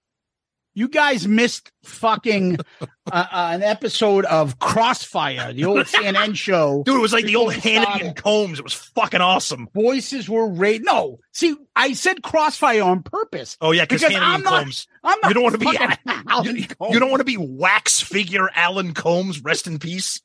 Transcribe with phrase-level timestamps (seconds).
[0.74, 6.82] You guys missed fucking uh, uh, an episode of Crossfire, the old CNN show.
[6.86, 8.58] Dude, it was like the old Hannity and Colmes.
[8.60, 9.68] It was fucking awesome.
[9.74, 10.84] Voices were raised.
[10.84, 13.56] No, see, I said Crossfire on purpose.
[13.60, 14.86] Oh, yeah, because Hannity I'm and not- Colmes.
[15.02, 15.78] I'm not You don't want to be
[16.28, 16.94] Alan you, Colmes.
[16.94, 19.42] you don't want to be wax figure Alan Colmes.
[19.42, 20.20] Rest in peace.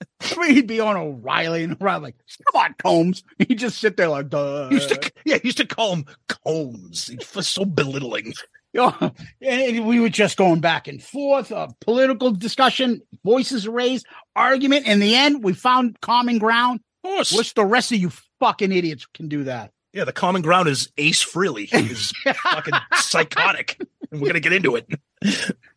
[0.20, 2.16] I mean, he'd be on O'Reilly and O'Reilly like,
[2.52, 3.22] come on, Colmes.
[3.38, 4.68] He'd just sit there like, duh.
[4.68, 7.08] He used to, yeah, he used to call him Colmes.
[7.08, 8.32] It was so belittling.
[8.72, 9.10] Yeah,
[9.40, 14.86] and we were just going back and forth, uh, political discussion, voices raised, argument.
[14.86, 16.80] In the end, we found common ground.
[17.02, 17.32] Of course.
[17.32, 18.10] Wish the rest of you
[18.40, 19.72] fucking idiots can do that.
[19.92, 21.66] Yeah, the common ground is Ace Frehley.
[21.66, 23.80] He's fucking psychotic.
[24.12, 24.86] And we're going to get into it.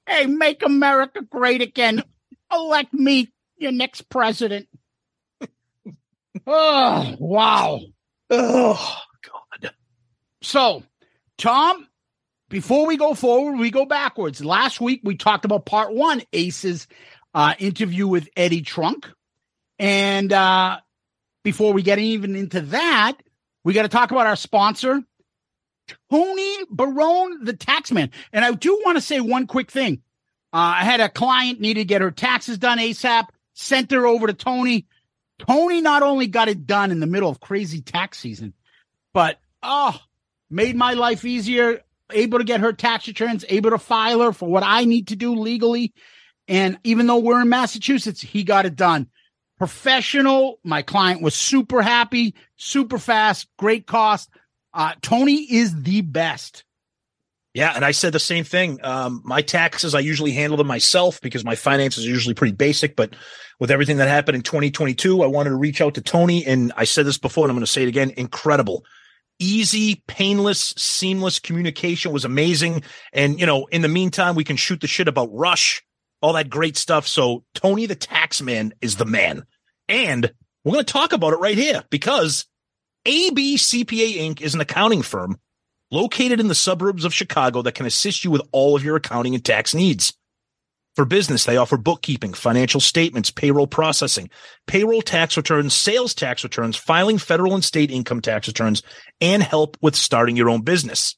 [0.06, 2.04] Hey, make America great again.
[2.52, 4.68] Elect me your next president.
[6.48, 7.82] oh, wow.
[8.30, 9.72] Oh, God.
[10.42, 10.84] So,
[11.38, 11.88] Tom,
[12.50, 14.44] before we go forward, we go backwards.
[14.44, 16.88] Last week we talked about part one, Ace's
[17.34, 19.10] uh, interview with Eddie Trunk.
[19.80, 20.80] And uh,
[21.44, 23.14] before we get even into that,
[23.64, 25.02] we got to talk about our sponsor,
[26.10, 28.10] Tony Barone, the taxman.
[28.34, 30.02] And I do want to say one quick thing.
[30.54, 34.28] Uh, I had a client needed to get her taxes done ASAP, sent her over
[34.28, 34.88] to Tony.
[35.40, 38.54] Tony not only got it done in the middle of crazy tax season,
[39.14, 40.00] but oh,
[40.50, 44.50] made my life easier, able to get her tax returns, able to file her for
[44.50, 45.94] what I need to do legally.
[46.48, 49.08] And even though we're in Massachusetts, he got it done.
[49.58, 50.60] Professional.
[50.64, 54.30] My client was super happy, super fast, great cost.
[54.74, 56.64] Uh, Tony is the best.
[57.54, 58.80] Yeah, and I said the same thing.
[58.82, 62.96] Um, my taxes, I usually handle them myself because my finances are usually pretty basic.
[62.96, 63.14] But
[63.60, 66.46] with everything that happened in 2022, I wanted to reach out to Tony.
[66.46, 68.86] And I said this before, and I'm going to say it again incredible.
[69.38, 72.84] Easy, painless, seamless communication was amazing.
[73.12, 75.84] And, you know, in the meantime, we can shoot the shit about Rush,
[76.22, 77.06] all that great stuff.
[77.06, 79.44] So Tony the tax man is the man.
[79.90, 80.32] And
[80.64, 82.46] we're going to talk about it right here because
[83.06, 84.42] AB CPA Inc.
[84.42, 85.38] is an accounting firm
[85.92, 89.36] located in the suburbs of Chicago that can assist you with all of your accounting
[89.36, 90.14] and tax needs.
[90.96, 94.30] For business, they offer bookkeeping, financial statements, payroll processing,
[94.68, 98.84] payroll tax returns, sales tax returns, filing federal and state income tax returns,
[99.22, 101.16] and help with starting your own business.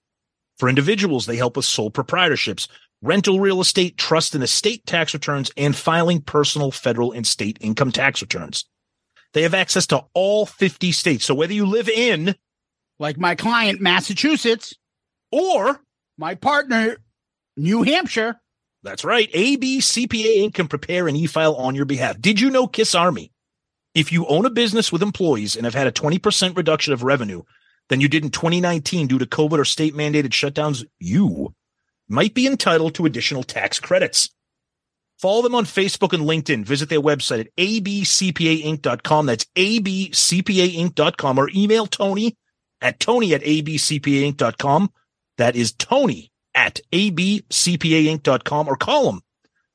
[0.58, 2.68] For individuals, they help with sole proprietorships,
[3.02, 7.92] rental real estate, trust and estate tax returns, and filing personal federal and state income
[7.92, 8.66] tax returns.
[9.34, 11.25] They have access to all 50 states.
[11.25, 12.36] So whether you live in
[13.04, 14.76] Like my client, Massachusetts,
[15.30, 15.82] or
[16.18, 17.00] my partner,
[17.58, 18.40] New Hampshire,
[18.82, 19.30] That's right.
[19.34, 20.54] AB CPA Inc.
[20.54, 22.22] can prepare an e-file on your behalf.
[22.22, 23.34] Did you know Kiss Army?
[23.94, 27.42] If you own a business with employees and have had a 20% reduction of revenue
[27.90, 31.54] than you did in 2019 due to COVID or state mandated shutdowns, you
[32.08, 34.30] might be entitled to additional tax credits.
[35.20, 36.64] Follow them on Facebook and LinkedIn.
[36.64, 39.26] Visit their website at abcpainc.com.
[39.26, 42.38] That's abcpainc.com or email Tony
[42.84, 44.92] at tony at abcpainc.com.
[45.38, 49.22] That is Tony at abcpainc.com or call them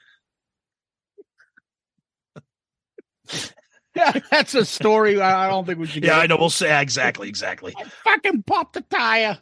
[3.95, 6.09] Yeah, that's a story I don't think we should get.
[6.09, 6.35] Yeah, I know.
[6.35, 7.73] We'll say exactly, exactly.
[7.77, 9.37] I fucking popped the tire.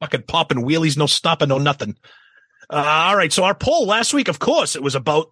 [0.00, 1.94] Fucking popping wheelies, no stopping, no nothing.
[2.70, 3.30] Uh, all right.
[3.30, 5.30] So our poll last week, of course, it was about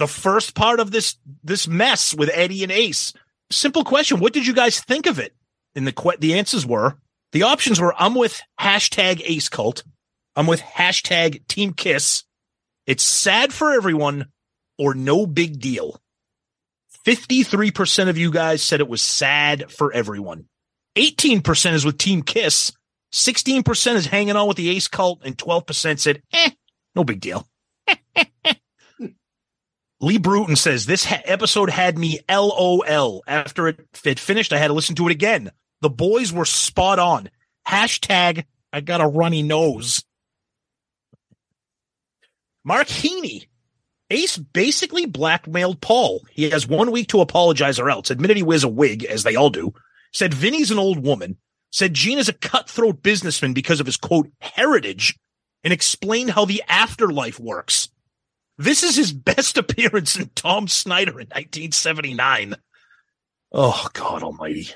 [0.00, 3.12] the first part of this this mess with Eddie and Ace.
[3.48, 5.36] Simple question: What did you guys think of it?
[5.76, 6.96] And the que- the answers were
[7.34, 9.84] the options were: I'm with hashtag Ace Cult,
[10.36, 12.24] I'm with hashtag Team Kiss.
[12.86, 14.28] It's sad for everyone,
[14.78, 16.00] or no big deal.
[17.04, 20.46] Fifty three percent of you guys said it was sad for everyone.
[20.96, 22.72] Eighteen percent is with Team Kiss.
[23.12, 26.50] 16% is hanging on with the Ace Cult, and 12% said, eh,
[26.96, 27.46] no big deal.
[30.00, 33.22] Lee Bruton says, This ha- episode had me LOL.
[33.28, 35.52] After it, it finished, I had to listen to it again.
[35.84, 37.28] The boys were spot on.
[37.68, 40.02] Hashtag, I got a runny nose.
[42.64, 43.48] Mark Heaney.
[44.08, 46.24] Ace basically blackmailed Paul.
[46.30, 48.10] He has one week to apologize or else.
[48.10, 49.74] Admitted he wears a wig, as they all do.
[50.14, 51.36] Said Vinnie's an old woman
[51.74, 55.18] said Gene is a cutthroat businessman because of his quote heritage
[55.62, 57.90] and explained how the afterlife works.
[58.56, 62.54] This is his best appearance in Tom Snyder in 1979.
[63.52, 64.68] Oh, God almighty.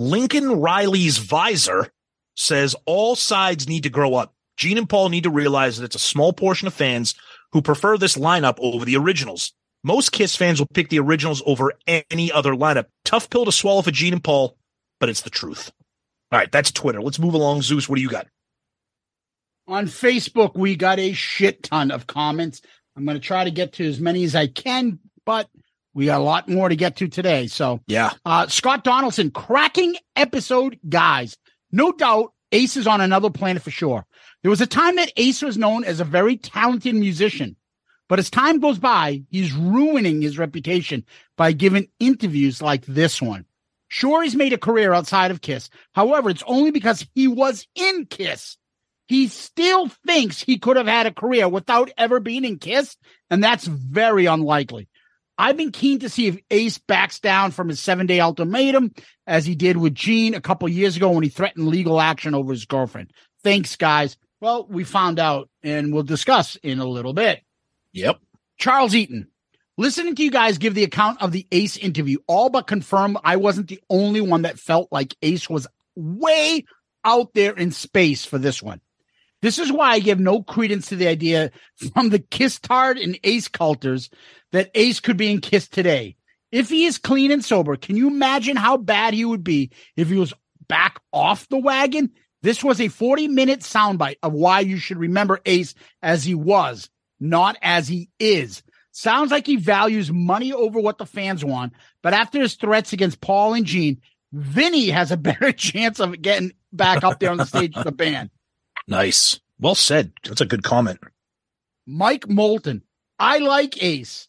[0.00, 1.92] Lincoln Riley's visor
[2.34, 4.32] says all sides need to grow up.
[4.56, 7.14] Gene and Paul need to realize that it's a small portion of fans
[7.52, 9.52] who prefer this lineup over the originals.
[9.84, 12.86] Most Kiss fans will pick the originals over any other lineup.
[13.04, 14.56] Tough pill to swallow for Gene and Paul,
[15.00, 15.70] but it's the truth.
[16.32, 17.02] All right, that's Twitter.
[17.02, 17.60] Let's move along.
[17.60, 18.26] Zeus, what do you got?
[19.68, 22.62] On Facebook, we got a shit ton of comments.
[22.96, 25.50] I'm going to try to get to as many as I can, but
[25.94, 27.46] we got a lot more to get to today.
[27.46, 28.12] So, Yeah.
[28.24, 31.36] uh, Scott Donaldson, cracking episode, guys.
[31.72, 34.04] No doubt, Ace is on another planet for sure.
[34.42, 37.56] There was a time that Ace was known as a very talented musician,
[38.08, 41.04] but as time goes by, he's ruining his reputation
[41.36, 43.44] by giving interviews like this one.
[43.88, 45.68] Sure, he's made a career outside of Kiss.
[45.94, 48.56] However, it's only because he was in Kiss.
[49.08, 52.96] He still thinks he could have had a career without ever being in Kiss,
[53.28, 54.88] and that's very unlikely.
[55.40, 58.92] I've been keen to see if Ace backs down from his seven day ultimatum,
[59.26, 62.52] as he did with Gene a couple years ago when he threatened legal action over
[62.52, 63.10] his girlfriend.
[63.42, 64.18] Thanks, guys.
[64.42, 67.40] Well, we found out, and we'll discuss in a little bit.
[67.94, 68.18] Yep.
[68.58, 69.28] Charles Eaton.
[69.78, 73.36] Listening to you guys give the account of the Ace interview, all but confirm I
[73.36, 75.66] wasn't the only one that felt like Ace was
[75.96, 76.66] way
[77.02, 78.82] out there in space for this one.
[79.42, 81.50] This is why I give no credence to the idea
[81.94, 84.10] from the Kiss Tard and Ace culters
[84.52, 86.16] that Ace could be in Kiss today.
[86.52, 90.08] If he is clean and sober, can you imagine how bad he would be if
[90.08, 90.34] he was
[90.68, 92.10] back off the wagon?
[92.42, 96.90] This was a 40 minute soundbite of why you should remember Ace as he was,
[97.18, 98.62] not as he is.
[98.92, 103.20] Sounds like he values money over what the fans want, but after his threats against
[103.20, 104.00] Paul and Gene,
[104.32, 107.92] Vinnie has a better chance of getting back up there on the stage with the
[107.92, 108.30] band.
[108.90, 109.40] Nice.
[109.60, 110.12] Well said.
[110.24, 110.98] That's a good comment.
[111.86, 112.82] Mike Moulton.
[113.18, 114.28] I like Ace,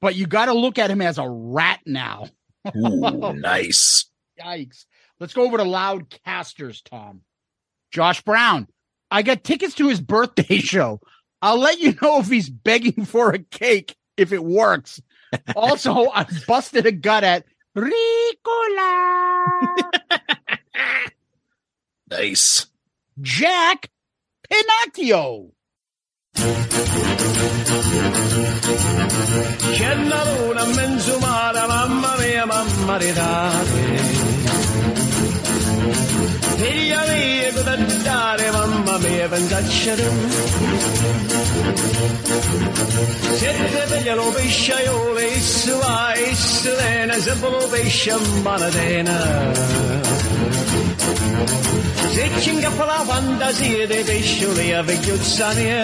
[0.00, 2.28] but you got to look at him as a rat now.
[2.76, 4.06] Ooh, nice.
[4.42, 4.86] Yikes.
[5.20, 7.20] Let's go over to Loud Casters, Tom.
[7.92, 8.66] Josh Brown.
[9.10, 11.00] I got tickets to his birthday show.
[11.40, 15.00] I'll let you know if he's begging for a cake if it works.
[15.54, 17.44] Also, I busted a gut at
[17.76, 17.92] Ricola.
[22.08, 22.66] Nice.
[23.18, 23.88] Jack
[24.46, 25.52] Pinocchio.
[29.72, 30.64] C'è la luna
[31.66, 33.96] mamma mia, mamma di date.
[36.56, 37.52] Figlia mia,
[39.26, 40.18] even d'acciarum.
[43.38, 49.18] Siete degli alobisciaiole, issua, isselena, zebulobiscia manadena.
[52.12, 55.82] Ziccinga per la fantasia dei pescioli a vecchiuzzania,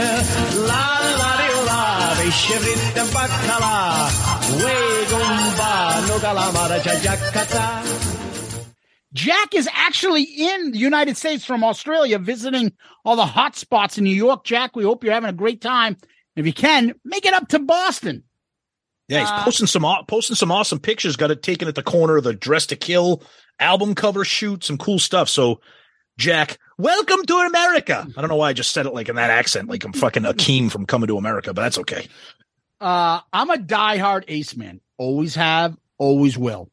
[0.71, 0.87] la
[1.21, 4.09] la riola, oh, pesce fritto e baccalà,
[4.61, 5.73] uè gomba,
[9.13, 12.73] Jack is actually in the United States from Australia visiting
[13.05, 14.45] all the hot spots in New York.
[14.45, 15.97] Jack, we hope you're having a great time.
[16.35, 18.25] If you can, make it up to Boston.
[19.09, 21.17] Yeah, he's Uh, posting some aw- posting some awesome pictures.
[21.17, 23.23] Got it taken at the corner of the Dressed to Kill
[23.59, 24.65] album cover shoot.
[24.65, 25.29] Some cool stuff.
[25.29, 25.61] So,
[26.19, 28.07] Jack, welcome to America.
[28.17, 30.23] I don't know why I just said it like in that accent, like I'm fucking
[30.23, 32.07] Akeem from Coming to America, but that's okay.
[32.81, 34.81] Uh, I'm a diehard Ace man.
[34.97, 36.71] Always have, always will.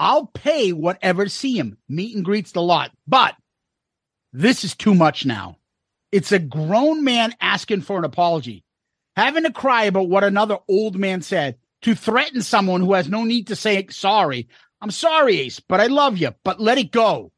[0.00, 1.76] I'll pay whatever to see him.
[1.86, 2.90] Meet and greets the lot.
[3.06, 3.34] But
[4.32, 5.58] this is too much now.
[6.10, 8.64] It's a grown man asking for an apology,
[9.14, 13.24] having to cry about what another old man said, to threaten someone who has no
[13.24, 14.48] need to say sorry.
[14.80, 17.30] I'm sorry, Ace, but I love you, but let it go.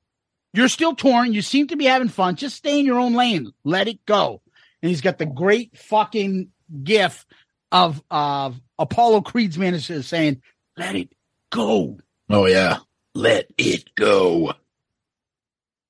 [0.54, 1.32] You're still torn.
[1.32, 2.36] You seem to be having fun.
[2.36, 3.52] Just stay in your own lane.
[3.64, 4.40] Let it go.
[4.82, 6.50] And he's got the great fucking
[6.84, 7.26] gif
[7.72, 10.42] of of Apollo Creed's manager saying,
[10.76, 11.08] "Let it
[11.50, 11.98] go."
[12.32, 12.78] Oh yeah,
[13.14, 14.54] let it go.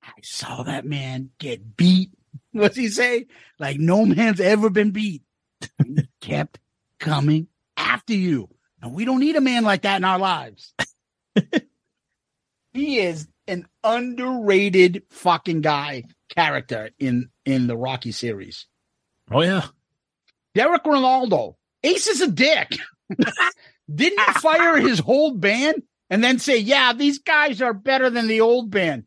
[0.02, 2.10] I saw that man get beat.
[2.50, 3.26] What's he say?
[3.60, 5.22] Like no man's ever been beat.
[5.84, 6.58] He kept
[6.98, 7.46] coming
[7.76, 8.48] after you,
[8.82, 10.74] and we don't need a man like that in our lives.
[12.72, 16.02] he is an underrated fucking guy
[16.34, 18.66] character in in the Rocky series.
[19.30, 19.66] Oh yeah,
[20.56, 21.54] Derek Ronaldo.
[21.84, 22.76] Ace is a dick.
[23.94, 28.26] Didn't he fire his whole band and then say, yeah, these guys are better than
[28.28, 29.04] the old band?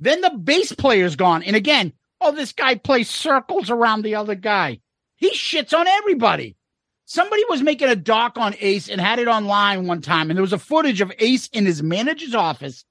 [0.00, 1.42] Then the bass player's gone.
[1.42, 4.80] And again, oh, this guy plays circles around the other guy.
[5.16, 6.56] He shits on everybody.
[7.04, 10.30] Somebody was making a doc on Ace and had it online one time.
[10.30, 12.86] And there was a footage of Ace in his manager's office.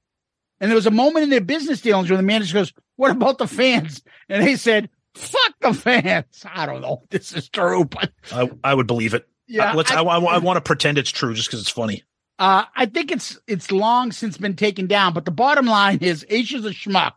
[0.59, 3.39] And there was a moment in their business dealings where the manager goes, What about
[3.39, 4.03] the fans?
[4.29, 6.45] And they said, Fuck the fans.
[6.53, 9.27] I don't know if this is true, but I I would believe it.
[9.47, 9.73] yeah.
[9.73, 9.91] Let's.
[9.91, 12.03] I, I- I, want to pretend it's true just because it's funny.
[12.37, 16.23] Uh, I think it's it's long since been taken down, but the bottom line is
[16.23, 17.13] is a schmuck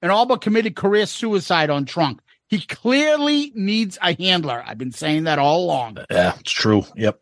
[0.00, 2.20] and all but committed career suicide on Trunk.
[2.48, 4.62] He clearly needs a handler.
[4.64, 5.98] I've been saying that all along.
[6.10, 6.84] Yeah, it's true.
[6.96, 7.20] Yep.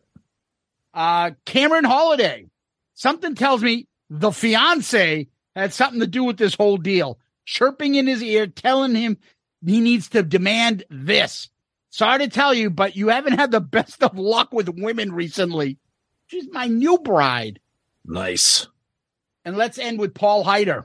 [0.95, 2.47] Uh, Cameron Holiday.
[2.95, 8.07] Something tells me the fiance had something to do with this whole deal, chirping in
[8.07, 9.19] his ear, telling him
[9.65, 11.49] he needs to demand this.
[11.91, 15.79] Sorry to tell you, but you haven't had the best of luck with women recently.
[16.29, 17.59] She's my new bride.
[18.05, 18.67] Nice.
[19.45, 20.85] And let's end with Paul Heider.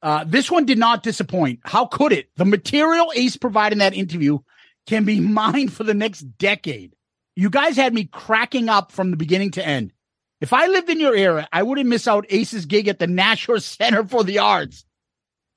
[0.00, 1.60] Uh, this one did not disappoint.
[1.64, 2.30] How could it?
[2.36, 4.38] The material Ace provided in that interview
[4.86, 6.94] can be mine for the next decade.
[7.36, 9.92] You guys had me cracking up from the beginning to end.
[10.40, 13.60] If I lived in your era, I wouldn't miss out Ace's gig at the Nashua
[13.60, 14.84] Center for the Arts.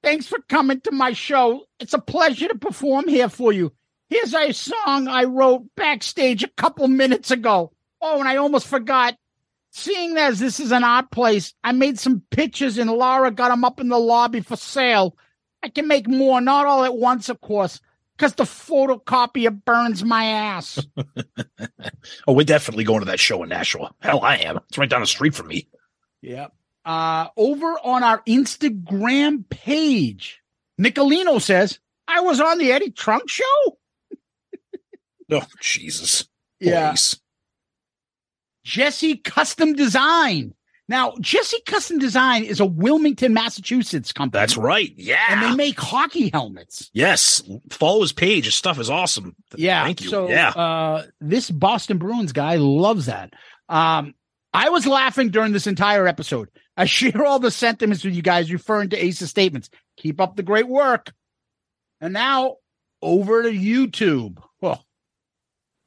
[0.01, 1.65] Thanks for coming to my show.
[1.79, 3.71] It's a pleasure to perform here for you.
[4.09, 7.71] Here's a song I wrote backstage a couple minutes ago.
[8.03, 9.17] Oh, and I almost forgot.
[9.71, 13.63] Seeing as this is an art place, I made some pictures and Laura got them
[13.65, 15.17] up in the lobby for sale.
[15.63, 17.79] I can make more, not all at once, of course,
[18.15, 20.85] because the photocopier burns my ass.
[22.27, 23.93] Oh, we're definitely going to that show in Nashua.
[23.99, 24.57] Hell, I am.
[24.69, 25.69] It's right down the street from me.
[26.21, 26.53] Yep.
[26.85, 30.41] Uh, over on our Instagram page,
[30.79, 33.77] Nicolino says, I was on the Eddie Trunk show.
[35.31, 36.27] Oh, Jesus.
[36.59, 36.91] Yeah.
[36.91, 37.19] Please.
[38.63, 40.53] Jesse Custom Design.
[40.89, 44.41] Now, Jesse Custom Design is a Wilmington, Massachusetts company.
[44.41, 44.93] That's right.
[44.97, 45.23] Yeah.
[45.29, 46.89] And they make hockey helmets.
[46.93, 47.41] yes.
[47.69, 48.45] Follow his page.
[48.45, 49.35] His stuff is awesome.
[49.55, 49.83] Yeah.
[49.83, 50.09] Thank you.
[50.09, 50.49] So, yeah.
[50.49, 53.33] uh, this Boston Bruins guy loves that.
[53.69, 54.13] Um,
[54.53, 56.49] I was laughing during this entire episode.
[56.77, 59.69] I share all the sentiments with you guys referring to Ace's statements.
[59.97, 61.13] Keep up the great work.
[62.01, 62.57] And now
[63.01, 64.37] over to YouTube.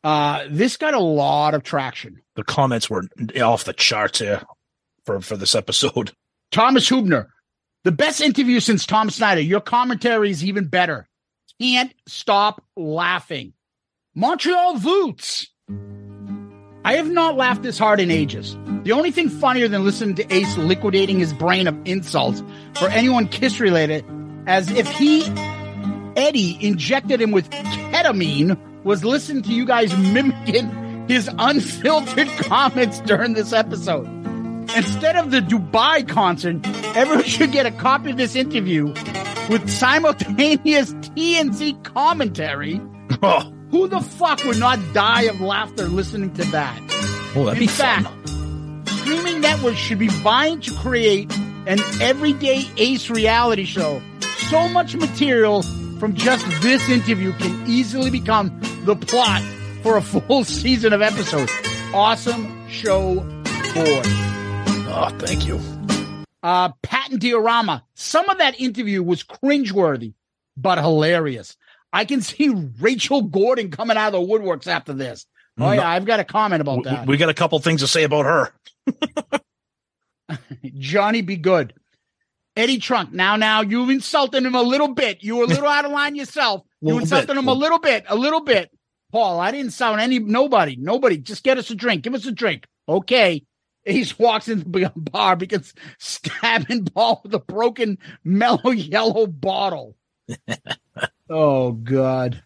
[0.06, 2.22] Uh, this got a lot of traction.
[2.36, 3.02] the comments were
[3.42, 4.40] off the charts here
[5.04, 6.12] for, for this episode.
[6.52, 7.26] Thomas Hubner,
[7.82, 9.40] the best interview since Tom Snyder.
[9.40, 11.08] Your commentary is even better.
[11.60, 13.52] Can't stop laughing.
[14.14, 15.48] Montreal Voots.
[16.84, 18.56] I have not laughed this hard in ages.
[18.84, 22.44] The only thing funnier than listening to Ace liquidating his brain of insults
[22.76, 24.04] for anyone kiss related,
[24.46, 25.24] as if he,
[26.14, 28.56] Eddie, injected him with ketamine,
[28.86, 34.06] was listening to you guys mimicking his unfiltered comments during this episode.
[34.76, 36.56] Instead of the Dubai concert,
[36.96, 38.86] everyone should get a copy of this interview
[39.50, 42.80] with simultaneous TNC commentary.
[43.22, 46.78] Oh, Who the fuck would not die of laughter listening to that?
[47.34, 48.86] oh that'd In be fact, fun.
[48.86, 54.00] streaming networks should be vying to create an everyday ace reality show.
[54.48, 55.62] So much material
[55.98, 59.42] from just this interview can easily become the plot
[59.82, 61.52] for a full season of episodes.
[61.94, 63.16] Awesome show,
[63.74, 64.02] boy.
[64.88, 65.60] Oh, thank you.
[66.42, 67.82] Uh, Patent Diorama.
[67.94, 70.14] Some of that interview was cringeworthy,
[70.56, 71.56] but hilarious.
[71.92, 72.50] I can see
[72.80, 75.26] Rachel Gordon coming out of the woodworks after this.
[75.58, 77.06] Oh yeah, I've got a comment about We, that.
[77.06, 78.52] we got a couple things to say about her.
[80.78, 81.72] Johnny be good.
[82.56, 83.12] Eddie Trunk.
[83.12, 85.22] Now, now you've insulted him a little bit.
[85.22, 86.62] You were a little out of line yourself.
[86.80, 87.36] You insulted bit.
[87.36, 88.70] him a little bit, a little bit.
[89.12, 91.18] Paul, I didn't sound any nobody, nobody.
[91.18, 92.02] Just get us a drink.
[92.02, 92.66] Give us a drink.
[92.88, 93.44] Okay.
[93.86, 99.96] Ace walks in the bar because stabbing Paul with a broken mellow yellow bottle.
[101.30, 102.42] oh God.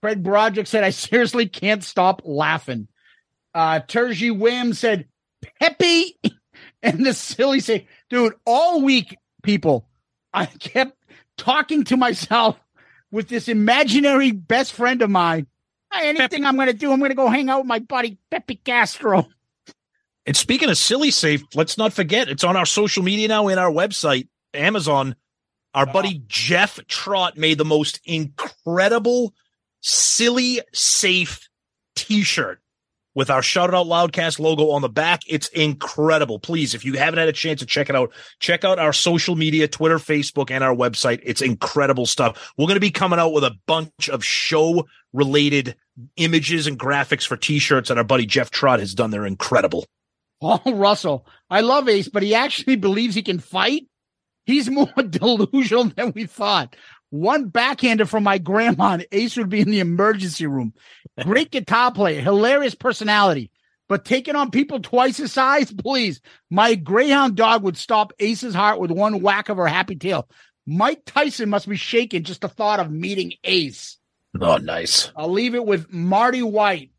[0.00, 2.88] Fred Broderick said, I seriously can't stop laughing.
[3.54, 5.06] Uh Terji Wim said,
[5.60, 6.18] Peppy
[6.82, 9.88] and the silly say, dude, all week, people,
[10.32, 10.96] I kept
[11.36, 12.56] talking to myself
[13.10, 15.46] with this imaginary best friend of mine.
[15.92, 19.26] Hey, anything I'm gonna do, I'm gonna go hang out with my buddy Pepe Castro.
[20.26, 23.58] And speaking of silly safe, let's not forget it's on our social media now in
[23.58, 25.16] our website, Amazon.
[25.74, 25.92] Our uh-huh.
[25.92, 29.34] buddy Jeff Trot made the most incredible
[29.80, 31.48] silly safe
[31.96, 32.60] t-shirt
[33.14, 35.22] with our Shout It Out Loudcast logo on the back.
[35.26, 36.38] It's incredible.
[36.38, 39.36] Please, if you haven't had a chance to check it out, check out our social
[39.36, 41.20] media, Twitter, Facebook, and our website.
[41.22, 42.52] It's incredible stuff.
[42.56, 45.76] We're going to be coming out with a bunch of show related
[46.16, 49.10] images and graphics for t-shirts that our buddy Jeff Trott has done.
[49.10, 49.86] They're incredible.
[50.40, 51.26] Paul Russell.
[51.50, 53.86] I love Ace, but he actually believes he can fight.
[54.46, 56.76] He's more delusional than we thought.
[57.10, 60.72] One backhander from my grandma, and Ace would be in the emergency room.
[61.22, 63.50] Great guitar player, hilarious personality,
[63.88, 66.20] but taking on people twice his size, please.
[66.50, 70.28] My Greyhound dog would stop Ace's heart with one whack of her happy tail.
[70.66, 73.98] Mike Tyson must be shaken just the thought of meeting Ace.
[74.40, 75.10] Oh, nice.
[75.16, 76.92] I'll leave it with Marty White.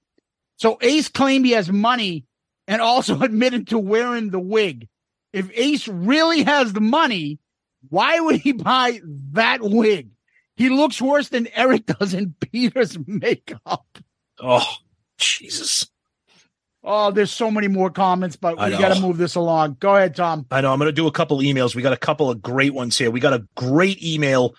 [0.57, 2.25] So Ace claimed he has money
[2.67, 4.89] and also admitted to wearing the wig.
[5.31, 7.39] If Ace really has the money,
[7.89, 8.99] why would he buy
[9.33, 10.09] that wig?
[10.55, 13.85] He looks worse than Eric does in Peter's makeup.
[14.39, 14.67] Oh,
[15.17, 15.87] Jesus.
[16.83, 19.77] Oh, there's so many more comments, but we got to move this along.
[19.79, 20.45] Go ahead, Tom.
[20.49, 20.73] I know.
[20.73, 21.75] I'm going to do a couple emails.
[21.75, 23.11] We got a couple of great ones here.
[23.11, 24.55] We got a great email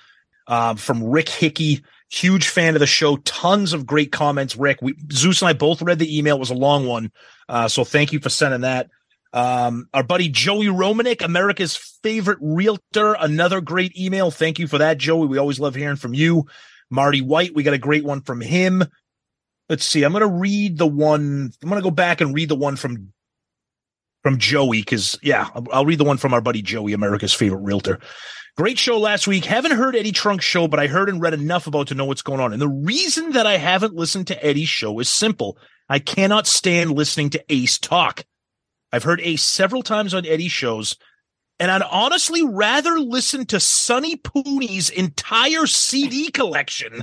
[0.46, 1.82] um, from Rick Hickey.
[2.10, 3.16] Huge fan of the show.
[3.16, 4.78] Tons of great comments, Rick.
[4.82, 6.36] We, Zeus and I both read the email.
[6.36, 7.10] It was a long one.
[7.48, 8.88] Uh, so thank you for sending that.
[9.32, 13.14] Um, our buddy Joey Romanek, America's favorite realtor.
[13.18, 14.30] Another great email.
[14.30, 15.26] Thank you for that, Joey.
[15.26, 16.46] We always love hearing from you.
[16.90, 18.84] Marty White, we got a great one from him.
[19.68, 20.02] Let's see.
[20.02, 21.50] I'm going to read the one.
[21.62, 23.12] I'm going to go back and read the one from
[24.22, 27.62] from Joey because yeah, I'll, I'll read the one from our buddy Joey, America's favorite
[27.62, 27.98] realtor.
[28.56, 29.46] Great show last week.
[29.46, 32.20] Haven't heard Eddie Trunk's show, but I heard and read enough about to know what's
[32.20, 32.52] going on.
[32.52, 35.56] And the reason that I haven't listened to Eddie's show is simple.
[35.88, 38.24] I cannot stand listening to Ace talk.
[38.92, 40.96] I've heard Ace several times on Eddie's shows,
[41.58, 47.02] and I'd honestly rather listen to Sonny Pooney's entire CD collection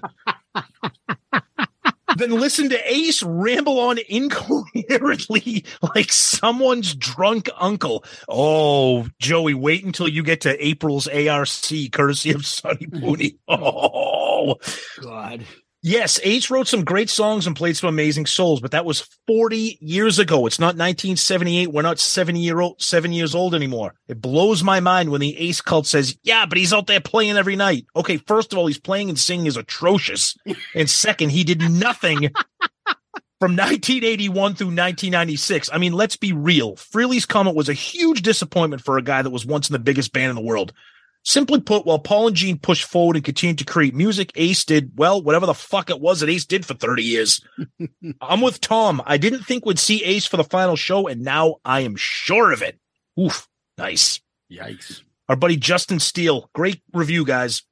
[2.17, 8.04] than listen to Ace ramble on incoherently like someone's drunk uncle.
[8.28, 11.49] Oh, Joey, wait until you get to April's ARC,
[11.91, 13.38] courtesy of Sonny Pooney.
[13.47, 14.56] Oh,
[15.02, 15.45] God.
[15.82, 19.78] Yes, Ace wrote some great songs and played some amazing souls, but that was 40
[19.80, 20.46] years ago.
[20.46, 21.72] It's not 1978.
[21.72, 23.94] We're not seven year old, seven years old anymore.
[24.10, 27.38] It blows my mind when the Ace cult says, yeah, but he's out there playing
[27.38, 27.86] every night.
[27.96, 28.18] Okay.
[28.18, 30.36] First of all, he's playing and singing is atrocious.
[30.76, 32.24] And second, he did nothing
[33.39, 35.70] from 1981 through 1996.
[35.72, 36.76] I mean, let's be real.
[36.76, 40.12] Frehley's Comet was a huge disappointment for a guy that was once in the biggest
[40.12, 40.74] band in the world.
[41.23, 44.91] Simply put, while Paul and Gene pushed forward and continued to create music, Ace did,
[44.95, 47.41] well, whatever the fuck it was that Ace did for 30 years.
[48.21, 49.01] I'm with Tom.
[49.05, 52.51] I didn't think we'd see Ace for the final show, and now I am sure
[52.51, 52.79] of it.
[53.19, 53.47] Oof.
[53.77, 54.21] Nice.
[54.51, 55.03] Yikes.
[55.27, 56.49] Our buddy Justin Steele.
[56.53, 57.63] Great review, guys.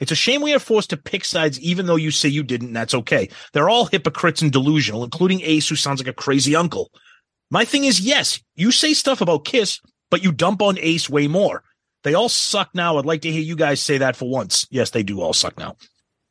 [0.00, 2.68] It's a shame we are forced to pick sides, even though you say you didn't,
[2.68, 3.28] and that's okay.
[3.52, 6.90] They're all hypocrites and delusional, including Ace, who sounds like a crazy uncle.
[7.50, 11.28] My thing is, yes, you say stuff about Kiss, but you dump on Ace way
[11.28, 11.62] more.
[12.04, 12.98] They all suck now.
[12.98, 14.66] I'd like to hear you guys say that for once.
[14.70, 15.76] Yes, they do all suck now.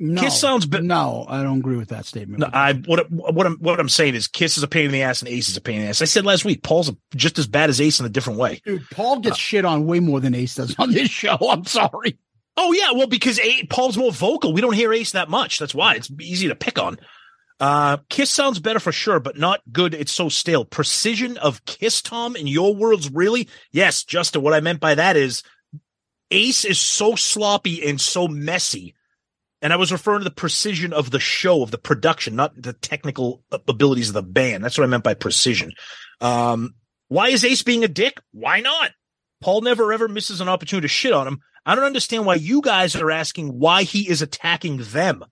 [0.04, 2.40] No, Kiss sounds bi- No, I don't agree with that statement.
[2.40, 5.04] No, I what what I'm what I'm saying is Kiss is a pain in the
[5.04, 6.02] ass and Ace is a pain in the ass.
[6.02, 8.62] I said last week, Paul's just as bad as Ace in a different way.
[8.66, 11.38] Dude, Paul gets shit on way more than Ace does on this show.
[11.50, 12.18] I'm sorry.
[12.58, 14.54] Oh yeah, well because A- Paul's more vocal.
[14.54, 15.60] We don't hear Ace that much.
[15.60, 16.98] That's why it's easy to pick on.
[17.60, 19.94] Uh, Kiss sounds better for sure, but not good.
[19.94, 20.66] It's so stale.
[20.66, 23.48] Precision of Kiss, Tom, in your words, really?
[23.72, 24.42] Yes, Justin.
[24.42, 25.44] What I meant by that is
[26.32, 28.96] Ace is so sloppy and so messy.
[29.62, 32.74] And I was referring to the precision of the show, of the production, not the
[32.74, 34.64] technical abilities of the band.
[34.64, 35.74] That's what I meant by precision.
[36.20, 36.74] Um,
[37.10, 38.20] why is Ace being a dick?
[38.32, 38.92] Why not?
[39.42, 41.42] Paul never ever misses an opportunity to shit on him.
[41.66, 45.26] I don't understand why you guys are asking why he is attacking them.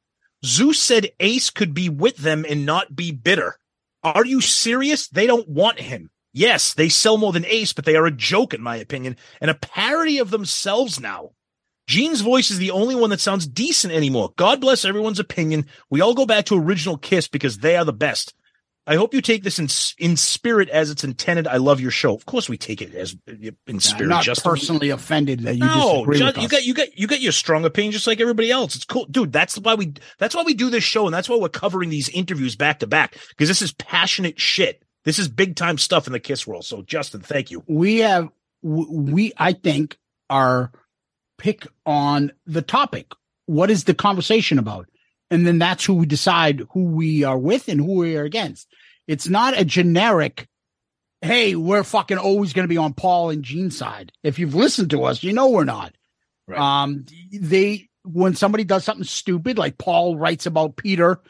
[0.46, 3.58] Zeus said Ace could be with them and not be bitter.
[4.04, 5.08] Are you serious?
[5.08, 6.12] They don't want him.
[6.32, 9.50] Yes, they sell more than Ace, but they are a joke, in my opinion, and
[9.50, 11.32] a parody of themselves now.
[11.88, 14.32] Gene's voice is the only one that sounds decent anymore.
[14.38, 15.66] God bless everyone's opinion.
[15.90, 18.36] We all go back to original Kiss because they are the best.
[18.86, 19.68] I hope you take this in
[20.04, 21.48] in spirit as it's intended.
[21.48, 22.16] I love your show.
[22.16, 23.16] Of course, we take it as
[23.68, 24.04] in spirit.
[24.04, 24.50] I'm not Justin.
[24.50, 27.92] personally offended that you no, with you got you got you got your strong opinion
[27.92, 28.76] just like everybody else.
[28.76, 29.32] It's cool, dude.
[29.32, 32.10] That's why we that's why we do this show, and that's why we're covering these
[32.10, 34.84] interviews back to back because this is passionate shit.
[35.06, 36.66] This is big time stuff in the Kiss world.
[36.66, 37.64] So, Justin, thank you.
[37.68, 38.30] we have
[38.62, 39.98] we I think
[40.30, 40.72] are
[41.38, 43.08] pick on the topic.
[43.46, 44.88] What is the conversation about?
[45.32, 48.68] And then that's who we decide who we are with and who we are against.
[49.08, 50.48] It's not a generic,
[51.22, 54.12] hey, we're fucking always going to be on Paul and Gene's side.
[54.24, 55.96] If you've listened to us, you know we're not.
[56.48, 56.60] Right.
[56.60, 61.22] Um, they when somebody does something stupid, like Paul writes about Peter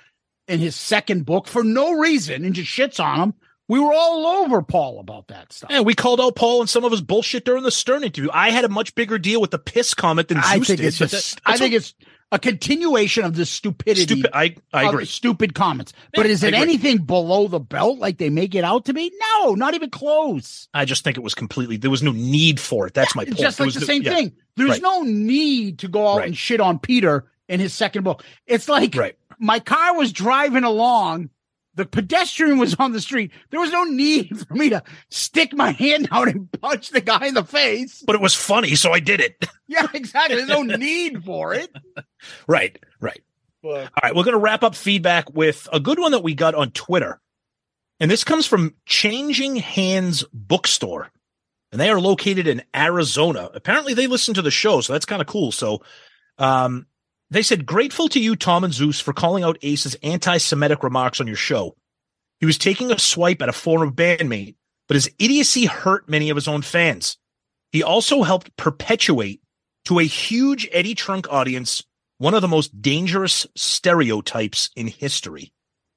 [0.47, 3.34] in his second book for no reason and just shits on him,
[3.69, 5.69] we were all over Paul about that stuff.
[5.71, 8.29] And we called out Paul and some of his bullshit during the Stern interview.
[8.34, 10.88] I had a much bigger deal with the piss comment than I Zeus think did.
[10.88, 11.93] it's just, that- I think what- it's
[12.32, 14.29] a continuation of the stupidity stupid.
[14.36, 15.05] I I of agree.
[15.05, 15.93] stupid comments.
[16.13, 19.12] But is it anything below the belt like they make it out to be?
[19.41, 20.67] No, not even close.
[20.73, 21.77] I just think it was completely.
[21.77, 22.93] There was no need for it.
[22.93, 23.38] That's my point.
[23.38, 24.34] just like the no- same yeah, thing.
[24.58, 24.82] There's Right.
[24.82, 26.27] no need to go out Right.
[26.27, 28.23] and shit on Peter in his second book.
[28.45, 29.15] It's like Right.
[29.39, 31.32] my car was driving along.
[31.79, 33.31] The pedestrian was on the street.
[33.51, 37.27] There was no need for me to stick my hand out and punch the guy
[37.27, 38.03] in the face.
[38.05, 39.45] But it was funny, so I did it.
[39.71, 40.35] Yeah, exactly.
[40.35, 41.69] There's no need for it.
[42.47, 42.75] right.
[42.99, 43.21] Right.
[43.63, 46.55] All right, we're going to wrap up feedback with a good one that we got
[46.55, 47.21] on Twitter.
[47.99, 51.11] And this comes from Changing Hands Bookstore.
[51.71, 53.51] And they are located in Arizona.
[53.53, 55.51] Apparently they listen to the show, so that's kind of cool.
[55.51, 55.83] So
[56.39, 56.87] um
[57.29, 61.27] they said grateful to you Tom and Zeus for calling out Ace's anti-Semitic remarks on
[61.27, 61.75] your show.
[62.39, 64.55] He was taking a swipe at a former bandmate,
[64.87, 67.17] but his idiocy hurt many of his own fans.
[67.71, 69.41] He also helped perpetuate
[69.85, 71.83] to a huge Eddie Trunk audience
[72.17, 75.53] one of the most dangerous stereotypes in history.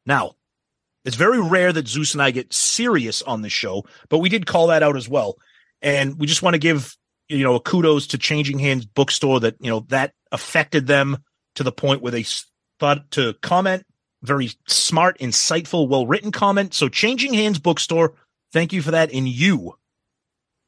[0.07, 0.35] Now,
[1.05, 4.47] it's very rare that Zeus and I get serious on this show, but we did
[4.47, 5.37] call that out as well.
[5.81, 6.97] And we just want to give,
[7.29, 11.19] you know, kudos to Changing Hands Bookstore that, you know, that affected them
[11.55, 12.25] to the point where they
[12.79, 13.85] thought to comment.
[14.23, 16.75] Very smart, insightful, well written comment.
[16.75, 18.15] So, Changing Hands Bookstore,
[18.53, 19.13] thank you for that.
[19.13, 19.77] And you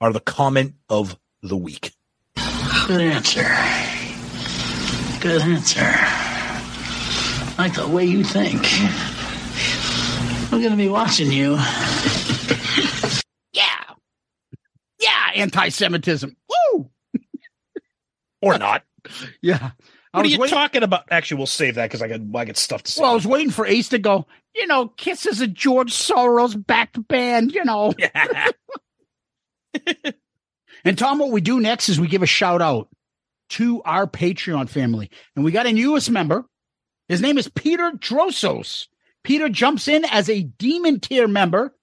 [0.01, 1.93] are the comment of the week.
[2.87, 3.47] Good answer.
[5.21, 5.81] Good answer.
[7.57, 8.67] Like the way you think.
[10.53, 11.57] I'm gonna be watching you.
[15.05, 15.43] Yeah.
[15.43, 16.37] Anti-Semitism.
[16.75, 16.91] Woo!
[18.43, 18.83] Or not.
[19.43, 19.73] Yeah.
[20.15, 21.05] I What are you waiting- talking about?
[21.11, 23.03] Actually, we'll save that because I got I got stuff to say.
[23.03, 26.55] Well, I was waiting for Ace to go, you know, Kiss is a George Soros
[26.67, 27.93] backed band, you know.
[27.99, 28.51] Yeah.
[30.87, 32.89] And Tom, what we do next is we give a shout out
[33.51, 35.11] to our Patreon family.
[35.35, 36.45] And we got a newest member.
[37.09, 38.89] His name is Peter Drosos.
[39.23, 41.75] Peter jumps in as a demon tier member.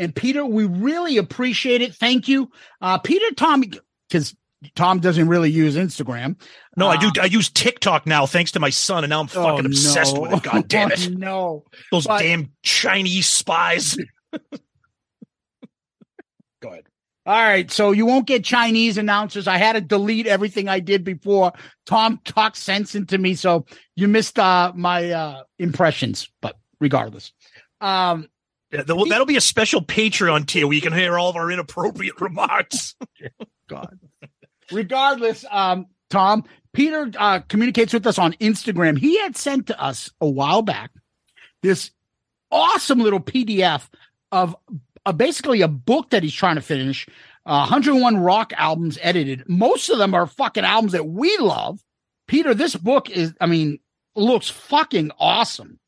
[0.00, 1.94] And Peter, we really appreciate it.
[1.94, 2.50] Thank you.
[2.80, 3.62] Uh, Peter, Tom,
[4.08, 4.34] because
[4.74, 6.40] Tom doesn't really use Instagram.
[6.76, 7.08] no, I do.
[7.08, 10.14] Uh, I use TikTok now, thanks to my son, and now I'm fucking oh, obsessed
[10.14, 10.22] no.
[10.22, 10.42] with it.
[10.42, 11.06] God damn it!
[11.06, 11.64] Oh, no.
[11.92, 13.98] Those But- damn Chinese spies.
[16.60, 16.84] Go ahead.
[17.26, 19.46] All right, so you won't get Chinese announcers.
[19.46, 21.52] I had to delete everything I did before.
[21.84, 26.30] Tom talked sense into me, so you missed uh, my uh, impressions.
[26.40, 27.32] But regardless,
[27.82, 28.28] um,
[28.72, 31.50] Yeah, that'll, that'll be a special Patreon tier where you can hear all of our
[31.50, 32.94] inappropriate remarks.
[33.68, 33.98] God.
[34.70, 38.98] regardless, um, Tom Peter uh, communicates with us on Instagram.
[38.98, 40.90] He had sent to us a while back
[41.62, 41.90] this
[42.50, 43.88] awesome little PDF
[44.32, 44.56] of
[45.04, 47.06] uh, basically a book that he's trying to finish.
[47.46, 49.48] Uh, 101 rock albums edited.
[49.48, 51.82] Most of them are fucking albums that we love.
[52.28, 53.80] Peter, this book is, I mean,
[54.14, 55.80] looks fucking awesome.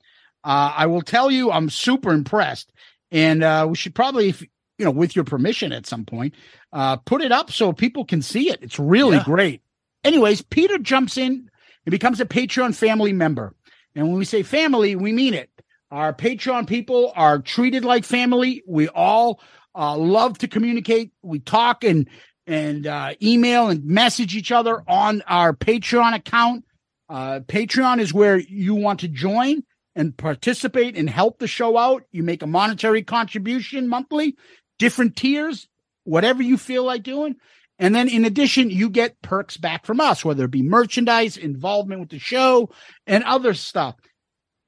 [0.44, 2.72] Uh, I will tell you, I'm super impressed.
[3.10, 6.34] And uh, we should probably, if, you know, with your permission at some point,
[6.72, 8.58] uh, put it up so people can see it.
[8.62, 9.24] It's really Yeah.
[9.24, 9.60] great.
[10.04, 11.48] anyways, Peter jumps in
[11.86, 13.54] and becomes a Patreon family member.
[13.94, 15.48] And when we say family, we mean it.
[15.92, 18.62] Our Patreon people are treated like family.
[18.66, 19.40] We all
[19.76, 21.12] uh, love to communicate.
[21.22, 22.08] We talk and
[22.48, 26.64] and uh, email and message each other on our Patreon account.
[27.08, 29.62] Uh, Patreon is where you want to join
[29.94, 32.04] and participate and help the show out.
[32.10, 34.36] You make a monetary contribution monthly,
[34.78, 35.68] different tiers,
[36.04, 37.36] whatever you feel like doing.
[37.78, 42.00] And then in addition, you get perks back from us, whether it be merchandise, involvement
[42.00, 42.70] with the show,
[43.06, 43.96] and other stuff.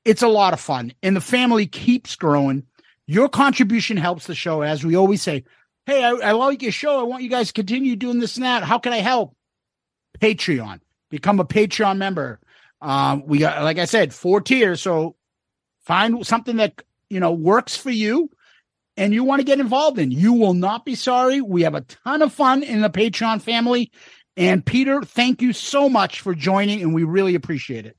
[0.05, 0.93] It's a lot of fun.
[1.03, 2.65] And the family keeps growing.
[3.07, 4.63] Your contribution helps the show.
[4.63, 5.45] As we always say,
[5.87, 6.99] hey, I, I like your show.
[6.99, 8.65] I want you guys to continue doing this and that.
[8.65, 9.37] How can I help?
[10.21, 10.81] Patreon.
[11.11, 12.41] Become a Patreon member.
[12.85, 14.81] Um, we got, like I said, four tiers.
[14.81, 15.17] So
[15.85, 18.31] find something that you know works for you
[18.97, 20.11] and you want to get involved in.
[20.11, 21.41] You will not be sorry.
[21.41, 23.91] We have a ton of fun in the Patreon family.
[24.37, 27.97] And Peter, thank you so much for joining, and we really appreciate it.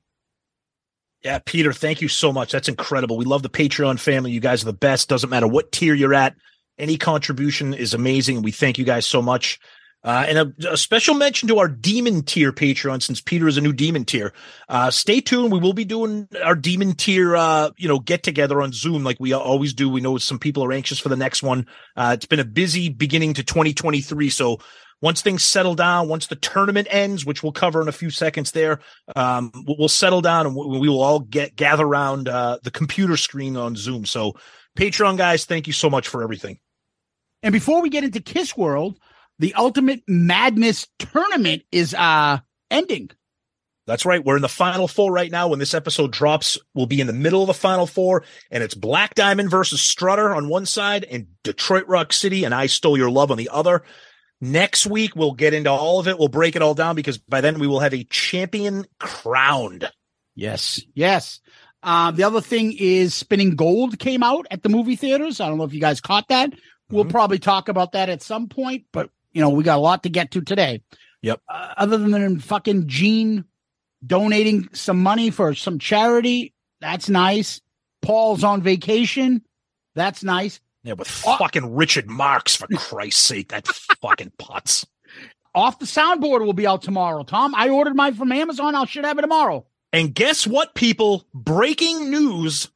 [1.23, 2.51] Yeah, Peter, thank you so much.
[2.51, 3.17] That's incredible.
[3.17, 4.31] We love the Patreon family.
[4.31, 5.09] You guys are the best.
[5.09, 6.35] Doesn't matter what tier you're at.
[6.77, 8.41] Any contribution is amazing.
[8.41, 9.59] We thank you guys so much.
[10.05, 13.61] Uh, and a, a, special mention to our demon tier Patreon, since Peter is a
[13.61, 14.33] new demon tier.
[14.69, 15.51] Uh, stay tuned.
[15.51, 19.17] We will be doing our demon tier, uh, you know, get together on Zoom like
[19.19, 19.89] we always do.
[19.89, 21.65] We know some people are anxious for the next one.
[21.95, 24.29] Uh, it's been a busy beginning to 2023.
[24.29, 24.59] So
[25.01, 28.51] once things settle down, once the tournament ends, which we'll cover in a few seconds
[28.51, 28.81] there,
[29.15, 33.57] um, we'll, settle down and we will all get gather around uh, the computer screen
[33.57, 34.05] on Zoom.
[34.05, 34.35] So
[34.77, 36.59] Patreon guys, thank you so much for everything.
[37.41, 38.99] And before we get into Kiss World,
[39.39, 43.09] the Ultimate Madness tournament is uh ending.
[43.87, 44.23] That's right.
[44.23, 45.49] We're in the final four right now.
[45.49, 48.73] When this episode drops, we'll be in the middle of the final four, and it's
[48.73, 53.11] Black Diamond versus Strutter on one side and Detroit Rock City and I Stole Your
[53.11, 53.83] Love on the other.
[54.41, 56.17] Next week, we'll get into all of it.
[56.17, 59.89] We'll break it all down because by then we will have a champion crowned.
[60.35, 60.81] Yes.
[60.93, 61.39] Yes.
[61.83, 65.39] Um, the other thing is Spinning Gold came out at the movie theaters.
[65.39, 66.51] I don't know if you guys caught that.
[66.89, 67.11] We'll mm-hmm.
[67.11, 70.09] probably talk about that at some point, but you know, we got a lot to
[70.09, 70.81] get to today.
[71.21, 71.41] Yep.
[71.47, 73.43] Uh, other than fucking Gene
[74.05, 77.61] donating some money for some charity, that's nice.
[78.01, 79.43] Paul's on vacation.
[79.93, 80.61] That's nice.
[80.83, 81.35] Yeah, with oh.
[81.37, 83.67] fucking Richard Marx, for Christ's sake, that
[84.01, 84.85] fucking putz.
[85.53, 87.53] Off the soundboard will be out tomorrow, Tom.
[87.55, 88.73] I ordered mine from Amazon.
[88.73, 89.65] I should have it tomorrow.
[89.91, 91.25] And guess what, people?
[91.33, 92.69] Breaking news.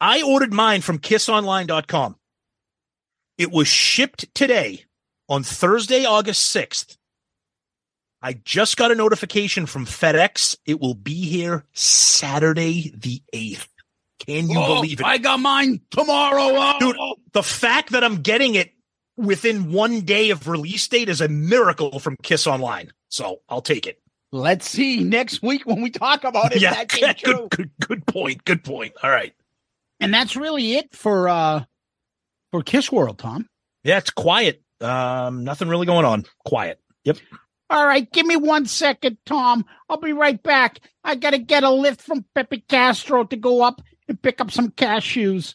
[0.00, 2.16] I ordered mine from kissonline.com.
[3.38, 4.84] It was shipped today
[5.28, 6.96] on Thursday, August 6th.
[8.20, 10.56] I just got a notification from FedEx.
[10.66, 13.68] It will be here Saturday the 8th.
[14.26, 15.06] Can you oh, believe it?
[15.06, 16.50] I got mine tomorrow.
[16.52, 16.76] Oh.
[16.80, 16.96] Dude,
[17.32, 18.72] the fact that I'm getting it
[19.16, 22.92] within one day of release date is a miracle from Kiss Online.
[23.08, 24.00] So I'll take it.
[24.32, 26.60] Let's see next week when we talk about it.
[26.60, 26.84] Yeah,
[27.24, 28.44] good, good, good point.
[28.44, 28.92] Good point.
[29.02, 29.32] All right.
[30.00, 31.64] And that's really it for uh
[32.50, 33.48] for Kiss World, Tom.
[33.84, 34.62] Yeah, it's quiet.
[34.80, 36.24] Um, nothing really going on.
[36.44, 36.80] Quiet.
[37.04, 37.18] Yep.
[37.70, 39.64] All right, give me one second, Tom.
[39.88, 40.80] I'll be right back.
[41.04, 44.70] I gotta get a lift from Pepe Castro to go up and pick up some
[44.70, 45.54] cashews.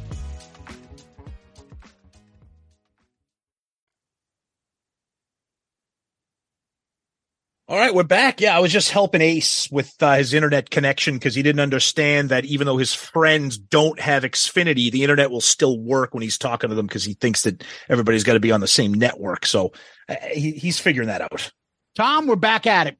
[7.71, 8.41] All right, we're back.
[8.41, 12.27] Yeah, I was just helping Ace with uh, his internet connection because he didn't understand
[12.27, 16.37] that even though his friends don't have Xfinity, the internet will still work when he's
[16.37, 19.45] talking to them because he thinks that everybody's got to be on the same network.
[19.45, 19.71] So
[20.09, 21.49] uh, he, he's figuring that out.
[21.95, 22.97] Tom, we're back at it.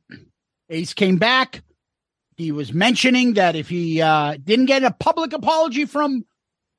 [0.69, 1.63] Ace came back.
[2.37, 6.23] He was mentioning that if he uh, didn't get a public apology from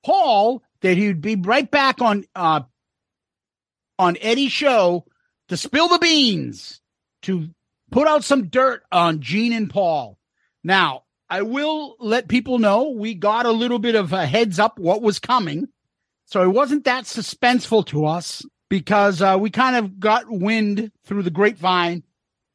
[0.03, 2.63] Paul, that he'd be right back on uh,
[3.99, 5.05] on Eddie's show
[5.49, 6.81] to spill the beans,
[7.21, 7.51] to
[7.93, 10.19] put out some dirt on Gene and Paul.
[10.65, 14.79] Now, I will let people know we got a little bit of a heads up
[14.79, 15.69] what was coming.
[16.27, 21.23] So it wasn't that suspenseful to us because uh, we kind of got wind through
[21.23, 22.03] the grapevine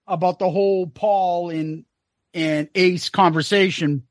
[0.07, 1.85] about the whole Paul and
[2.33, 4.03] and Ace conversation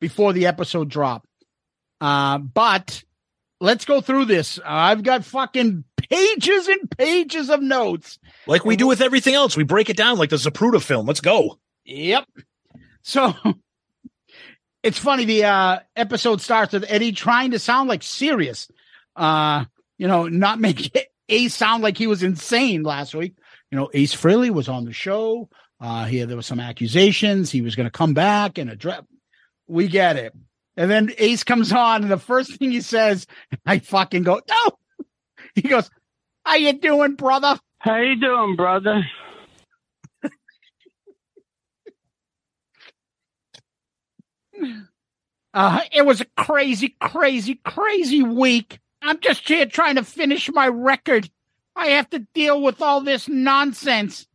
[0.00, 1.28] before the episode dropped.
[2.00, 3.02] Uh, but
[3.60, 4.58] let's go through this.
[4.64, 8.18] I've got fucking pages and pages of notes.
[8.46, 11.06] Like we do with everything else, we break it down like the Zapruder film.
[11.06, 11.58] Let's go.
[11.84, 12.26] Yep.
[13.02, 13.34] So
[14.82, 15.24] it's funny.
[15.24, 18.70] The uh, episode starts with Eddie trying to sound like serious.
[19.16, 19.64] Uh,
[19.96, 20.92] you know, not make
[21.28, 23.36] Ace sound like he was insane last week.
[23.70, 25.48] You know, Ace Frehley was on the show.
[25.80, 27.50] Uh, here there were some accusations.
[27.50, 29.02] He was going to come back and address.
[29.66, 30.34] We get it.
[30.78, 33.26] And then Ace comes on, and the first thing he says,
[33.66, 35.06] I fucking go, no.
[35.56, 35.90] He goes,
[36.46, 39.04] "How you doing, brother?" How you doing, brother?
[45.52, 48.78] Uh, it was a crazy, crazy, crazy week.
[49.02, 51.28] I'm just here trying to finish my record.
[51.74, 54.28] I have to deal with all this nonsense.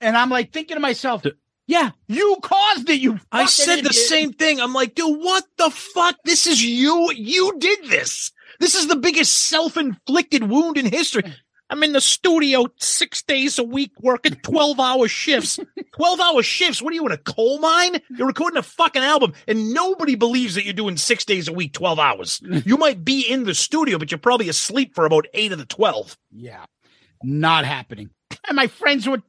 [0.00, 1.24] And I'm like thinking to myself,
[1.66, 3.00] yeah, you caused it.
[3.00, 3.20] You.
[3.30, 4.60] I said the same thing.
[4.60, 6.16] I'm like, dude, what the fuck?
[6.24, 7.12] This is you.
[7.14, 8.32] You did this.
[8.60, 11.24] This is the biggest self-inflicted wound in history.
[11.70, 15.58] I'm in the studio six days a week working 12 hour shifts.
[15.96, 16.82] 12 hour shifts.
[16.82, 17.98] What are you in a coal mine?
[18.10, 21.72] You're recording a fucking album and nobody believes that you're doing six days a week,
[21.72, 22.42] 12 hours.
[22.64, 25.64] You might be in the studio, but you're probably asleep for about eight of the
[25.64, 26.16] 12.
[26.30, 26.64] Yeah,
[27.22, 28.10] not happening.
[28.46, 29.22] And my friends were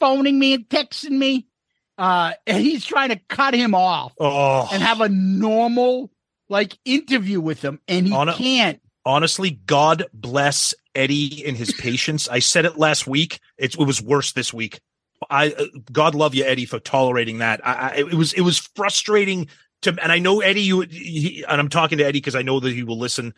[0.00, 1.46] phoning me and texting me.
[1.96, 6.10] Uh, and he's trying to cut him off Oh, and have a normal
[6.48, 8.80] like interview with him, and he On a- can't.
[9.06, 12.28] honestly, God bless Eddie and his patience.
[12.28, 13.38] I said it last week.
[13.58, 14.80] It's, it was worse this week.
[15.30, 17.66] I uh, God love you, Eddie, for tolerating that.
[17.66, 19.46] I, I it was it was frustrating
[19.82, 20.62] to, and I know Eddie.
[20.62, 23.32] You he, and I'm talking to Eddie because I know that he will listen.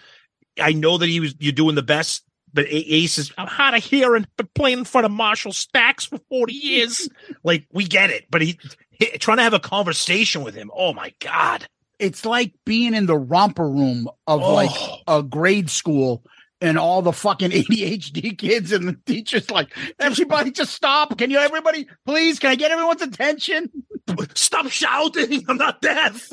[0.59, 2.25] I know that he was you're doing the best,
[2.57, 6.19] but Ace is I'm hard of hearing, but playing in front of Marshall Stacks for
[6.31, 7.09] 40 years.
[7.45, 8.59] like we get it, but he,
[8.91, 10.71] he trying to have a conversation with him.
[10.75, 11.69] Oh my God.
[11.99, 14.55] It's like being in the romper room of oh.
[14.55, 15.19] like Oh.
[15.19, 16.25] a grade school.
[16.63, 21.19] And all the fucking ADHD kids and the teachers like everybody just stop.
[21.19, 22.39] Can you everybody please?
[22.39, 23.71] Can I get everyone's attention?
[24.35, 25.45] Stop shouting.
[25.49, 26.31] I'm not deaf.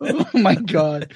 [0.00, 1.12] oh my god.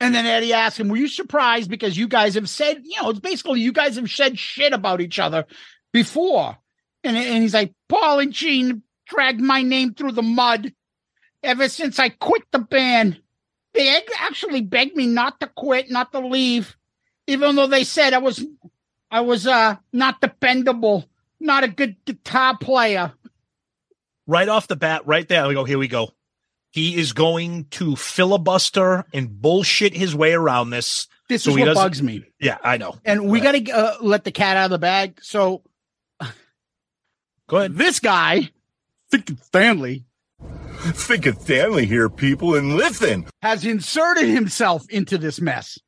[0.00, 3.10] And then Eddie asked him, Were you surprised because you guys have said, you know,
[3.10, 5.46] it's basically you guys have said shit about each other
[5.92, 6.56] before.
[7.04, 10.72] And, and he's like, Paul and Gene dragged my name through the mud
[11.42, 13.20] ever since I quit the band.
[13.74, 16.76] They actually begged me not to quit, not to leave,
[17.26, 18.44] even though they said I was
[19.10, 21.08] I was uh not dependable,
[21.38, 23.12] not a good guitar player.
[24.26, 26.10] right off the bat, right there, we go, here we go.
[26.70, 31.08] He is going to filibuster and bullshit his way around this.
[31.28, 32.24] This So is what bugs me.
[32.40, 32.96] Yeah, I know.
[33.04, 35.18] And we got to uh, let the cat out of the bag.
[35.22, 35.62] So
[37.48, 37.76] Go ahead.
[37.76, 38.50] this guy,
[39.10, 40.04] Thinking Stanley,
[40.82, 43.26] Think of Stanley here, people, and listen.
[43.42, 45.78] has inserted himself into this mess.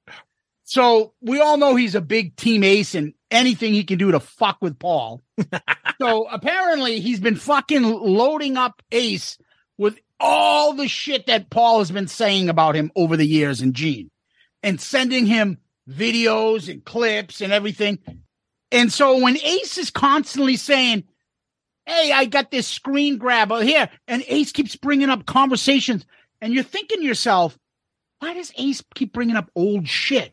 [0.64, 4.20] So we all know he's a big team ace and anything he can do to
[4.20, 5.22] fuck with Paul.
[6.00, 9.38] so apparently he's been fucking loading up Ace
[9.78, 13.74] with all the shit that Paul has been saying about him over the years and
[13.74, 14.11] Gene
[14.62, 15.58] and sending him
[15.90, 17.98] videos and clips and everything.
[18.70, 21.04] And so when Ace is constantly saying,
[21.85, 26.06] Hey, I got this screen grab over here, and Ace keeps bringing up conversations,
[26.40, 27.58] and you're thinking yourself,
[28.20, 30.33] why does Ace keep bringing up old shit?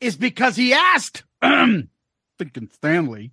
[0.00, 3.32] Is because he asked, thinking Stanley,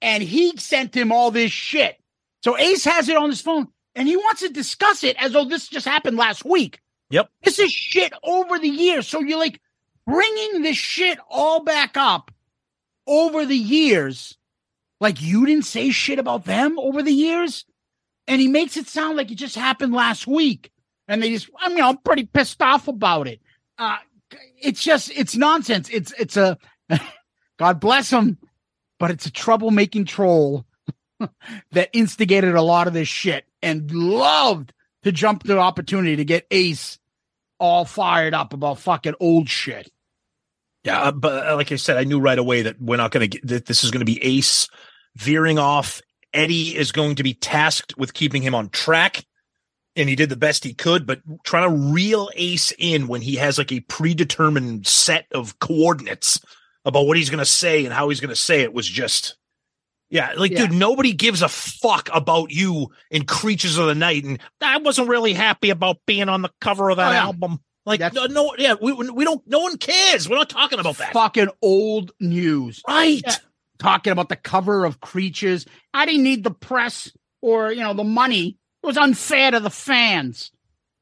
[0.00, 2.00] and he sent him all this shit.
[2.42, 5.46] So Ace has it on his phone, and he wants to discuss it as though
[5.46, 6.80] this just happened last week.
[7.08, 7.30] Yep.
[7.42, 9.08] This is shit over the years.
[9.08, 9.58] So you're like
[10.06, 12.30] bringing this shit all back up
[13.06, 14.36] over the years.
[15.00, 17.64] Like you didn't say shit about them over the years.
[18.28, 20.70] And he makes it sound like it just happened last week.
[21.08, 23.40] And they just, I mean, I'm pretty pissed off about it.
[23.78, 23.96] Uh,
[24.60, 25.88] it's just, it's nonsense.
[25.88, 26.58] It's, it's a,
[27.58, 28.36] God bless him.
[28.98, 30.66] but it's a troublemaking troll
[31.72, 36.46] that instigated a lot of this shit and loved to jump the opportunity to get
[36.50, 36.98] Ace
[37.58, 39.90] all fired up about fucking old shit.
[40.84, 43.28] Yeah, uh, but uh, like I said, I knew right away that we're not going
[43.28, 43.66] to get that.
[43.66, 44.68] This is going to be Ace
[45.16, 46.00] veering off.
[46.32, 49.24] Eddie is going to be tasked with keeping him on track,
[49.96, 51.06] and he did the best he could.
[51.06, 56.40] But trying to reel Ace in when he has like a predetermined set of coordinates
[56.84, 59.36] about what he's going to say and how he's going to say it was just
[60.10, 60.66] yeah, like Yeah.
[60.66, 65.08] dude, nobody gives a fuck about you in Creatures of the Night, and I wasn't
[65.08, 67.22] really happy about being on the cover of that Oh, yeah.
[67.24, 67.60] album.
[67.84, 69.46] Like, no, no, yeah, we we don't.
[69.46, 70.28] No one cares.
[70.28, 71.12] We're not talking about that.
[71.12, 72.82] Fucking old news.
[72.88, 73.22] Right.
[73.24, 73.36] Yeah.
[73.78, 75.66] Talking about the cover of Creatures.
[75.94, 78.56] I didn't need the press or, you know, the money.
[78.82, 80.50] It was unfair to the fans.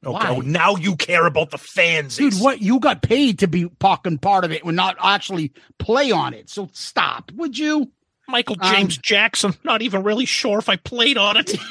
[0.05, 0.35] Okay, Why?
[0.35, 4.19] oh, now you care about the fans, Dude, what you got paid to be fucking
[4.19, 6.47] part of it and not actually play on it.
[6.51, 7.91] So stop, would you?
[8.27, 9.53] Michael Um, James Jackson.
[9.63, 11.55] Not even really sure if I played on it.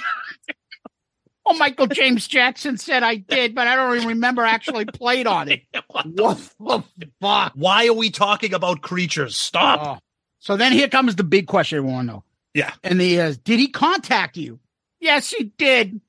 [1.47, 5.51] Oh, Michael James Jackson said I did, but I don't even remember actually played on
[5.51, 5.61] it.
[5.89, 7.53] what the What the fuck?
[7.55, 9.37] Why are we talking about creatures?
[9.37, 9.81] Stop.
[9.87, 9.99] Oh.
[10.39, 12.25] So then here comes the big question I want to know.
[12.55, 12.73] Yeah.
[12.83, 14.59] And the uh, did he contact you?
[15.01, 16.01] Yes, he did.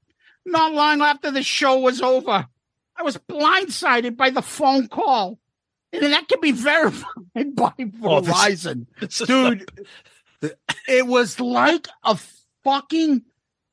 [0.45, 2.47] Not long after the show was over,
[2.95, 5.37] I was blindsided by the phone call,
[5.91, 7.03] and that can be verified
[7.55, 9.69] by Oh, this- Verizon, This is dude.
[10.41, 12.17] It was like a
[12.63, 13.23] fucking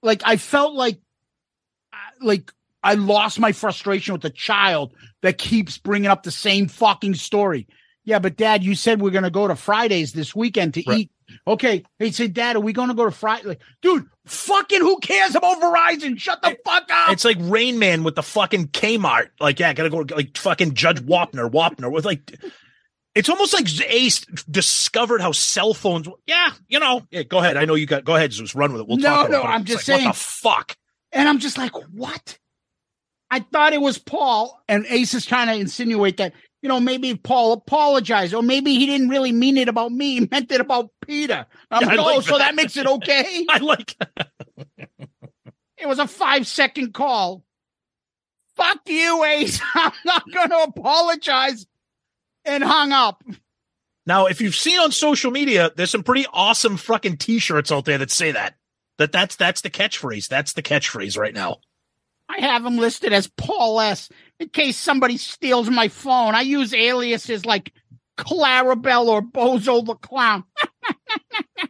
[0.03, 1.01] like I felt like
[2.21, 2.53] like
[2.83, 7.69] I lost my frustration with the child that keeps bringing up the same fucking story.
[8.05, 10.99] Yeah, but Dad, you said we're gonna go to Fridays this weekend to Right.
[10.99, 11.11] eat.
[11.47, 13.49] Okay, he said, Dad, are we gonna go to Friday?
[13.49, 16.19] Like, dude, fucking who cares about Verizon?
[16.19, 17.11] Shut the fuck up.
[17.11, 19.29] It's like Rain Man with the fucking Kmart.
[19.41, 22.35] Like, yeah, gotta go like fucking Judge Wapner, Wapner with like.
[23.15, 26.09] It's almost like Ace discovered how cell phones.
[26.27, 27.03] Yeah, you know.
[27.11, 27.57] Yeah, go ahead.
[27.59, 28.05] I know you got.
[28.05, 28.55] Go ahead, Zeus.
[28.55, 28.89] Run with it.
[28.89, 29.29] We'll No, talk.
[29.29, 30.77] about no, it, but I'm just like, saying- What the fuck?
[31.13, 32.39] And I'm just like, what?
[33.31, 36.33] I thought it was Paul, and Ace is trying to insinuate that,
[36.63, 40.29] you know, maybe Paul apologized, or maybe he didn't really mean it about me, he
[40.31, 41.47] meant it about Peter.
[41.71, 42.45] I'm Yeah, like, like oh, so that.
[42.45, 43.45] that makes it okay?
[43.51, 43.95] I like.
[45.79, 47.43] It was a five second call.
[48.57, 49.61] Fuck you, Ace.
[49.75, 51.67] I'm not going to apologize.
[52.45, 53.23] And hung up.
[54.05, 57.99] Now, if you've seen on social media, there's some pretty awesome fucking t-shirts out there
[57.99, 58.55] that say that.
[58.99, 60.29] That that's that's the catchphrase.
[60.29, 61.59] That's the catchphrase right now.
[62.29, 64.09] I have them listed as Paul S.
[64.39, 67.73] In case somebody steals my phone, I use aliases like
[68.19, 70.45] Clarabelle or Bozo the Clown.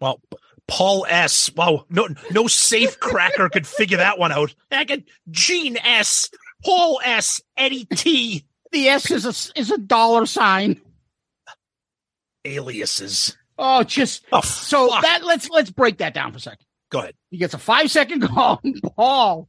[0.00, 0.20] Well,
[0.66, 1.54] Paul S.
[1.54, 4.54] Wow, no no safe cracker could figure that one out.
[4.70, 6.30] I could Gene S.
[6.64, 7.40] Paul S.
[7.56, 8.44] Eddie T.
[8.72, 10.80] The S is a is a dollar sign.
[12.46, 13.36] Aliases.
[13.58, 15.02] Oh, just Oh, so fuck.
[15.02, 16.66] that let's let's break that down for a second.
[16.90, 17.14] Go ahead.
[17.30, 18.60] He gets a five second call.
[18.96, 19.48] Paul,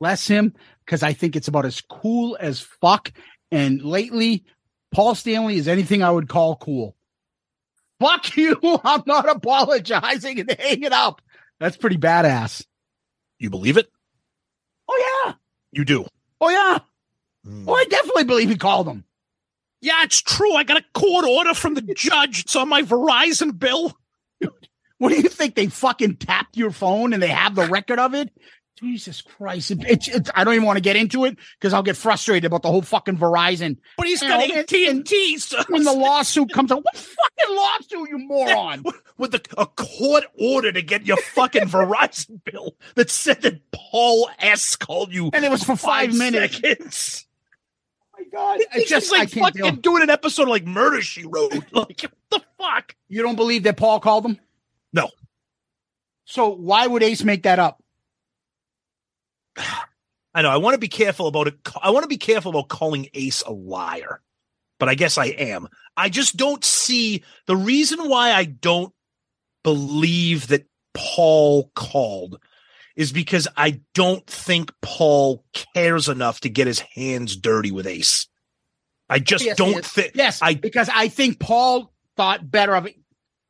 [0.00, 3.10] bless him, because I think it's about as cool as fuck.
[3.50, 4.44] And lately,
[4.92, 6.96] Paul Stanley is anything I would call cool.
[8.00, 8.58] Fuck you!
[8.84, 11.20] I'm not apologizing and hang it up.
[11.58, 12.64] That's pretty badass.
[13.38, 13.88] You believe it?
[14.88, 15.32] Oh yeah.
[15.72, 16.06] You do.
[16.40, 16.78] Oh yeah.
[17.44, 17.68] Hmm.
[17.68, 19.04] Oh, I definitely believe he called him.
[19.80, 20.54] Yeah, it's true.
[20.54, 22.40] I got a court order from the judge.
[22.40, 23.96] It's on my Verizon bill.
[24.98, 25.56] What do you think?
[25.56, 28.30] They fucking tapped your phone and they have the record of it?
[28.78, 29.72] Jesus Christ.
[29.72, 32.44] It- it's, it's, I don't even want to get into it because I'll get frustrated
[32.46, 33.76] about the whole fucking Verizon.
[33.98, 35.38] But he's You got AT&T.
[35.38, 38.84] So When the lawsuit comes out, what fucking lawsuit, you moron?
[39.18, 44.30] with the, a court order to get your fucking Verizon bill that said that Paul
[44.38, 46.56] S called you And it was for five minutes.
[46.60, 47.26] seconds.
[48.34, 48.60] God.
[48.74, 51.52] It's just, like fucking doing an episode of like Murder She Wrote.
[51.72, 52.96] Like what the fuck?
[53.08, 54.38] You don't believe that Paul called him?
[54.92, 55.10] No.
[56.24, 57.82] So why would Ace make that up?
[60.36, 60.50] I know.
[60.50, 61.54] I want to be careful about it.
[61.80, 64.20] I want to be careful about calling Ace a liar,
[64.80, 65.68] but I guess I am.
[65.96, 68.92] I just don't see the reason why I don't
[69.62, 72.40] believe that Paul called
[72.96, 78.28] is because I don't think Paul cares enough to get his hands dirty with Ace.
[79.08, 80.12] I just Yes, don't think.
[80.14, 82.96] Yes, I because I think Paul thought better of it.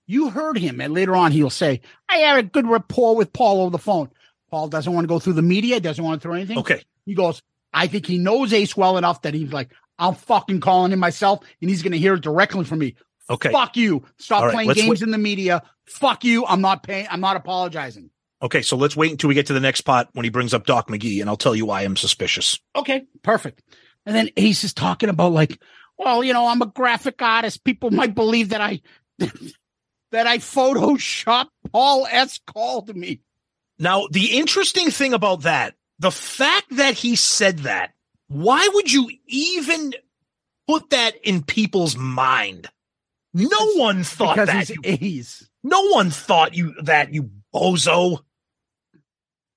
[0.06, 3.62] You heard him, and later on he'll say, "I had a good rapport with Paul
[3.62, 4.10] over the phone."
[4.50, 6.58] Paul doesn't want to go through the media, doesn't want to throw anything.
[6.58, 6.82] okay.
[7.06, 7.40] He goes,
[7.72, 11.40] "I think he knows Ace well enough that he's like, I'm fucking calling him myself,
[11.60, 12.96] and he's going to hear it directly from me.
[13.30, 13.52] Okay.
[13.52, 14.04] Fuck you!
[14.18, 15.62] Stop right, playing games wait- in the media.
[15.86, 16.44] Fuck you!
[16.46, 17.06] I'm not paying.
[17.10, 18.10] I'm not apologizing."
[18.42, 18.62] Okay.
[18.62, 20.88] So let's wait until we get to the next part when he brings up Doc
[20.88, 22.58] McGhee, and I'll tell you why I'm suspicious.
[22.76, 23.62] Okay, perfect.
[24.06, 25.58] And then Ace is talking about like,
[25.98, 27.64] well, you know, I'm a graphic artist.
[27.64, 28.80] People might believe that I
[29.18, 32.40] that I photoshopped Paul S.
[32.46, 33.20] called me.
[33.78, 37.92] Now, the interesting thing about that, the fact that he said that,
[38.28, 39.92] why would you even
[40.68, 42.68] put that in people's mind?
[43.32, 44.70] No one thought because that.
[44.70, 45.48] You, Ace.
[45.64, 48.20] no one thought you that you bozo.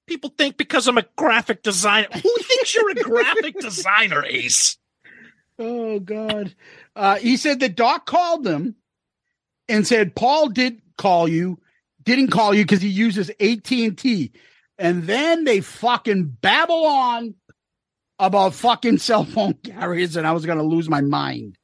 [0.08, 2.08] People think because I'm a graphic designer.
[2.14, 4.78] Who thinks you're a graphic designer, Ace?
[5.60, 6.56] Oh God.
[6.96, 8.76] Uh, he said that Doc called them
[9.68, 11.60] and said Paul did call you,
[12.04, 14.32] didn't call you because he uses AT and T,
[14.78, 17.36] and then they fucking babble on
[18.20, 21.58] about fucking cell phone carriers, and I was gonna lose my mind.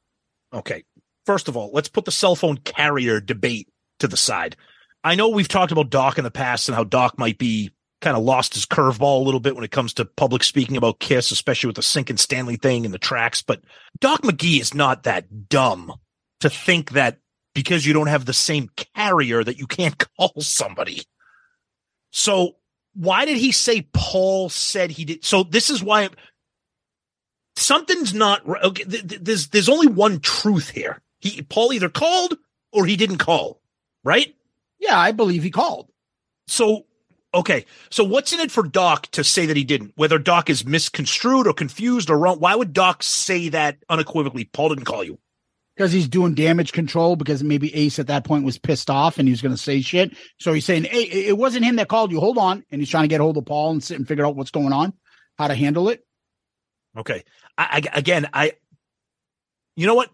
[0.52, 0.84] Okay.
[1.24, 3.68] First of all, let's put the cell phone carrier debate
[4.00, 4.56] to the side.
[5.04, 8.16] I know we've talked about Doc in the past and how Doc might be kind
[8.16, 11.30] of lost his curveball a little bit when it comes to public speaking about Kiss,
[11.30, 13.42] especially with the Sink and Stanley thing and the tracks.
[13.42, 13.62] But
[14.00, 15.92] Doc McGhee is not that dumb
[16.40, 17.18] to think that
[17.54, 21.02] because you don't have the same carrier that you can't call somebody.
[22.10, 22.56] So
[22.94, 25.24] why did he say Paul said he did?
[25.24, 26.08] So this is why
[27.56, 28.62] something's not right.
[28.64, 31.00] Okay, th- th- there's there's only one truth here.
[31.20, 32.34] He Paul either called
[32.72, 33.60] or he didn't call,
[34.04, 34.34] right?
[34.84, 35.90] Yeah, I believe he called.
[36.46, 36.84] So
[37.32, 39.92] okay, so what's in it for Doc to say that he didn't?
[39.96, 44.44] Whether Doc is misconstrued or confused or wrong, why would Doc say that unequivocally?
[44.44, 45.18] Paul didn't call you.
[45.76, 49.26] Because he's doing damage control because maybe Ace at that point was pissed off and
[49.26, 50.16] he was going to say shit.
[50.38, 52.20] So he's saying, Hey, it wasn't him that called you.
[52.20, 52.62] Hold on.
[52.70, 54.72] And he's trying to get hold of Paul and sit and figure out what's going
[54.72, 54.92] on,
[55.36, 56.06] how to handle it.
[56.96, 57.24] Okay.
[57.58, 58.52] I, I again, I,
[59.74, 60.10] you know what?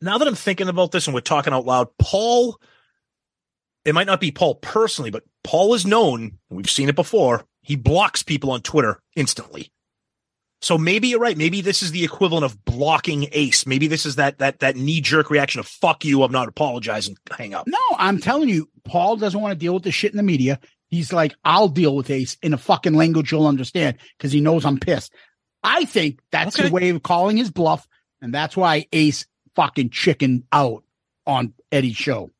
[0.00, 2.60] Now that I'm thinking about this and we're talking out loud, Paul,
[3.84, 6.38] it might not be Paul personally, but Paul is known.
[6.50, 7.44] We've seen it before.
[7.62, 9.72] He blocks people on Twitter instantly.
[10.60, 11.36] So maybe you're right.
[11.36, 13.66] Maybe this is the equivalent of blocking Ace.
[13.66, 17.16] Maybe this is that that that knee jerk reaction of "fuck you," I'm not apologizing.
[17.36, 17.66] Hang up.
[17.66, 20.60] No, I'm telling you, Paul doesn't want to deal with the shit in the media.
[20.88, 24.64] He's like, I'll deal with Ace in a fucking language you'll understand because he knows
[24.64, 25.12] I'm pissed.
[25.64, 26.68] I think that's Okay.
[26.68, 27.88] a way of calling his bluff,
[28.20, 29.26] and that's why Ace
[29.56, 30.84] fucking chicken out
[31.26, 32.30] on Eddie's show.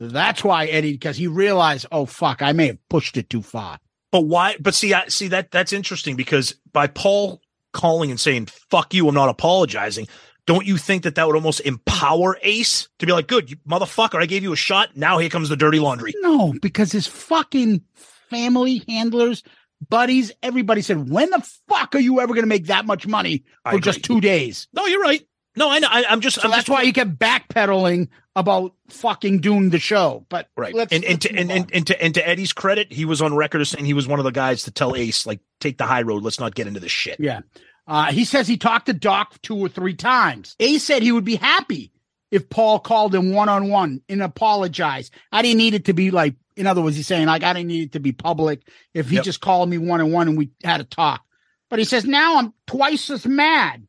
[0.00, 3.78] That's why Eddie, because he realized, oh fuck, I may have pushed it too far.
[4.10, 4.56] But why?
[4.58, 7.40] But see, I see that that's interesting because by Paul
[7.72, 10.08] calling and saying "fuck you," I'm not apologizing.
[10.46, 14.20] Don't you think that that would almost empower Ace to be like, "Good, you motherfucker,
[14.20, 14.96] I gave you a shot.
[14.96, 17.82] Now here comes the dirty laundry." No, because his fucking
[18.30, 19.42] family handlers,
[19.86, 23.44] buddies, everybody said, when the fuck are you ever going to make that much money
[23.68, 24.68] for just two days?
[24.72, 25.26] No, you're right.
[25.56, 25.88] No, I know.
[25.90, 26.36] I, I'm just.
[26.36, 30.24] So I'm that's just, why he kept backpedaling about fucking doing the show.
[30.28, 30.72] But Right.
[30.74, 33.20] let's, and and let's to, and, and, and to and to Eddie's credit, he was
[33.20, 35.78] on record as saying he was one of the guys to tell Ace, like, take
[35.78, 36.22] the high road.
[36.22, 37.18] Let's not get into this shit.
[37.18, 37.40] yeah,
[37.88, 40.54] uh, he says he talked to Doc two or three times.
[40.60, 41.90] Ace said he would be happy
[42.30, 45.12] if Paul called him one on one and apologized.
[45.32, 47.68] I didn't need it to be like, in other words, he's saying like I didn't
[47.68, 48.60] need it to be public.
[48.94, 49.24] If he Yep.
[49.24, 51.22] just called me one on one and we had a talk,
[51.68, 53.88] but he says now I'm twice as mad.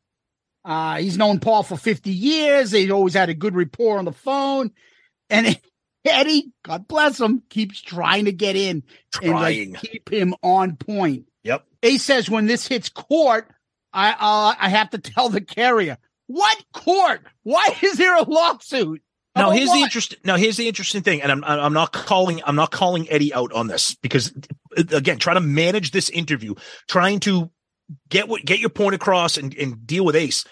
[0.64, 2.72] Uh, he's known Paul for 50 years.
[2.72, 4.72] They always had a good rapport on the phone.
[5.30, 5.60] And
[6.06, 8.84] Eddie, God bless him, keeps trying to get in
[9.22, 11.26] and like, keep him on point.
[11.44, 11.66] Yep.
[11.84, 13.48] Ace says when this hits court,
[13.94, 15.98] I uh, I have to tell the carrier.
[16.28, 17.22] What court?
[17.44, 19.02] Why is there a lawsuit?
[19.36, 19.84] Now About here's the what?
[19.84, 20.16] interest.
[20.26, 23.54] Now here's the interesting thing, and I'm I'm not calling I'm not calling Eddie out
[23.54, 24.34] on this because
[24.76, 26.56] again, try to manage this interview,
[26.88, 27.50] trying to
[28.10, 30.46] get what get your point across and, and deal with Ace.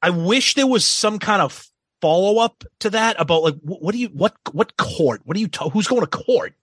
[0.00, 1.66] I wish there was some kind of
[2.00, 5.22] follow up to that about like what do you what what court?
[5.24, 6.54] What do you ta- who's going to court?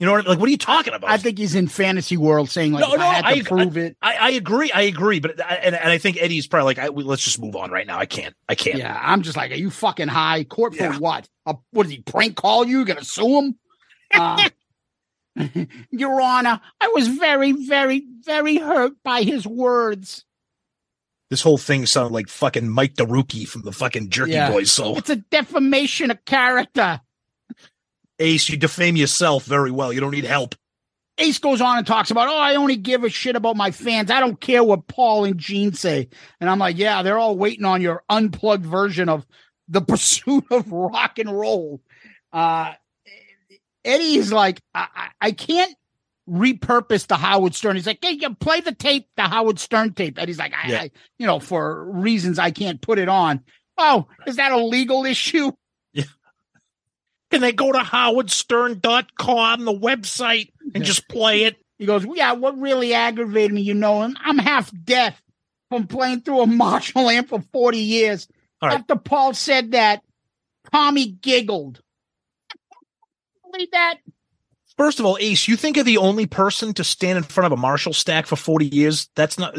[0.00, 0.28] You know what I mean?
[0.30, 1.08] Like what are you talking about?
[1.10, 3.76] I think he's in fantasy world saying like No, no, I had to I- prove
[3.76, 3.96] it.
[4.02, 4.72] I, I agree.
[4.72, 5.20] I agree.
[5.20, 7.70] But I, and, and I think Eddie's probably like, I, we- let's just move on
[7.70, 7.98] right now.
[7.98, 8.34] I can't.
[8.48, 8.78] I can't.
[8.78, 10.44] Yeah, I'm just like, are you fucking high?
[10.44, 10.98] Court for Yeah.
[10.98, 11.28] what?
[11.46, 12.80] Uh, what did he prank call you?
[12.80, 13.58] You gonna sue him?
[14.14, 14.48] Uh,
[15.90, 20.24] Your Honor, I was very, very, very hurt by his words.
[21.30, 24.50] This whole thing sounded like fucking Mike DeRuki from the fucking Jerky Yeah.
[24.50, 24.70] Boys.
[24.70, 27.00] So It's a defamation of character.
[28.18, 29.92] Ace, you defame yourself very well.
[29.92, 30.54] You don't need help.
[31.18, 34.10] Ace goes on and talks about, oh, I only give a shit about my fans.
[34.10, 36.08] I don't care what Paul and Gene say.
[36.40, 39.26] And I'm like, yeah, they're all waiting on your unplugged version of
[39.68, 41.80] the pursuit of rock and roll.
[42.32, 42.74] Uh,
[43.84, 45.74] Eddie is like, I, I, I can't
[46.28, 47.76] repurpose the Howard Stern.
[47.76, 50.18] He's like, hey, you play the tape, the Howard Stern tape.
[50.18, 50.80] And he's like, I, Yeah.
[50.82, 53.40] I, you know, for reasons I can't put it on.
[53.76, 55.52] Oh, is that a legal issue?
[57.30, 61.56] Can they go to howardstern.com, the website, and just play it?
[61.78, 65.20] He goes, Yeah, what really aggravated me, you know, and I'm half deaf
[65.70, 68.28] from playing through a Marshall amp for 40 years.
[68.62, 68.74] Right.
[68.74, 70.02] After Paul said that,
[70.72, 71.80] Tommy giggled.
[73.72, 73.98] That?
[74.76, 77.52] First of all, Ace, you think of the only person to stand in front of
[77.52, 79.08] a Marshall stack for 40 years?
[79.14, 79.56] That's not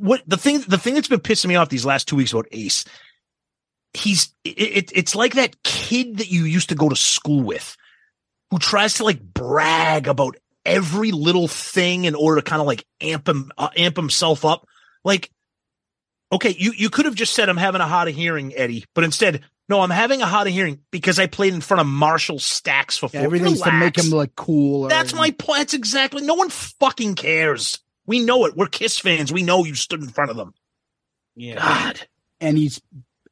[0.00, 2.46] what the thing, the thing that's been pissing me off these last two weeks about
[2.52, 2.84] Ace.
[3.94, 7.74] He's, it, it's like that kid that you used to go to school with
[8.50, 10.36] who tries to like brag about
[10.66, 14.66] every little thing in order to kind of like amp him, uh, amp himself up.
[15.04, 15.30] Like,
[16.30, 19.04] okay, you, you could have just said, I'm having a hard of hearing, Eddie, but
[19.04, 22.38] instead, no, I'm having a hard of hearing because I played in front of Marshall
[22.38, 23.26] stacks for Yeah, four.
[23.26, 24.88] everything's to make him look cool.
[24.88, 25.58] That's my point.
[25.58, 26.22] That's exactly.
[26.22, 27.78] No one fucking cares.
[28.06, 28.56] We know it.
[28.56, 29.32] We're Kiss fans.
[29.32, 30.54] We know you stood in front of them.
[31.36, 31.56] Yeah.
[31.56, 32.00] God.
[32.40, 32.80] and he's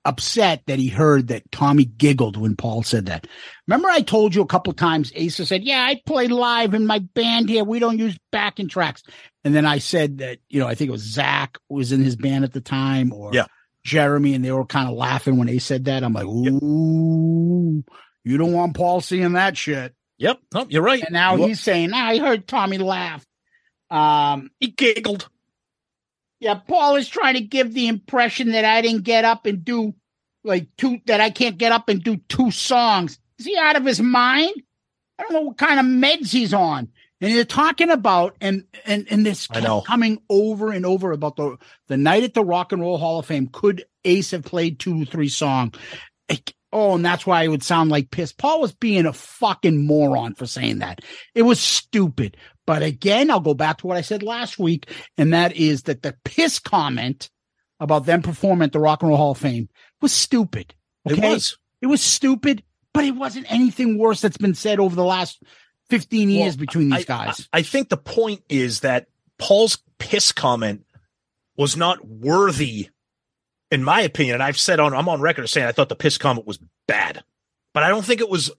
[0.05, 3.27] upset that he heard that Tommy giggled when Paul said that.
[3.67, 5.11] Remember, I told you a couple times.
[5.21, 7.65] Asa said, "Yeah, I play live in my band here.
[7.65, 9.03] We don't use backing tracks."
[9.43, 12.15] And then I said that you know I think it was Zach was in his
[12.15, 13.47] band at the time, or Yeah.
[13.87, 16.03] Jeremy, and they were kind of laughing when they said that.
[16.03, 17.85] I'm like, "Ooh,
[18.25, 20.41] you don't want Paul seeing that shit." Yep.
[20.53, 21.03] No, you're right.
[21.03, 23.25] And now he's saying, "Ah, "I heard Tommy laugh."
[23.91, 25.29] Um, he giggled.
[26.41, 29.95] Yeah, Paul is trying to give the impression that I didn't get up and do
[30.45, 33.19] like two that I can't get up and do two songs.
[33.39, 34.63] Is he out of his mind?
[35.19, 36.89] I don't know what kind of meds he's on.
[37.21, 39.47] And they're talking about and and and this
[39.87, 41.57] coming over and over about the
[41.89, 43.49] the night at the Rock and Roll Hall of Fame.
[43.51, 45.77] Could Ace have played two, three songs?
[46.29, 48.33] Like, oh, and that's why it would sound like piss.
[48.33, 51.01] Paul was being a fucking moron for saying that.
[51.35, 52.37] It was stupid.
[52.67, 56.03] But again, I'll go back to what I said last week, and that is that
[56.03, 57.31] the piss comment
[57.81, 59.69] about them performing at the Rock and Roll Hall of Fame
[60.03, 60.75] was stupid.
[61.07, 61.31] It Okay?
[61.35, 61.57] was.
[61.81, 62.63] It was stupid,
[62.93, 65.41] but it wasn't anything worse that's been said over the last
[65.91, 67.49] 15 years Well, between these I- guys.
[67.53, 69.07] I, I think the point is that
[69.39, 70.85] Paul's piss comment
[71.57, 72.89] was not worthy,
[73.71, 74.35] in my opinion.
[74.35, 76.59] And I've said on, I'm on record saying I thought the piss comment was
[76.89, 77.23] bad,
[77.73, 78.51] but I don't think it was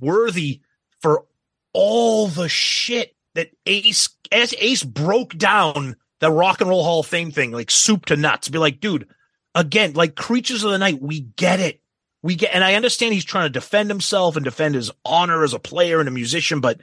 [0.00, 0.60] worthy
[1.00, 1.24] for
[1.72, 7.06] all the shit that Ace, as Ace broke down the Rock and Roll Hall of
[7.06, 8.48] Fame thing, like soup to nuts.
[8.48, 9.06] Be like, dude,
[9.54, 11.80] again, like creatures of the night, we get it.
[12.22, 15.54] We get, and I understand he's trying to defend himself and defend his honor as
[15.54, 16.80] a player and a musician, but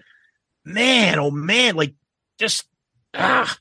[0.64, 1.96] man, oh man, like
[2.40, 2.66] just
[3.14, 3.58] ah,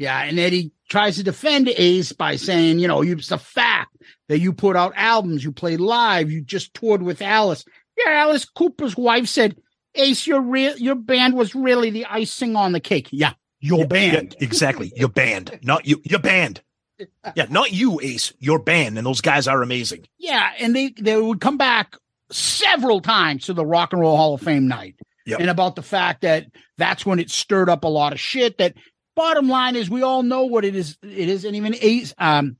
[0.00, 3.94] Yeah, and Eddie tries to defend Ace by saying, you know, it's a fact
[4.30, 7.66] that you put out albums, you played live, you just toured with Alice.
[7.98, 9.56] Yeah, Alice Cooper's wife said,
[9.96, 13.08] Ace, your real your band was really the icing on the cake.
[13.12, 14.36] Yeah, your band.
[14.40, 14.90] Yeah, exactly.
[14.96, 16.00] Your band, not you.
[16.04, 16.62] Your band.
[17.36, 18.32] Yeah, not you, Ace.
[18.38, 20.06] Your band, and those guys are amazing.
[20.18, 21.96] Yeah, and they they would come back
[22.30, 24.96] several times to the Rock and Roll Hall of Fame night,
[25.26, 25.40] Yep.
[25.40, 26.46] and about the fact that
[26.78, 28.58] that's when it stirred up a lot of shit.
[28.58, 28.74] That
[29.16, 30.96] bottom line is, we all know what it is.
[31.02, 32.56] It is, and even Ace, um,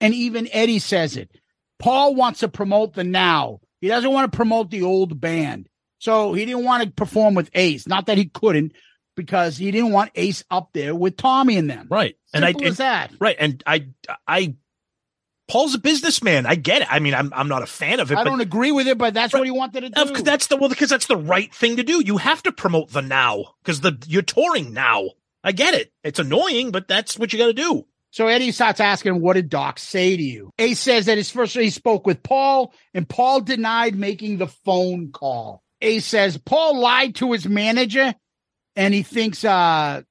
[0.00, 1.30] and even Eddie says it.
[1.78, 3.60] Paul wants to promote the now.
[3.80, 5.68] He doesn't want to promote the old band,
[5.98, 7.86] so he didn't want to perform with Ace.
[7.86, 8.72] Not that he couldn't,
[9.14, 11.88] because he didn't want Ace up there with Tommy and them.
[11.90, 12.16] Right.
[12.32, 13.12] And I Simple as that.
[13.18, 13.36] Right.
[13.38, 13.88] And I,
[14.26, 14.56] I,
[15.46, 16.46] Paul's a businessman.
[16.46, 16.88] I get it.
[16.90, 18.16] I mean, I'm, I'm not a fan of it.
[18.16, 20.22] I but don't agree with it, but that's what he wanted to do.
[20.22, 22.02] That's the well because that's the right thing to do.
[22.02, 25.10] You have to promote the now because the you're touring now.
[25.42, 25.92] I get it.
[26.02, 27.84] It's annoying, but that's what you got to do.
[28.10, 31.54] So Eddie starts asking, "What did Doc say to you?" Ace says that his first
[31.54, 35.62] he spoke with Paul, and Paul denied making the phone call.
[35.82, 38.14] Ace says Paul lied to his manager,
[38.76, 40.02] and he thinks uh,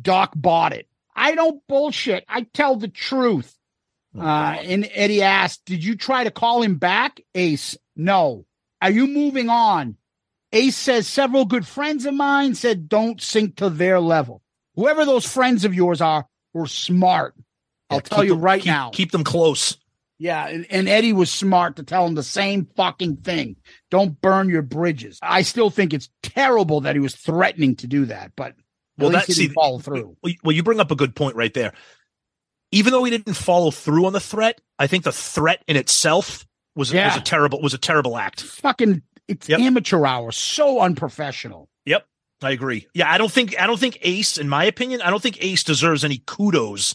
[0.00, 0.88] Doc bought it.
[1.14, 2.24] I don't bullshit.
[2.28, 3.56] I tell the truth.
[4.18, 8.44] Uh, and Eddie asked, "Did you try to call him back?" Ace, no.
[8.82, 9.96] Are you moving on?
[10.52, 14.42] Ace says several good friends of mine said don't sink to their level.
[14.74, 17.34] Whoever those friends of yours are were smart.
[17.88, 18.90] I'll Yeah, tell you them- right keep- now.
[18.90, 19.78] Keep them close.
[20.22, 23.56] Yeah, and, and Eddie was smart to tell him the same fucking thing.
[23.90, 25.18] Don't burn your bridges.
[25.20, 28.54] I still think it's terrible that he was threatening to do that, but
[28.96, 30.16] Well, at least that's he didn't follow through.
[30.44, 31.72] Well, you bring up a good point right there.
[32.70, 36.46] Even though he didn't follow through on the threat, I think the threat in itself
[36.76, 38.42] was was a terrible was a terrible act.
[38.42, 39.58] Fucking, it's Yep.
[39.58, 40.30] amateur hour.
[40.30, 41.68] So unprofessional.
[41.84, 42.06] Yep,
[42.42, 42.86] I agree.
[42.94, 45.64] Yeah, I don't think I don't think Ace, in my opinion, I don't think Ace
[45.64, 46.94] deserves any kudos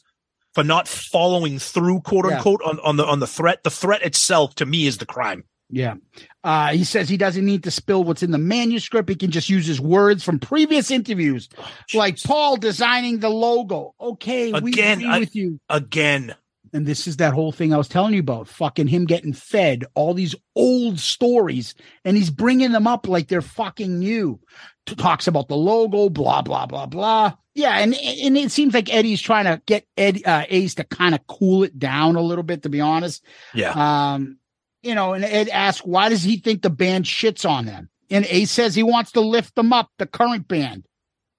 [0.58, 2.38] for not following through, quote Yeah.
[2.38, 3.64] unquote, on, on the on the threat.
[3.64, 5.44] The threat itself, to me, is the crime.
[5.70, 5.96] Yeah.
[6.44, 9.08] Uh, he says he doesn't need to spill what's in the manuscript.
[9.08, 11.48] He can just use his words from previous interviews,
[11.94, 13.94] like Paul designing the logo.
[14.02, 15.60] Okay, we Again, agree I- with you.
[15.70, 16.34] Again,
[16.74, 19.86] And this is that whole thing I was telling you about fucking him getting fed
[19.94, 24.40] all these old stories and he's bringing them up like they're fucking new.
[24.86, 27.34] Talks about the logo, blah, blah, blah, blah.
[27.58, 27.76] Yeah.
[27.78, 31.26] And, and it seems like Eddie's trying to get Ed, uh, Ace to kind of
[31.28, 33.26] cool it down a little bit, to be honest.
[33.54, 33.72] yeah,
[34.14, 34.38] Um,
[34.84, 37.90] you know, and Ed asked, why does he think the band shits on them?
[38.12, 40.86] And Ace says he wants to lift them up, the current band.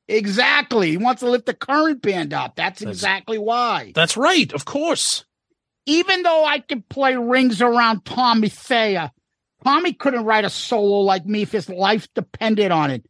[0.08, 0.90] Exactly.
[0.90, 2.56] He wants to lift the current band up.
[2.56, 3.92] That's, That's- exactly why.
[3.94, 4.52] That's right.
[4.52, 5.24] Of course.
[5.86, 9.10] Even though I could play rings around Tommy Thayer,
[9.64, 13.06] Tommy couldn't write a solo like me if his life depended on it.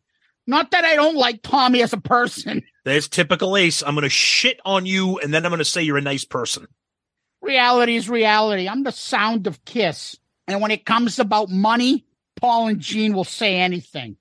[0.46, 2.62] Not that I don't like Tommy as a person.
[2.88, 3.82] There's typical Ace.
[3.82, 6.24] I'm going to shit on you, and then I'm going to say you're a nice
[6.24, 6.66] person.
[7.42, 8.68] Reality is reality.
[8.68, 10.16] I'm the sound of Kiss.
[10.46, 12.06] And when it comes about money,
[12.40, 14.16] Paul and Gene will say anything.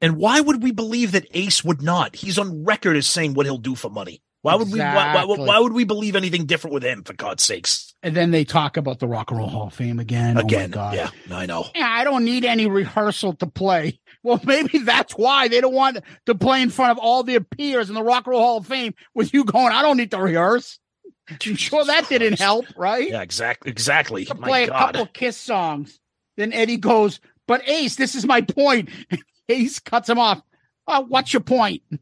[0.00, 2.16] And why would we believe that Ace would not?
[2.16, 4.22] He's on record as saying what he'll do for money.
[4.42, 4.78] Why would we?
[4.78, 7.02] Why, why, why would we believe anything different with him?
[7.02, 7.94] For God's sakes!
[8.02, 10.36] And then they talk about the Rock and Roll Hall of Fame again.
[10.36, 10.94] Again, oh my God.
[10.94, 11.66] yeah, I know.
[11.74, 13.98] Yeah, I don't need any rehearsal to play.
[14.26, 17.88] Well, maybe that's why they don't want to play in front of all their peers
[17.88, 20.20] in the Rock and Roll Hall of Fame with you going, I don't need to
[20.20, 20.80] rehearse.
[21.30, 23.08] I'm sure that didn't help, right?
[23.08, 24.24] Yeah, exactly, exactly.
[24.24, 26.00] To play a couple Kiss songs.
[26.36, 28.88] Then Eddie goes, but Ace, this is my point.
[29.48, 30.42] Ace cuts him off.
[30.88, 31.82] Oh, what's your point?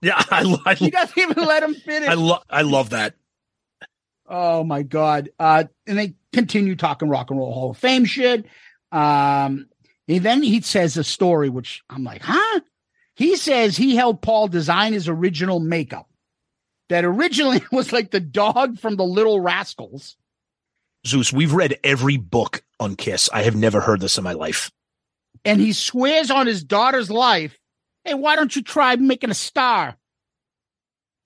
[0.00, 2.08] Yeah, I, I, He doesn't even let him finish.
[2.08, 3.16] I love, I love that.
[4.26, 5.28] Oh my god!
[5.38, 8.46] Uh, and they continue talking Rock and Roll Hall of Fame shit.
[8.90, 9.66] Um,
[10.08, 12.60] and then he says a story, which I'm like, huh?
[13.16, 16.08] He says he helped Paul design his original makeup.
[16.88, 20.16] That originally was like the dog from the Little Rascals.
[21.06, 23.28] Zeus, we've read every book on Kiss.
[23.32, 24.70] I have never heard this in my life.
[25.44, 27.58] and he swears on his daughter's life.
[28.04, 29.96] Hey, why don't you try making a star?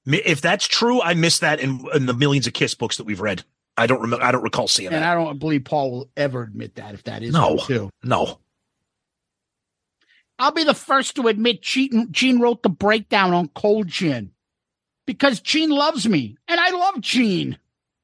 [0.06, 3.20] If that's true, I missed that in, in the millions of Kiss books that we've
[3.20, 3.44] read.
[3.76, 4.24] I don't remember.
[4.24, 5.02] I don't recall seeing And that.
[5.02, 7.58] And I don't believe Paul will ever admit that if that is No.
[7.58, 7.90] Too.
[8.02, 8.38] No,
[10.38, 14.30] I'll be the first to admit Gene, Gene wrote the breakdown on Cold Gin
[15.06, 17.58] because Gene loves me and I love Gene.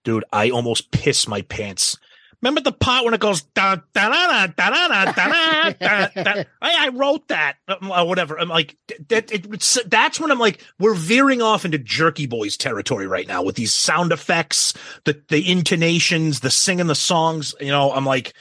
[0.04, 1.96] dude, I almost piss my pants.
[2.42, 6.44] Remember the part when it goes da da da da da da da da da?
[6.60, 8.38] I, I wrote that, um, or whatever.
[8.38, 8.76] I'm like,
[9.08, 9.32] that.
[9.32, 13.42] It, it's, that's when I'm like, we're veering off into Jerky Boys territory right now
[13.42, 14.74] with these sound effects,
[15.04, 17.54] the the intonations, the singing the songs.
[17.60, 18.34] You know, I'm like,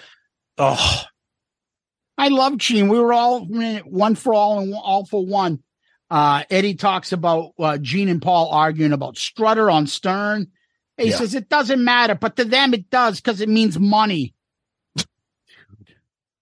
[0.57, 1.03] oh,
[2.17, 2.89] I love Gene.
[2.89, 5.63] We were all one for all and all for one.
[6.09, 10.47] Uh, Eddie talks about uh, Gene and Paul arguing about Strutter on Stern.
[10.97, 11.17] He Yeah.
[11.17, 14.35] says it doesn't matter, but to them it does because it means money.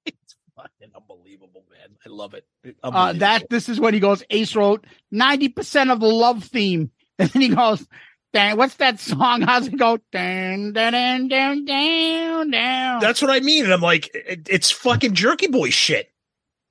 [0.05, 1.95] it's fucking unbelievable, man.
[2.05, 2.45] I love it.
[2.83, 4.23] Uh, that this is what he goes.
[4.29, 7.87] Ace wrote ninety percent of the love theme, and then he goes,
[8.33, 9.41] "Dang, what's that song?
[9.47, 9.97] How's it go?
[10.11, 14.71] Down, down, down, down, down, down." that's what I mean, and I'm like, it, it's
[14.71, 16.11] fucking Jerky Boy shit.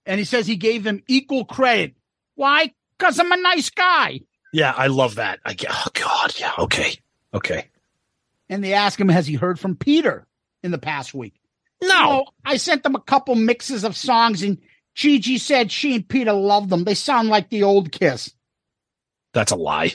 [0.06, 1.94] and he says he gave them equal credit.
[2.34, 2.72] Why?
[2.98, 4.20] Because I'm a nice guy.
[4.52, 5.40] Yeah, I love that.
[5.44, 5.70] I get.
[5.72, 6.34] Oh God.
[6.38, 6.52] Yeah.
[6.58, 6.96] Okay.
[7.32, 7.68] Okay.
[8.48, 10.26] And they ask him, has he heard from Peter
[10.62, 11.34] in the past week?
[11.82, 11.88] No.
[11.88, 14.58] No, I sent them a couple mixes of songs, and
[14.94, 16.82] Gigi said she and Peter loved them.
[16.84, 18.34] They sound like the old Kiss.
[19.32, 19.92] That's a lie.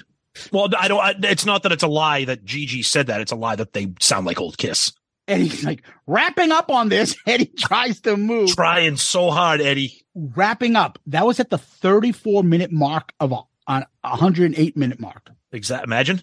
[0.51, 0.99] Well, I don't.
[0.99, 3.21] I, it's not that it's a lie that Gigi said that.
[3.21, 4.91] It's a lie that they sound like old Kiss.
[5.27, 8.49] And he's like, wrapping up on this, Eddie tries to move.
[8.55, 10.05] Trying so hard, Eddie.
[10.13, 10.99] wrapping up.
[11.07, 15.83] That was at the 34 minute mark of a, on a 108 minute mark Exact.
[15.85, 16.21] Imagine.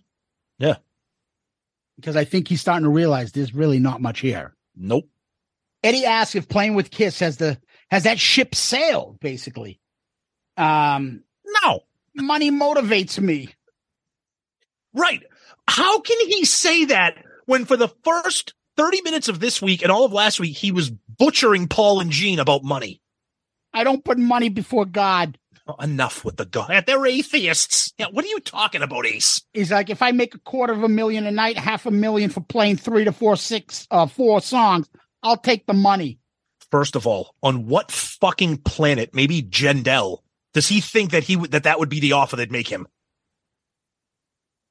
[0.59, 0.77] Yeah.
[1.97, 4.55] Because I think he's starting to realize there's really not much here.
[4.77, 5.09] Nope.
[5.83, 7.59] Eddie asks if playing with Kiss has the
[7.91, 9.81] has that ship sailed basically.
[10.57, 11.25] Um,
[11.65, 11.81] No.
[12.15, 13.49] money motivates me.
[14.95, 15.23] Right.
[15.69, 17.17] How can he say that
[17.47, 20.73] when for the first 30 minutes of this week and all of last week, he
[20.73, 23.01] was butchering Paul and Gene about money?
[23.73, 25.39] I don't put money before God.
[25.67, 26.85] Oh, enough with the God.
[26.87, 27.93] They're atheists.
[27.97, 29.43] Yeah, what are you talking about, Ace?
[29.53, 32.31] He's like, if I make a quarter of a million a night, half a million
[32.31, 34.89] for playing three to four, six, uh, four songs,
[35.23, 36.19] I'll take the money.
[36.73, 40.19] First of all, on what fucking planet, maybe Jendell,
[40.53, 42.89] does he think that he would that that would be the offer that'd make him?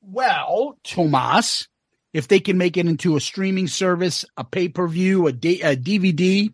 [0.01, 1.67] Well, Tomas,
[2.13, 5.61] if they can make it into a streaming service, a pay per view, a, D-
[5.61, 6.53] a DVD,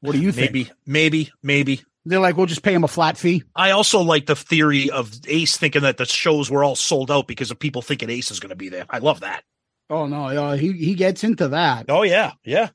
[0.00, 0.52] what do you think?
[0.52, 1.82] Maybe, maybe, maybe.
[2.04, 3.44] They're like, we'll just pay him a flat fee.
[3.56, 7.26] I also like the theory of Ace thinking that the shows were all sold out
[7.26, 8.84] because of people thinking Ace is going to be there.
[8.90, 9.42] I love that.
[9.90, 11.86] Oh no, uh, he he gets into that.
[11.88, 12.70] Oh yeah, yeah.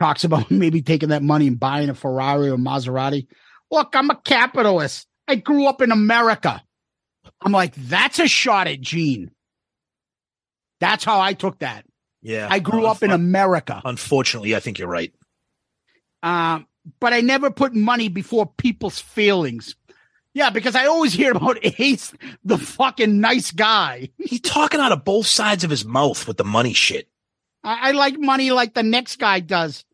[0.00, 3.26] Talks about maybe taking that money and buying a Ferrari or Maserati.
[3.70, 5.06] Look, I'm a capitalist.
[5.28, 6.62] I grew up in America.
[7.42, 9.30] I'm like, that's a shot at Gene.
[10.80, 11.84] That's how I took that.
[12.22, 12.48] Yeah.
[12.50, 13.80] I grew up in America.
[13.84, 15.12] Unfortunately, I think you're right.
[16.22, 16.66] Um,
[17.00, 19.76] but I never put money before people's feelings.
[20.34, 22.12] Yeah, because I always hear about Ace,
[22.44, 24.10] the fucking nice guy.
[24.18, 27.08] He's talking out of both sides of his mouth with the money shit.
[27.64, 29.84] I, I like money like the next guy does,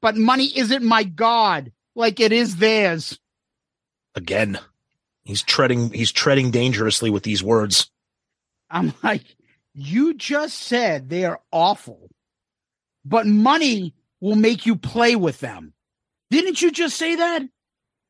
[0.00, 1.72] but money isn't my god.
[1.94, 3.18] like it is theirs.
[4.14, 4.58] Again,
[5.24, 7.90] he's treading he's treading dangerously with these words.
[8.70, 9.24] I'm like,
[9.78, 12.10] you just said they are awful,
[13.04, 15.72] but money will make you play with them.
[16.30, 17.42] Didn't you just say that?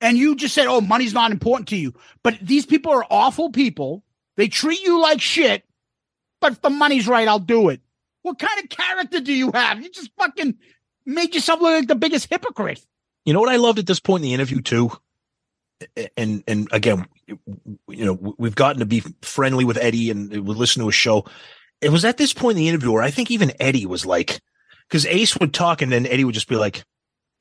[0.00, 1.92] And you just said, oh, money's not important to you.
[2.22, 4.04] But these people are awful people.
[4.36, 5.64] They treat you like shit,
[6.40, 7.80] but if the money's right, I'll do it.
[8.22, 9.82] What kind of character do you have?
[9.82, 10.56] You just fucking
[11.04, 12.84] made yourself look like the biggest hypocrite.
[13.24, 14.90] You know what I loved at this point in the interview too?
[16.16, 20.80] And and again, you know, we've gotten to be friendly with Eddie and we listen
[20.80, 21.24] to his show.
[21.80, 24.40] It was at this point in the interview where I think even Eddie was like,
[24.88, 26.84] because Ace would talk and then Eddie would just be like,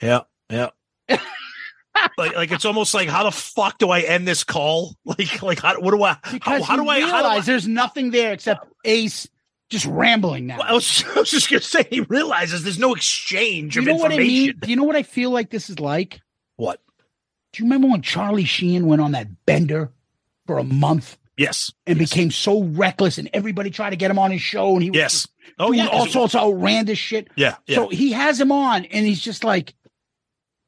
[0.01, 0.69] "Yeah, yeah."
[1.09, 4.95] like, like it's almost like, how the fuck do I end this call?
[5.05, 6.17] Like, like how, what do I?
[6.31, 6.99] Because how, how do I?
[7.01, 7.21] How do I?
[7.21, 9.27] realize there's nothing there except Ace
[9.69, 10.59] just rambling now.
[10.61, 13.95] I was, I was just gonna say he realizes there's no exchange you of know
[13.95, 14.45] what I information.
[14.45, 14.55] mean?
[14.61, 16.21] Do you know what I feel like this is like?
[16.55, 16.81] What?
[17.53, 19.91] Do you remember when Charlie Sheen went on that bender
[20.45, 21.71] for a month Yes.
[21.85, 24.89] and became so reckless, and everybody tried to get him on his show, and he
[24.89, 25.27] was Yes.
[25.59, 25.88] Oh doing yeah.
[25.88, 27.29] all sorts of outlandish shit.
[27.35, 27.55] yeah.
[27.67, 27.75] Yeah.
[27.75, 29.73] So he has him on, and he's just like,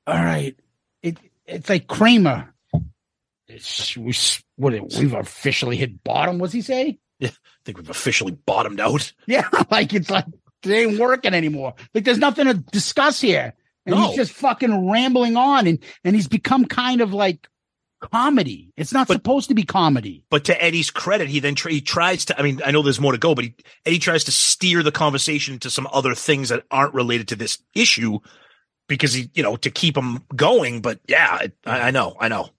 [0.07, 0.55] "All right,
[1.03, 2.53] it it's like Kramer.
[3.47, 4.13] It's, we,
[4.57, 6.99] what, we've officially hit bottom." was he say?
[7.20, 7.32] Yeah, I
[7.65, 9.11] think we've officially bottomed out.
[9.28, 10.26] Yeah, like it's like
[10.63, 11.74] it ain't working anymore.
[11.93, 13.53] Like there's nothing to discuss here,
[13.86, 14.07] and No.
[14.07, 17.47] he's just fucking rambling on, and and he's become kind of like
[18.00, 18.72] comedy.
[18.78, 20.24] It's not supposed to be comedy.
[20.30, 22.39] But to Eddie's credit, he then tr- he tries to.
[22.39, 24.91] I mean, I know there's more to go, but he, Eddie tries to steer the
[24.91, 28.20] conversation into some other things that aren't related to this issue
[28.88, 30.82] because he, you know, to keep him going.
[30.82, 32.50] But yeah, I, I know, I know.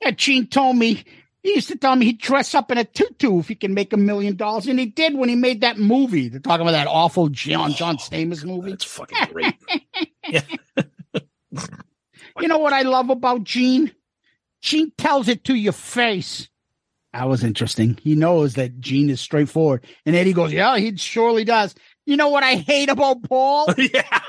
[0.00, 1.04] Yeah, Gene told me
[1.42, 3.92] he used to tell me he'd dress up in a tutu if he can make
[3.92, 6.28] a million dollars, and he did when he made that movie.
[6.28, 8.70] They're talking about that awful John oh, John Stamos movie.
[8.70, 9.54] That's fucking great.
[12.40, 13.92] You know what I love about Gene?
[14.62, 16.48] Gene tells it to your face.
[17.12, 17.98] That was interesting.
[18.02, 19.84] He knows that Gene is straightforward.
[20.06, 21.74] And Eddie goes, Yeah, he surely does.
[22.06, 23.68] You know what I hate about Paul?
[23.76, 24.20] yeah.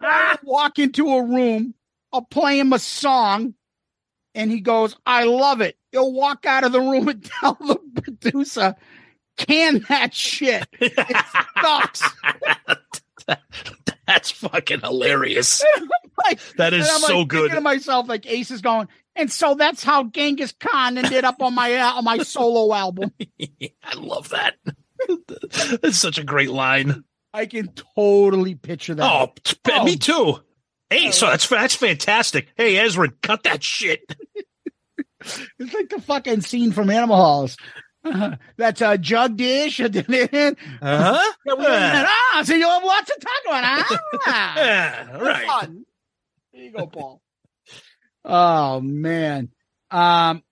[0.00, 1.74] I walk into a room,
[2.12, 3.54] I'll play him a song,
[4.34, 5.76] and he goes, I love it.
[5.92, 8.74] He'll walk out of the room and tell the producer,
[9.36, 10.66] can that shit.
[10.80, 10.94] It
[11.62, 12.02] sucks.
[14.06, 15.62] That's fucking hilarious.
[16.24, 17.40] like, That is so like, good.
[17.42, 21.40] Thinking to myself, like Ace is going, and so that's how Genghis Khan ended up
[21.42, 23.10] on my uh, on my solo album.
[23.40, 24.54] I love that.
[25.82, 27.04] That's such a great line.
[27.34, 29.04] I can totally picture that.
[29.04, 30.38] Oh, t- me too.
[30.88, 31.10] Hey, Oh.
[31.10, 32.48] so that's that's fantastic.
[32.56, 34.00] Hey, Ezrin, cut that shit.
[35.58, 37.56] It's like the fucking scene from Animal House.
[38.56, 39.80] that's a jug dish.
[39.80, 41.32] uh Uh-huh.
[41.48, 43.98] ah, so you'll have lots to talk about, huh?
[44.56, 45.46] Yeah, right.
[45.46, 45.84] fun.
[46.52, 47.20] There you go, Paul.
[48.26, 49.50] Oh man.
[49.90, 50.42] Um,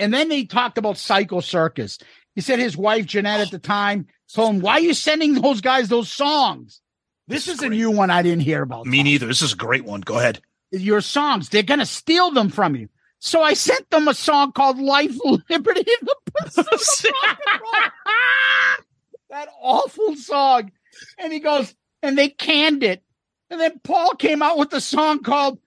[0.00, 1.98] and then they talked about Psycho Circus.
[2.34, 5.60] He said his wife Jeanette at the time told him, "Why are you sending those
[5.60, 6.80] guys those songs?"
[7.28, 8.86] This, is, a new one I didn't hear about.
[8.86, 9.26] Me neither.
[9.26, 10.00] This is a great one.
[10.00, 10.40] Go ahead.
[10.72, 12.88] Your songs, they're gonna steal them from you.
[13.20, 17.60] So I sent them a song called "Life, Liberty, and the Pursuit of Rock and
[17.60, 17.90] Roll."
[19.30, 20.72] that awful song.
[21.18, 21.72] And he goes,
[22.02, 23.02] and they canned it.
[23.48, 25.58] And then Paul came out with a song called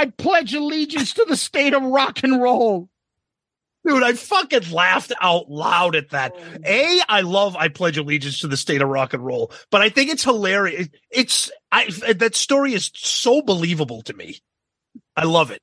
[0.00, 2.88] I Pledge Allegiance to the State of Rock and Roll.
[3.86, 6.34] Dude, I fucking laughed out loud at that.
[6.64, 9.88] A, I love I pledge allegiance to the state of rock and roll, but I
[9.88, 10.88] think it's hilarious.
[11.10, 14.40] It's I that story is so believable to me.
[15.16, 15.62] I love it.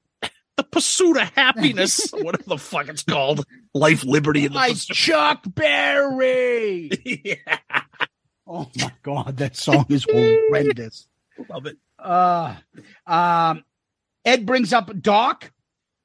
[0.55, 4.95] The pursuit of happiness, whatever the fuck it's called, life, liberty, and the Like pursuit.
[4.95, 6.89] Chuck Berry.
[7.05, 7.81] yeah,
[8.47, 11.07] Oh my God, that song is horrendous.
[11.49, 11.77] love it.
[11.99, 12.55] Uh,
[13.05, 13.63] um,
[14.27, 15.51] Ed brings up Doc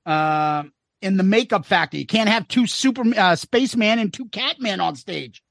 [0.06, 0.62] uh,
[1.00, 2.00] in the makeup factory.
[2.00, 5.42] You can't have two super uh, spaceman and two catmen on stage.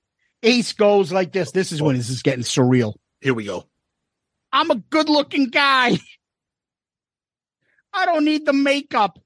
[0.41, 1.51] Ace goes like this.
[1.51, 2.93] This is when this is getting surreal.
[3.19, 3.67] Here we go.
[4.53, 5.99] I'm a good looking guy.
[7.93, 9.19] I don't need the makeup.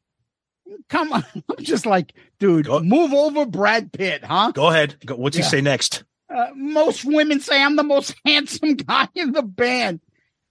[0.90, 1.24] Come on.
[1.58, 4.52] I'm just like, dude, move over Brad Pitt, huh?
[4.54, 4.96] Go ahead.
[5.06, 5.44] Go, what's Yeah.
[5.44, 6.04] he say next?
[6.36, 10.00] Uh, most women say I'm the most handsome guy in the band.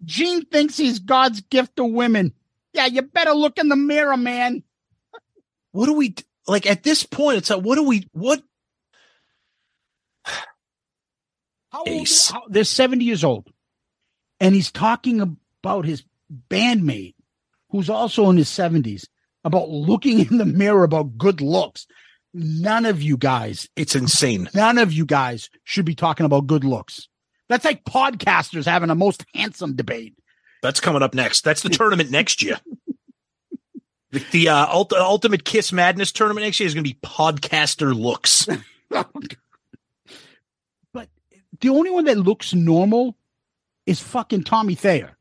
[0.04, 2.32] Gene thinks he's God's gift to women.
[2.74, 4.62] Yeah, you better look in the mirror, man.
[5.72, 6.14] What do we
[6.46, 7.38] like at this point?
[7.38, 8.42] It's like, what do we, what?
[11.70, 12.30] How old- Ace.
[12.30, 13.48] how- they're 70 years old.
[14.40, 16.04] And he's talking about his
[16.50, 17.14] bandmate,
[17.70, 19.06] who's also in his 70s,
[19.44, 21.86] about looking in the mirror about good looks.
[22.32, 24.48] None of you guys, It's insane.
[24.54, 27.08] none of you guys should be talking about good looks.
[27.48, 30.16] That's like podcasters having a most handsome debate.
[30.64, 31.44] That's coming up next.
[31.44, 32.58] That's the tournament next year.
[34.12, 37.94] The, the uh, ult- Ultimate Kiss Madness tournament next year is going to be podcaster
[37.94, 38.48] looks.
[38.88, 39.10] but
[41.60, 43.14] the only one that looks normal
[43.84, 45.18] is fucking Tommy Thayer.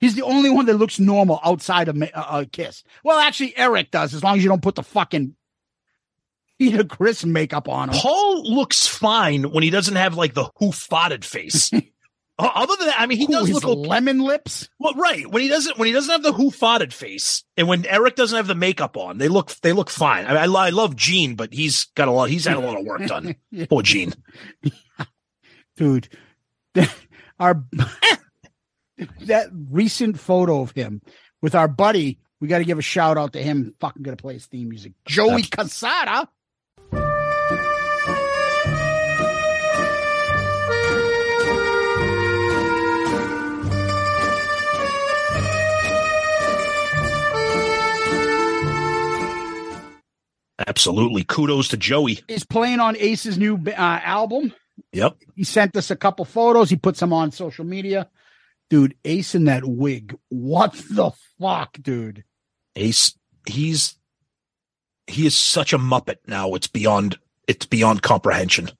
[0.00, 2.84] He's the only one that looks normal outside of uh, uh, Kiss.
[3.02, 5.34] Well, actually, Eric does, as long as you don't put the fucking
[6.58, 7.98] Peter Criss makeup on him.
[7.98, 11.70] Paul looks fine when he doesn't have like the who fought face.
[12.36, 14.68] Other than that, I mean, he Who, does look lemon lips.
[14.80, 17.86] Well, right when he doesn't when he doesn't have the who fought face, and when
[17.86, 20.26] Eric doesn't have the makeup on, they look they look fine.
[20.26, 22.30] I, I, lo- I love Gene, but he's got a lot.
[22.30, 23.36] He's had a lot of work done.
[23.68, 24.14] Poor Gene.
[25.76, 26.08] dude.
[27.38, 27.64] Our
[29.22, 31.02] that recent photo of him
[31.42, 33.74] with our buddy, we got to give a shout out to him.
[33.80, 36.28] Fucking gonna play his theme music, Joey Cassata.
[50.66, 52.20] Absolutely, kudos to Joey.
[52.28, 54.52] He's playing on Ace's new uh, album.
[54.92, 55.16] Yep.
[55.34, 56.70] He sent us a couple photos.
[56.70, 58.08] He put some on social media.
[58.70, 60.16] Dude, Ace in that wig.
[60.28, 62.24] What the fuck, dude?
[62.76, 63.96] Ace, he's
[65.06, 66.54] he is such a muppet now.
[66.54, 68.70] It's beyond it's beyond comprehension.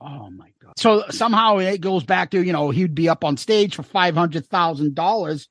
[0.00, 0.74] Oh my god.
[0.76, 4.14] So somehow it goes back to, you know, he'd be up on stage for five
[4.14, 5.48] hundred thousand dollars.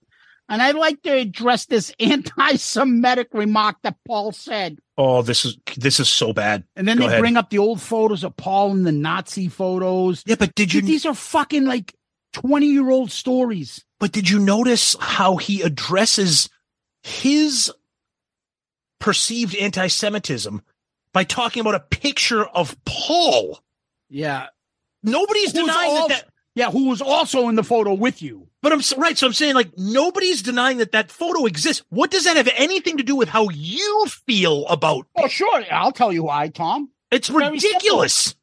[0.50, 4.80] And I'd like to address this anti-Semitic remark that Paul said.
[4.98, 6.64] Oh, this is this is so bad.
[6.76, 7.20] And then Go they ahead.
[7.20, 10.24] bring up the old photos of Paul and the Nazi photos.
[10.26, 11.94] Yeah, but did you These are fucking like
[12.34, 13.84] 20 year old stories.
[14.00, 16.50] But did you notice how he addresses
[17.04, 17.72] his
[19.00, 20.62] perceived anti-Semitism
[21.14, 23.60] by talking about a picture of Paul?
[24.10, 24.48] Yeah.
[25.04, 26.30] Nobody's denying al- that, that.
[26.56, 28.48] Yeah, who was also in the photo with you.
[28.68, 29.18] But I'm right.
[29.18, 31.86] So I'm saying like nobody's denying that that photo exists.
[31.88, 35.08] What does that have anything to do with how you feel about?
[35.16, 35.64] Oh, sure.
[35.72, 36.90] I'll tell you why, Tom.
[37.10, 38.36] It's ridiculous.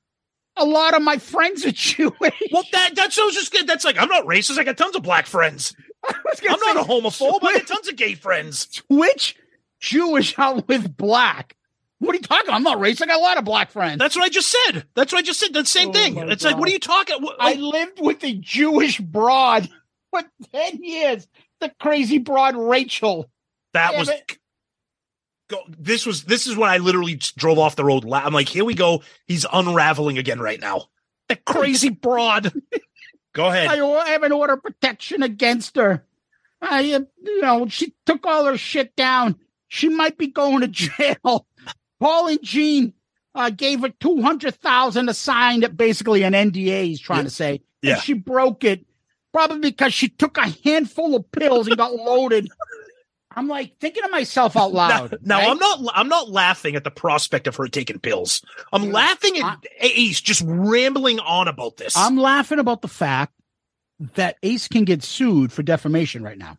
[0.57, 2.43] A lot of my friends are Jewish.
[2.51, 3.67] Well, that that's so just good.
[3.67, 4.57] That's like I'm not racist.
[4.57, 5.77] I got tons of black friends.
[6.07, 6.15] I
[6.49, 7.41] I'm not a say, homophobe.
[7.43, 8.83] I got tons of gay friends.
[8.89, 9.37] Which
[9.79, 11.55] Jewish out with black?
[11.99, 12.55] What are you talking?
[12.55, 13.03] I'm not racist.
[13.03, 13.99] I got a lot of black friends.
[13.99, 14.87] That's what I just said.
[14.95, 15.53] That's what I just said.
[15.53, 16.17] The same Oh thing.
[16.31, 17.21] It's like, what are you talking?
[17.21, 19.69] What, I lived with a Jewish broad
[20.21, 21.27] for 10 years.
[21.61, 23.31] The crazy broad Rachel.
[23.73, 24.39] That Damn was it.
[25.49, 28.05] go, this was this is when I literally drove off the road.
[28.11, 29.03] I'm like, here we go.
[29.27, 30.87] He's unraveling again right now.
[31.29, 32.53] The crazy broad.
[33.35, 33.69] go ahead.
[33.69, 36.05] I have an order of protection against her.
[36.61, 39.37] I, uh, you know, she took all her shit down.
[39.69, 41.47] She might be going to jail.
[42.01, 42.93] Paul and Gene
[43.35, 46.85] uh, gave her two hundred thousand to sign that basically an NDA.
[46.85, 47.25] He's trying Yeah.
[47.25, 47.95] to say, Yeah.
[47.95, 48.87] and she broke it
[49.35, 52.49] probably because she took a handful of pills and got loaded.
[53.37, 55.19] I'm like thinking to myself out loud.
[55.23, 55.49] now right?
[55.51, 58.43] I'm not I'm not laughing at the prospect of her taking pills.
[58.73, 61.97] I'm laughing at Ace just rambling on about this.
[61.97, 63.33] I'm laughing about the fact
[64.15, 66.59] that Ace can get sued for defamation right now.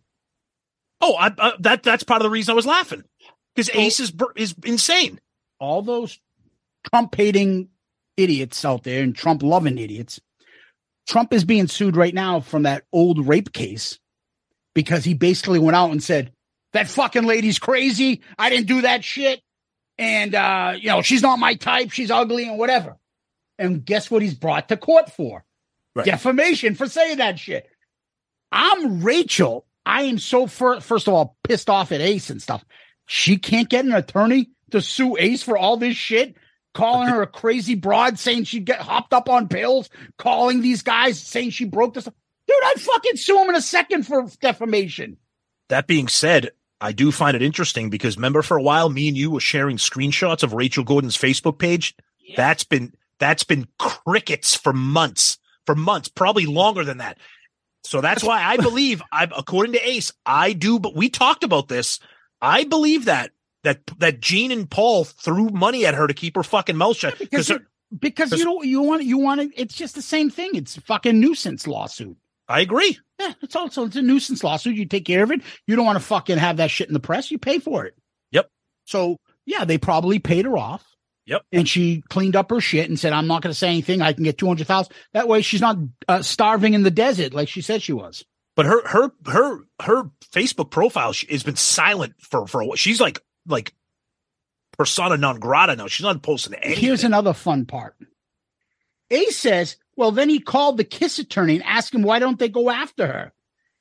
[0.99, 3.03] oh, I, uh, that that's part of the reason I was laughing
[3.55, 5.21] because So- Ace is is insane.
[5.59, 6.19] all those
[6.91, 7.69] Trump hating
[8.17, 10.19] idiots out there and Trump loving idiots.
[11.07, 13.99] Trump is being sued right now from that old rape case
[14.73, 16.31] because he basically went out and said,
[16.73, 18.21] That fucking lady's crazy.
[18.37, 19.41] I didn't do that shit.
[19.97, 21.91] And, uh, you know, she's not my type.
[21.91, 22.97] She's ugly and whatever.
[23.57, 25.45] And guess what he's brought to court for?
[25.95, 26.05] Right.
[26.05, 27.69] Defamation for saying that shit.
[28.51, 29.65] I'm Rachel.
[29.85, 32.65] I am so, fir- first of all, pissed off at Ace and stuff.
[33.05, 36.35] She can't get an attorney to sue Ace for all this shit,
[36.75, 41.19] calling her a crazy broad, saying she'd get hopped up on pills, calling these guys
[41.19, 42.03] saying she broke this.
[42.03, 45.17] Dude, I'd fucking sue him in a second for defamation.
[45.69, 49.17] That being said, I do find it interesting because remember for a while, me and
[49.17, 51.95] you were sharing screenshots of Rachel Gordon's Facebook page.
[52.35, 57.17] That's been that's been crickets for months, for months, probably longer than that.
[57.83, 60.79] So that's why I believe I, according to Ace, I do.
[60.79, 61.99] But we talked about this.
[62.41, 63.31] I believe that
[63.65, 67.17] that that Gene and Paul threw money at her to keep her fucking mouth shut
[67.19, 67.59] Because, because you,
[67.99, 70.51] because you don't you want you want to, it's just the same thing.
[70.53, 72.17] It's a fucking nuisance lawsuit.
[72.47, 72.97] I agree.
[73.19, 74.75] Yeah, it's also it's a nuisance lawsuit.
[74.75, 75.41] You take care of it.
[75.65, 77.31] You don't want to fucking have that shit in the press.
[77.31, 77.95] You pay for it.
[78.31, 78.49] Yep.
[78.85, 80.85] So yeah, they probably paid her off.
[81.25, 81.41] Yep.
[81.51, 84.01] And she cleaned up her shit and said, "I'm not going to say anything.
[84.01, 84.93] I can get two hundred thousand.
[85.13, 88.23] That way, she's not uh, starving in the desert like she said she was."
[88.55, 92.75] But her her her her Facebook profile has been silent for for a while.
[92.75, 93.73] She's like like
[94.77, 95.87] persona non grata now.
[95.87, 96.83] She's not posting anything.
[96.83, 97.95] Here's another fun part.
[99.11, 102.49] Ace says, well, then he called the Kiss attorney and asked him, why don't they
[102.49, 103.33] go after her?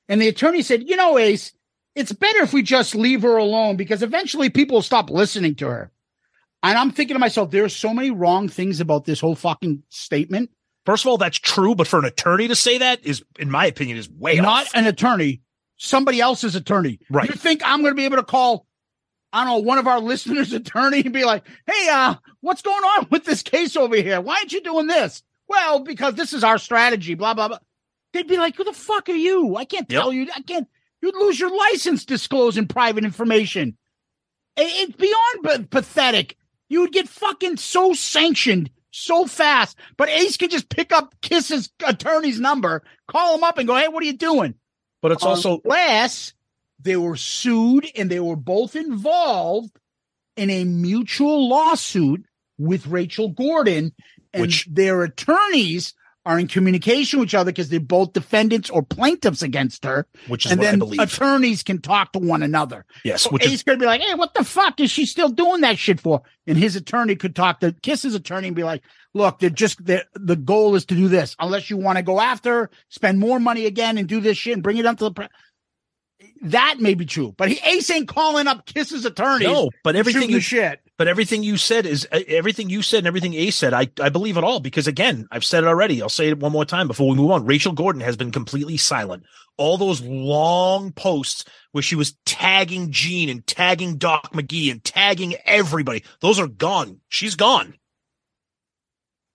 [0.08, 1.52] And the attorney said, you know, Ace,
[1.94, 5.68] it's better if we just leave her alone because eventually people will stop listening to
[5.68, 5.90] her.
[6.62, 10.50] And I'm thinking to myself, there's so many wrong things about this whole fucking statement.
[10.86, 13.66] First of all, that's true, but for an attorney to say that is, in my
[13.66, 14.74] opinion, is way Not off.
[14.74, 15.40] an attorney,
[15.76, 17.00] somebody else's attorney.
[17.10, 17.28] Right.
[17.28, 18.66] You think I'm going to be able to call,
[19.34, 22.82] I don't know, one of our listeners' attorney and be like, hey, uh, what's going
[22.82, 24.20] on with this case over here?
[24.20, 25.22] Why aren't you doing this?
[25.48, 27.58] Well, because this is our strategy, blah, blah, blah.
[28.12, 29.56] They'd be like, who the fuck are you?
[29.56, 30.00] I can't Yep.
[30.00, 30.28] tell you.
[30.34, 30.68] I can't.
[31.02, 33.76] You'd lose your license disclosing private information.
[34.56, 36.36] It- It's beyond pa- pathetic.
[36.68, 39.76] You would get fucking so sanctioned so fast.
[39.96, 43.88] But Ace could just pick up Kiss's attorney's number, call him up, and go, "Hey,
[43.88, 44.54] what are you doing?"
[45.02, 46.33] But it's also unless
[46.84, 49.72] they were sued and they were both involved
[50.36, 52.24] in a mutual lawsuit
[52.58, 53.92] with Rachel Gordon,
[54.32, 55.94] and Which- their attorneys
[56.26, 60.06] are in communication with each other because they're both defendants or plaintiffs against her.
[60.26, 60.98] which is and then believe.
[61.00, 62.86] attorneys can talk to one another.
[63.04, 65.28] yes, So which Ace is could be like, "Hey, what the fuck is she still
[65.28, 68.82] doing that shit for?" And his attorney could talk to Kiss's attorney and be like,
[69.12, 71.36] "Look, they're just the the goal is to do this.
[71.38, 74.54] Unless you want to go after, her, spend more money again, and do this shit
[74.54, 75.28] and bring it up to the." Pre-.
[76.44, 79.46] That may be true, but he Ace ain't calling up Kiss's attorney.
[79.46, 80.80] no, but everything you shit.
[80.98, 83.72] But everything you said is everything you said and everything Ace said.
[83.72, 86.02] I, I believe it all because again, I've said it already.
[86.02, 87.46] I'll say it one more time before we move on.
[87.46, 89.24] Rachel Gordon has been completely silent.
[89.56, 95.34] All those long posts where she was tagging Gene and tagging Doc McGhee and tagging
[95.46, 97.00] everybody, those are gone.
[97.08, 97.74] She's gone.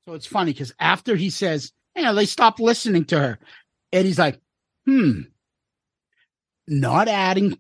[0.08, 3.40] So it's funny because after he says, you know, they stopped listening to her,
[3.92, 4.40] Eddie's like,
[4.86, 5.22] hmm,
[6.70, 7.58] not adding,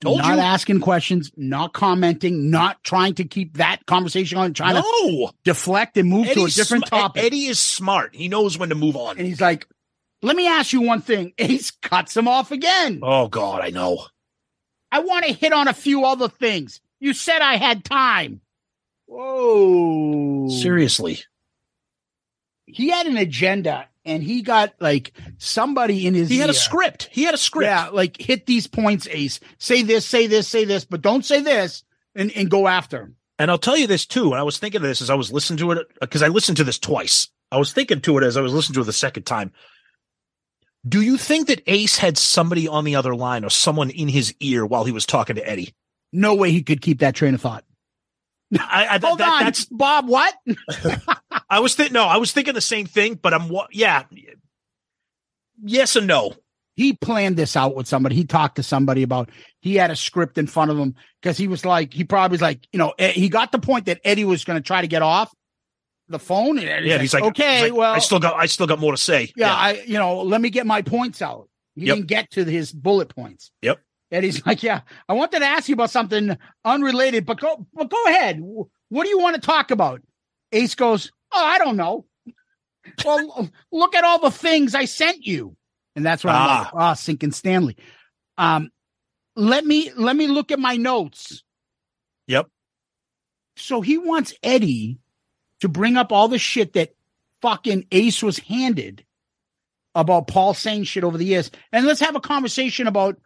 [0.00, 0.40] Told not you.
[0.40, 5.96] asking questions, not commenting, not trying to keep that conversation on, trying to No, deflect
[5.96, 7.24] and move to a different sm- topic.
[7.24, 8.14] Eddie is smart.
[8.14, 9.18] He knows when to move on.
[9.18, 9.66] and he's like,
[10.22, 11.32] let me ask you one thing.
[11.38, 13.00] Ace cuts him off again.
[13.02, 14.04] Oh God, I know.
[14.90, 16.80] I want to hit on a few other things.
[17.00, 18.40] You said I had time.
[19.06, 20.48] Whoa.
[20.48, 21.20] Seriously.
[22.66, 27.08] He had an agenda and he got like somebody in his He had a script.
[27.12, 27.66] He had a script.
[27.68, 29.40] Yeah, like hit these points, Ace.
[29.58, 31.84] Say this, say this, say this, but don't say this
[32.14, 33.16] and, and go after him.
[33.38, 34.32] And I'll tell you this too.
[34.32, 36.28] And I was thinking of this as I was listening to it uh, because I
[36.28, 37.28] listened to this twice.
[37.52, 39.52] I was thinking to it as I was listening to it the second time.
[40.86, 44.34] Do you think that Ace had somebody on the other line or someone in his
[44.40, 45.74] ear while he was talking to Eddie?
[46.12, 47.64] No way he could keep that train of thought.
[48.58, 49.64] I, I, Hold that- on, That's.
[49.66, 50.08] Bob.
[50.08, 50.34] What?
[51.50, 51.94] I was thinking.
[51.94, 53.14] No, I was thinking the same thing.
[53.14, 53.48] But I'm.
[53.48, 53.74] what?
[53.74, 54.04] Yeah.
[55.62, 56.34] Yes and no.
[56.76, 58.14] he planned this out with somebody.
[58.14, 59.30] He talked to somebody about.
[59.60, 62.42] He had a script in front of him because he was like, he probably was
[62.42, 64.86] like, you know, eh, he got the point that Eddie was going to try to
[64.86, 65.32] get off
[66.08, 66.58] the phone.
[66.60, 66.98] And Yeah.
[66.98, 68.36] He's like, okay, he's like, well, I still got.
[68.36, 69.32] I still got more to say.
[69.36, 71.48] yeah, I, you know, let me get my points out.
[71.74, 71.94] He Yep.
[71.96, 73.50] didn't get to his bullet points.
[73.62, 73.80] Yep.
[74.12, 77.90] And he's like, yeah, I wanted to ask you about something unrelated, but go, but
[77.90, 78.38] go ahead.
[78.40, 80.00] What do you want to talk about?
[80.52, 82.06] Ace goes, oh, I don't know.
[83.04, 85.56] well, look at all the things I sent you.
[85.96, 87.76] And that's what I'm like, ah, sinking Stanley.
[88.36, 88.70] Um,
[89.34, 91.42] let me, let me look at my notes.
[92.28, 92.46] Yep.
[93.56, 94.98] So he wants Eddie
[95.60, 96.90] to bring up all the shit that
[97.42, 99.04] fucking Ace was handed
[99.94, 101.50] about Paul saying shit over the years.
[101.72, 103.16] And let's have a conversation about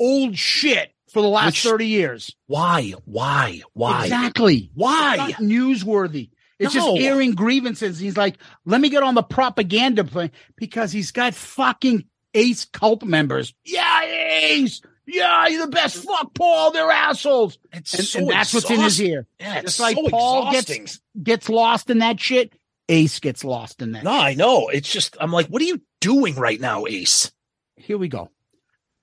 [0.00, 2.34] old shit for the last Which- 30 years.
[2.46, 2.94] Why?
[3.04, 3.60] Why?
[3.74, 4.04] Why?
[4.04, 4.70] Exactly.
[4.74, 5.34] Why?
[5.38, 6.30] Newsworthy.
[6.58, 6.94] It's No.
[6.96, 7.98] just airing grievances.
[7.98, 12.04] He's like, let me get on the propaganda plane because he's got fucking
[12.34, 13.54] Ace cult members.
[13.64, 14.80] Yeah, Ace.
[15.06, 16.02] Yeah, you're the best.
[16.04, 16.70] Fuck Paul.
[16.72, 17.58] They're assholes.
[17.72, 19.26] It's And, so and that's what's in his ear.
[19.38, 20.82] Yeah, it's Just like so Paul exhausting.
[20.84, 22.54] gets gets lost in that shit,
[22.88, 24.04] Ace gets lost in that.
[24.04, 24.68] No, I know.
[24.68, 27.30] It's just I'm like, what are you doing right now, Ace?
[27.76, 28.30] Here we go.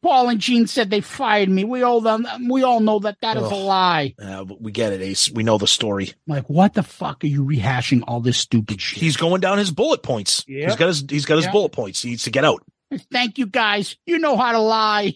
[0.01, 1.63] Paul and Gene said they fired me.
[1.63, 2.25] We all them.
[2.49, 4.15] We all know that that is a lie.
[4.19, 5.29] Uh, we get it, Ace.
[5.31, 6.07] We know the story.
[6.27, 8.99] I'm like, what the fuck are you rehashing all this stupid shit?
[8.99, 10.43] He's going down his bullet points.
[10.47, 10.65] Yeah.
[10.65, 12.01] He's got his he's got his bullet points.
[12.01, 12.63] He needs to get out.
[13.11, 13.95] Thank you guys.
[14.05, 15.13] You know how to lie.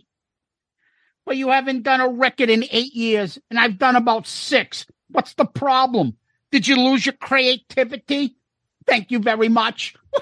[1.26, 4.86] But you haven't done a record in eight years, and I've done about six.
[5.10, 6.18] What's the problem?
[6.52, 8.36] Did you lose your creativity?
[8.86, 9.96] Thank you very much.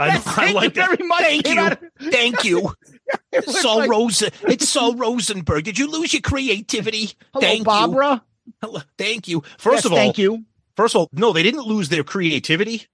[0.00, 0.96] I, I thank like you that.
[0.98, 1.20] very much.
[1.20, 1.66] Thank you.
[1.66, 1.78] of-
[2.10, 2.74] Thank you.
[3.34, 4.30] It Saul like, Rosen.
[4.42, 5.64] It's Saul Rosenberg.
[5.64, 7.10] Did you lose your creativity?
[7.32, 8.22] Hello, thank Barbara.
[8.62, 8.78] you.
[8.98, 9.42] Thank you.
[9.58, 10.44] First Yes, of all, thank you.
[10.76, 12.86] First of all, no, they didn't lose their creativity.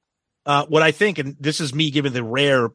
[0.46, 2.70] Uh, what I think, and this is me giving the rare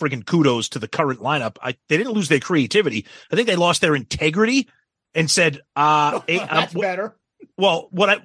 [0.00, 3.06] friggin' kudos to the current lineup, I they didn't lose their creativity.
[3.32, 4.68] I think they lost their integrity
[5.14, 7.16] and said, uh, eh, uh, That's better.
[7.58, 8.18] well, what I,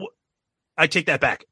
[0.77, 1.45] I take that back.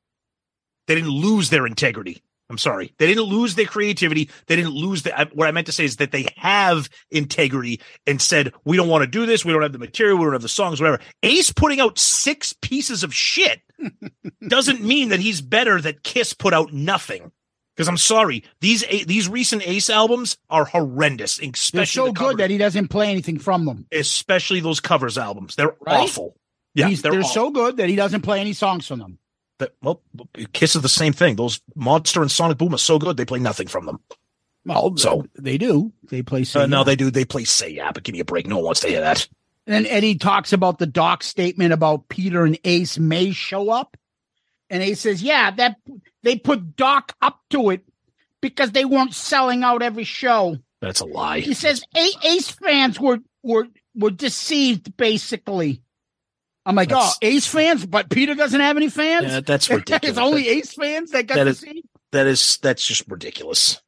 [0.88, 2.22] They didn't lose their integrity.
[2.54, 2.94] I'm sorry.
[3.00, 4.30] They didn't lose their creativity.
[4.46, 5.30] They didn't lose the.
[5.34, 9.02] What I meant to say is that they have integrity and said we don't want
[9.04, 9.44] to do this.
[9.44, 10.18] We don't have the material.
[10.20, 10.80] We don't have the songs.
[10.80, 11.02] Whatever.
[11.24, 13.62] Ace putting out six pieces of shit
[14.48, 15.82] doesn't mean that he's better.
[15.82, 17.32] That Kiss put out nothing.
[17.76, 22.38] Because I'm sorry, these these recent Ace albums are horrendous, especially They're so the good
[22.38, 23.88] that he doesn't play anything from them.
[23.92, 25.56] especially those covers albums.
[25.56, 26.02] They're Right?
[26.02, 26.36] awful.
[26.76, 29.18] Yeah, He's- they're, they're so good that he doesn't play any songs from them.
[29.60, 30.02] That, well,
[30.54, 31.36] Kiss is the same thing.
[31.36, 34.00] Those Monster and Sonic Boom are so good they play nothing from them.
[34.66, 35.92] Well, So- they do.
[36.10, 36.46] They play.
[36.56, 36.84] Uh, no, Yeah.
[36.84, 37.12] they do.
[37.12, 38.48] They play Say Yeah, but give me a break.
[38.48, 39.28] No one wants to hear that.
[39.68, 43.96] And then Eddie talks about the doc statement about Peter and Ace may show up.
[44.70, 45.76] And Ace says, yeah, that
[46.24, 47.86] they put Doc up to it
[48.42, 50.58] because they weren't selling out every show.
[50.82, 51.42] That's a lie.
[51.42, 55.83] He says A- Ace fans were were were deceived, basically.
[56.66, 59.26] I'm like, That's- oh, Ace fans, but Peter doesn't have any fans.
[59.28, 60.10] Yeah, that's ridiculous.
[60.12, 61.84] it's only Ace fans that got that to is- see.
[62.12, 63.82] That is that's just ridiculous.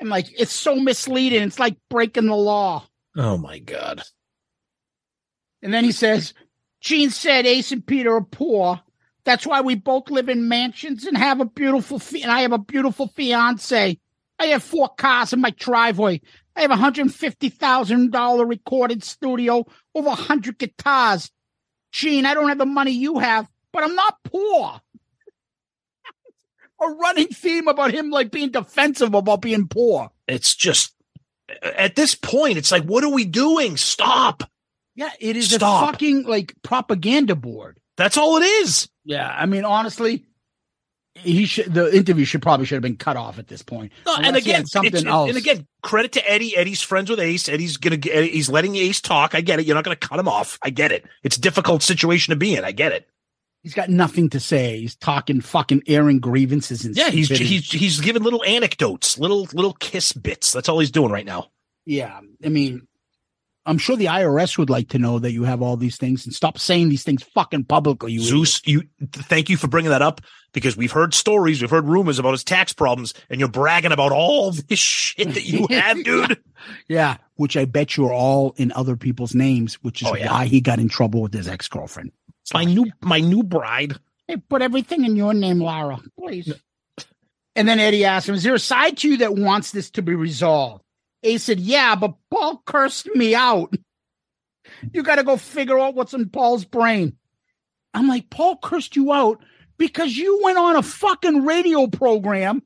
[0.00, 1.42] I'm like, it's so misleading.
[1.42, 2.86] It's like breaking the law.
[3.16, 4.02] Oh my god.
[5.62, 6.34] And then he says,
[6.80, 8.80] Gene said Ace and Peter are poor.
[9.24, 12.52] That's why we both live in mansions and have a beautiful, fi- and I have
[12.52, 13.98] a beautiful fiance.
[14.38, 16.20] I have four cars in my driveway.
[16.56, 19.64] I have a hundred fifty thousand dollar recorded studio,
[19.94, 21.30] over a hundred guitars.
[21.94, 24.80] Gene, I don't have the money you have, but I'm not poor.
[26.82, 30.10] a running theme about him like being defensive about being poor.
[30.26, 30.92] It's just
[31.62, 33.76] at this point, it's like, what are we doing?
[33.76, 34.42] Stop.
[34.96, 35.88] Yeah, it is Stop.
[35.88, 37.78] a fucking like propaganda board.
[37.96, 38.88] That's all it is.
[39.04, 40.24] Yeah, I mean, honestly,
[41.14, 41.72] he should.
[41.72, 43.92] The interview should probably should have been cut off at this point.
[44.04, 45.28] No, and again, something else.
[45.28, 46.56] and again, credit to Eddie.
[46.56, 47.48] Eddie's friends with Ace.
[47.48, 48.24] Eddie's gonna get.
[48.24, 49.34] He's letting Ace talk.
[49.34, 49.66] I get it.
[49.66, 50.58] You're not gonna cut him off.
[50.62, 51.04] I get it.
[51.22, 52.64] It's a difficult situation to be in.
[52.64, 53.06] I get it.
[53.62, 54.80] he's got nothing to say.
[54.80, 59.74] He's talking fucking airing grievances and Yeah, he's he's he's giving little anecdotes, little little
[59.74, 60.52] kiss bits.
[60.52, 61.50] That's all he's doing right now.
[61.86, 62.20] yeah.
[62.44, 62.86] I mean,
[63.66, 66.34] I'm sure the IRS would like to know that you have all these things and
[66.34, 68.12] stop saying these things fucking publicly.
[68.12, 68.82] You Zeus, you
[69.12, 70.20] thank you for bringing that up
[70.52, 74.12] because we've heard stories, we've heard rumors about his tax problems, and you're bragging about
[74.12, 76.38] all this shit that you have, dude.
[76.88, 80.30] yeah, which I bet you are all in other people's names, which is Oh, yeah.
[80.30, 82.12] why he got in trouble with his ex girlfriend.
[82.52, 83.94] My new my new bride.
[84.28, 86.52] Hey, put everything in your name, Lara, please.
[87.56, 90.02] And then Eddie asked him, Is there a side to you that wants this to
[90.02, 90.83] be resolved?
[91.24, 93.74] Ace said, Yeah, but Paul cursed me out.
[94.92, 97.16] You got to go figure out what's in Paul's brain.
[97.92, 99.42] I'm like, Paul cursed you out
[99.78, 102.62] because you went on a fucking radio program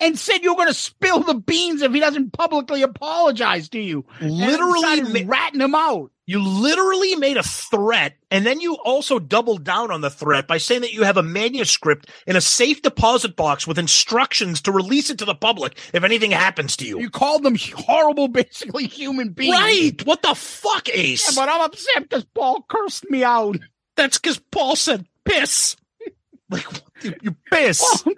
[0.00, 4.04] and said you're going to spill the beans if he doesn't publicly apologize to you.
[4.20, 6.10] Literally ratting him out.
[6.30, 10.58] You literally made a threat, and then you also doubled down on the threat by
[10.58, 15.10] saying that you have a manuscript in a safe deposit box with instructions to release
[15.10, 17.00] it to the public if anything happens to you.
[17.00, 19.56] You called them horrible, basically human beings.
[19.56, 20.06] right?
[20.06, 21.36] What the fuck, Ace?
[21.36, 23.58] Yeah, but I'm upset because Paul cursed me out.
[23.96, 25.74] That's because Paul said piss.
[26.48, 26.64] like
[27.02, 28.04] you, you piss.
[28.04, 28.14] Paul,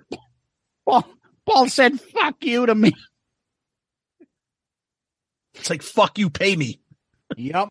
[0.85, 1.07] Paul,
[1.47, 2.93] Paul said "fuck you" to me.
[5.55, 6.79] It's like fuck you, pay me.
[7.39, 7.71] Yep.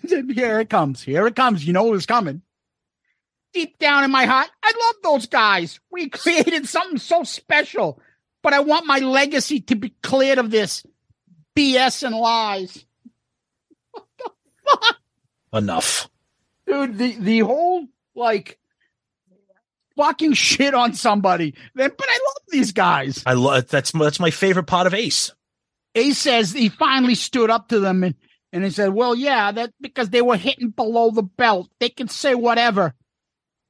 [0.34, 1.02] Here it comes.
[1.02, 1.66] Here it comes.
[1.66, 2.42] You know it was coming.
[3.52, 5.78] Deep down in my heart, I love those guys.
[5.90, 8.00] We created something so special,
[8.42, 10.84] but I want my legacy to be cleared of this
[11.56, 12.84] BS and lies.
[15.52, 16.08] Enough.
[16.66, 18.58] dude the the whole like
[19.96, 24.30] fucking shit on somebody then but i love these guys I love that's that's my
[24.30, 25.32] favorite part of Ace.
[25.94, 28.14] ace says he finally stood up to them and
[28.52, 32.08] and he said well yeah that because they were hitting below the belt they can
[32.08, 32.94] say whatever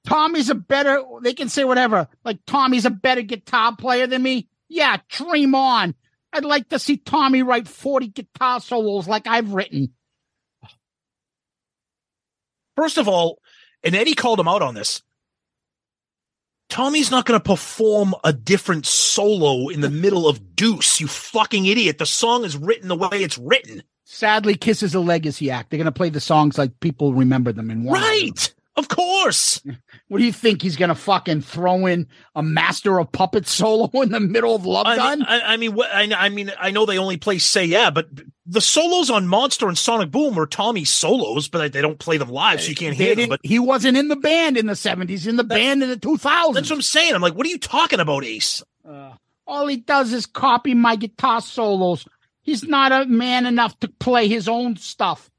[0.06, 4.48] tommy's a better they can say whatever like tommy's a better guitar player than me
[4.68, 5.94] yeah dream on
[6.32, 9.92] i'd like to see tommy write 40 guitar solos like i've written
[12.76, 13.38] First of all,
[13.82, 15.02] and Eddie called him out on this.
[16.68, 21.66] Tommy's not going to perform a different solo in the middle of Deuce, you fucking
[21.66, 21.98] idiot.
[21.98, 23.82] The song is written the way it's written.
[24.12, 27.52] Sadly kiss is a legacy act they're going to play the songs like people remember
[27.52, 28.10] them and want them.
[28.10, 28.54] Right.
[28.76, 29.60] Of course.
[30.08, 34.10] What do you think he's gonna fucking throw in a master of puppets solo in
[34.10, 35.18] the middle of Love I Gun?
[35.20, 37.88] mean, I, I mean, what, I, I mean, I know they only play "Say Yeah,"
[37.88, 38.08] but
[38.44, 42.28] the solos on Monster and Sonic Boom are Tommy's solos, but they don't play them
[42.28, 43.30] live, so you can't hear them.
[43.30, 45.26] But he wasn't in the band in the seventies.
[45.26, 47.14] In the band in the two that's what I'm saying.
[47.14, 48.62] I'm like, what are you talking about, Ace?
[48.86, 49.12] Uh,
[49.46, 52.06] all he does is copy my guitar solos.
[52.42, 55.30] He's not a man enough to play his own stuff.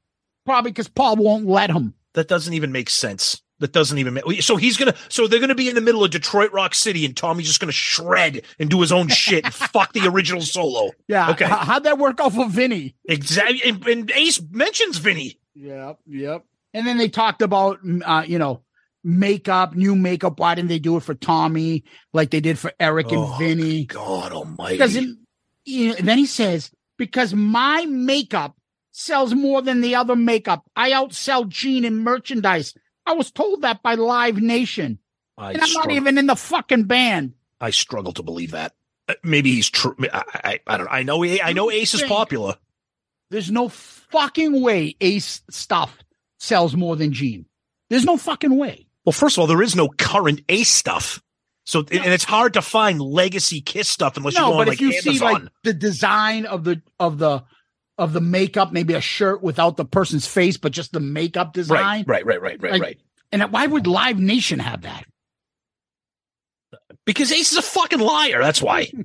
[0.45, 1.93] Probably because Paul won't let him.
[2.13, 3.41] That doesn't even make sense.
[3.59, 6.11] That doesn't even make so he's gonna so they're gonna be in the middle of
[6.11, 9.93] Detroit Rock City and Tommy's just gonna shred and do his own shit and fuck
[9.93, 10.91] the original solo.
[11.07, 11.29] Yeah.
[11.31, 11.45] Okay.
[11.45, 12.95] h- how'd that work off of Vinnie?
[13.07, 13.61] Exactly.
[13.63, 15.39] And, and Ace mentions Vinnie.
[15.55, 15.99] Yep.
[16.07, 16.45] Yep.
[16.73, 18.63] And then they talked about, uh, you know,
[19.03, 20.39] makeup, new makeup.
[20.39, 23.85] Why didn't they do it for Tommy like they did for Eric and Oh, Vinnie?
[23.85, 24.75] God almighty.
[24.75, 24.95] Because
[25.65, 28.55] you know, then he says, because my makeup
[28.91, 30.69] sells more than the other makeup.
[30.75, 32.73] I outsell Gene in merchandise.
[33.05, 34.99] I was told that by Live Nation.
[35.37, 37.33] I, and I'm not even in the fucking band.
[37.59, 38.75] I struggle to believe that.
[39.09, 39.95] Uh, Maybe he's true.
[40.13, 40.87] I, I, I don't.
[40.89, 41.23] I know.
[41.23, 42.55] I know Ace is popular.
[43.29, 45.97] There's no fucking way Ace stuff
[46.37, 47.47] sells more than Gene.
[47.89, 48.87] There's no fucking way.
[49.05, 51.22] Well, first of all, there is no current Ace stuff.
[51.65, 54.67] So and it's hard to find legacy Kiss stuff unless you no, go but on
[54.67, 55.13] like you Amazon.
[55.13, 57.43] see like the design of the of the
[57.97, 62.03] of the makeup, maybe a shirt without the person's face, but just the makeup design.
[62.07, 62.99] right, right, right, right, right, Like- right.
[63.31, 65.05] And why would Live Nation have that?
[67.05, 68.41] Because Ace is a fucking liar.
[68.41, 68.91] That's why.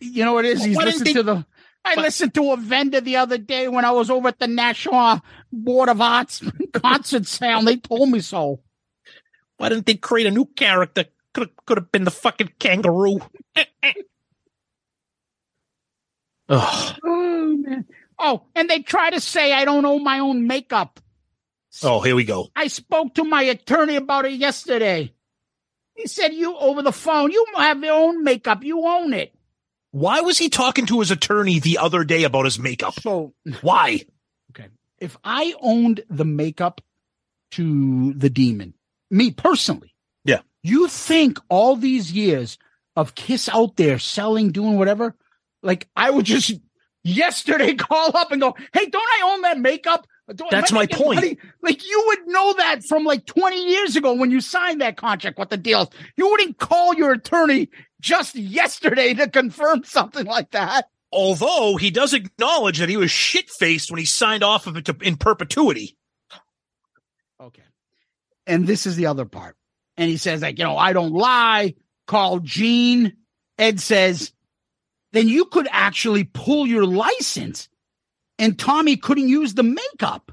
[0.00, 0.64] You know what it is?
[0.64, 1.46] He's listened they- to the.
[1.84, 5.20] I listened to a vendor the other day when I was over at the National
[5.52, 6.40] Board of Arts
[6.74, 7.58] concert sale.
[7.58, 8.60] and They told me so.
[9.56, 11.06] Why didn't they create a new character?
[11.34, 13.20] Could have could have been the fucking kangaroo.
[16.48, 16.98] Ugh.
[17.04, 17.86] Oh man.
[18.18, 21.00] Oh, and they try to say I don't own my own makeup.
[21.82, 22.48] Oh, here we go.
[22.54, 25.12] I spoke to my attorney about it yesterday.
[25.94, 29.34] He said you over the phone, you have your own makeup, you own it.
[29.90, 32.94] Why was he talking to his attorney the other day about his makeup?
[33.00, 34.00] So Why?
[34.50, 34.68] Okay.
[34.98, 36.80] If I owned the makeup
[37.52, 38.74] to the demon,
[39.10, 39.91] me personally, Yeah.
[40.62, 42.58] You think all these years
[42.96, 45.16] of Kiss out there selling, doing whatever,
[45.62, 46.52] like I would just
[47.04, 50.06] yesterday call up and go, Hey, don't I own that makeup?
[50.34, 51.16] Do- That's my point.
[51.16, 54.96] money?" Like you would know that from like 20 years ago when you signed that
[54.96, 55.88] contract, what the deal is.
[56.16, 57.68] You wouldn't call your attorney
[58.00, 60.86] just yesterday to confirm something like that.
[61.10, 64.86] Although he does acknowledge that he was shit faced when he signed off of it
[64.86, 65.98] to, in perpetuity.
[67.38, 67.62] Okay.
[68.46, 69.56] And this is the other part.
[69.96, 71.74] And he says, like, you know, I don't lie.
[72.06, 73.16] Call Gene.
[73.58, 74.32] Ed says,
[75.12, 77.68] then you could actually pull your license
[78.38, 80.32] and Tommy couldn't use the makeup.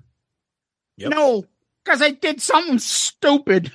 [0.97, 1.11] Yep.
[1.11, 1.45] No,
[1.83, 3.71] because I did something stupid.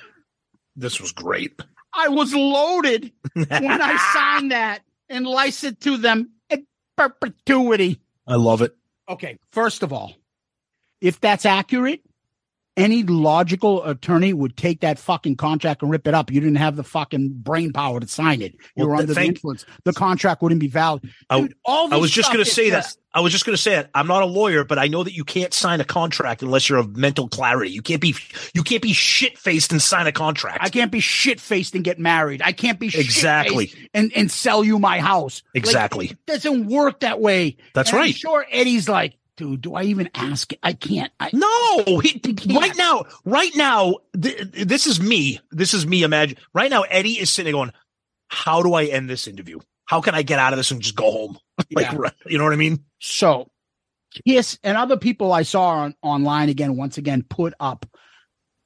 [0.75, 1.59] This was great.
[1.93, 6.67] I was loaded when I signed that and licensed to them in
[6.97, 8.01] perpetuity.
[8.27, 8.75] I love it.
[9.07, 10.13] Okay, first of all,
[10.99, 12.01] if that's accurate,
[12.77, 16.31] any logical attorney would take that fucking contract and rip it up.
[16.31, 18.55] You didn't have the fucking brain power to sign it.
[18.75, 19.65] You were under the influence.
[19.85, 21.09] The contract wouldn't be valid.
[21.29, 23.01] I- Dude, all I was just going to say just- that.
[23.15, 23.89] I was just going to say it.
[23.95, 26.79] I'm not a lawyer, but I know that you can't sign a contract unless you're
[26.79, 27.71] of mental clarity.
[27.71, 28.13] You can't be
[28.53, 30.59] you can't be shit faced and sign a contract.
[30.61, 32.41] I can't be shit faced and get married.
[32.43, 33.71] I can't be Exactly.
[33.93, 35.43] and and sell you my house.
[35.55, 36.07] Like, Exactly.
[36.07, 37.55] it doesn't work that way.
[37.73, 38.15] That's And I'm right.
[38.15, 40.51] sure Eddie's like, dude, do I even ask?
[40.63, 41.11] I can't.
[41.19, 42.53] I, No, he, can't.
[42.55, 45.39] right now, right now, th- this is me.
[45.51, 46.03] This is me.
[46.03, 47.73] Imagine right now, Eddie is sitting there going,
[48.29, 49.59] "How do I end this interview?
[49.85, 51.37] How can I get out of this and just go home?"
[51.73, 52.09] like, Yeah.
[52.27, 52.83] you know what I mean?
[52.99, 53.49] So,
[54.25, 57.85] Kiss and other people I saw on online again, once again, put up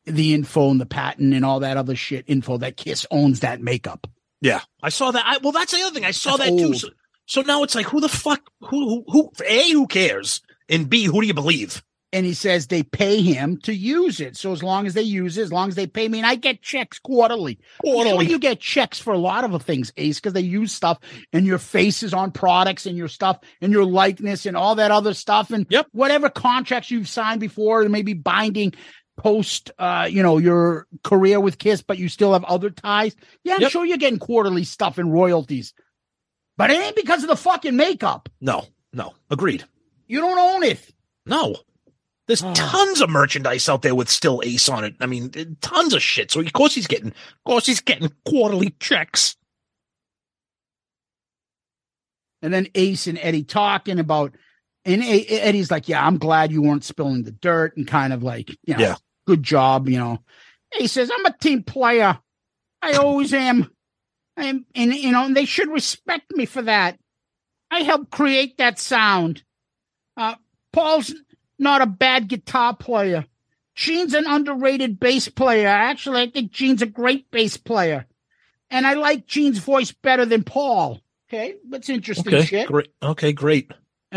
[0.05, 3.61] the info and the patent and all that other shit info that Kiss owns that
[3.61, 4.07] makeup.
[4.41, 5.23] Yeah, I saw that.
[5.25, 6.05] I, well, that's the other thing.
[6.05, 6.73] I saw That's that too.
[6.75, 6.89] So,
[7.25, 8.41] so now it's like, who the fuck?
[8.61, 9.03] Who?
[9.05, 9.05] Who?
[9.07, 9.71] who a?
[9.71, 10.41] Who cares?
[10.69, 11.05] And B?
[11.05, 11.83] Who do you believe?
[12.11, 14.35] And he says they pay him to use it.
[14.35, 16.35] So as long as they use it, as long as they pay me, and I
[16.35, 17.59] get checks quarterly.
[17.85, 20.97] Sure you get checks for a lot of things, Ace, because they use stuff
[21.33, 24.89] and your face is on products and your stuff and your likeness and all that
[24.89, 25.51] other stuff.
[25.51, 25.87] And Yep.
[25.91, 28.73] whatever contracts you've signed before, maybe binding
[29.15, 33.15] post uh, you know, your career with Kiss, but you still have other ties.
[33.43, 33.71] Yeah, I'm Yep.
[33.71, 35.73] sure you're getting quarterly stuff and royalties.
[36.57, 38.29] But it ain't because of the fucking makeup.
[38.41, 39.65] No, no, agreed.
[40.09, 40.85] You don't own it.
[41.25, 41.55] No.
[42.27, 42.53] There's Oh.
[42.53, 44.95] tons of merchandise out there with still Ace on it.
[44.99, 45.31] I mean,
[45.61, 46.29] tons of shit.
[46.31, 49.37] So of course he's getting, of course he's getting quarterly checks.
[52.41, 54.35] And then Ace and Eddie talking about,
[54.85, 58.23] and E- Eddie's like, "Yeah, I'm glad you weren't spilling the dirt," and kind of
[58.23, 58.95] like, you know, Yeah.
[59.27, 60.23] good job, you know.
[60.77, 62.19] He says, "I'm a team player.
[62.81, 63.69] I always am.
[64.37, 66.97] I'm, and you know, and they should respect me for that.
[67.69, 69.43] I helped create that sound.
[70.17, 70.35] Uh,
[70.71, 71.13] Paul's
[71.57, 73.25] not a bad guitar player.
[73.75, 75.67] Gene's an underrated bass player.
[75.67, 78.05] Actually, I think Gene's a great bass player,
[78.69, 80.99] and I like Gene's voice better than Paul."
[81.29, 82.67] Okay, that's interesting Okay, shit.
[82.67, 82.91] great.
[83.01, 83.71] Okay, great.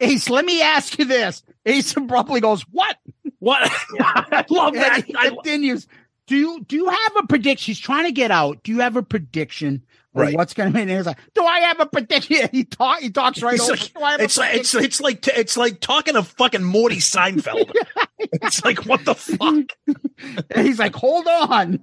[0.00, 1.42] Ace, let me ask you this.
[1.66, 2.96] Ace abruptly goes, What?
[3.38, 3.62] What?
[4.00, 4.96] I love that.
[4.96, 5.86] And he continues.
[6.26, 7.58] Do you do you have a prediction?
[7.64, 8.62] She's trying to get out.
[8.62, 10.36] Do you have a prediction Right.
[10.36, 10.82] what's going to be?
[10.82, 13.00] And he's like, "Do I have a prediction?" He talk.
[13.00, 13.72] He talks right It's over.
[13.72, 16.96] like, "Do I have it's like it's it's like it's like talking to fucking Morty
[16.96, 17.72] Seinfeld.
[18.18, 19.64] it's like what the fuck?
[20.54, 21.82] And he's like, "Hold on."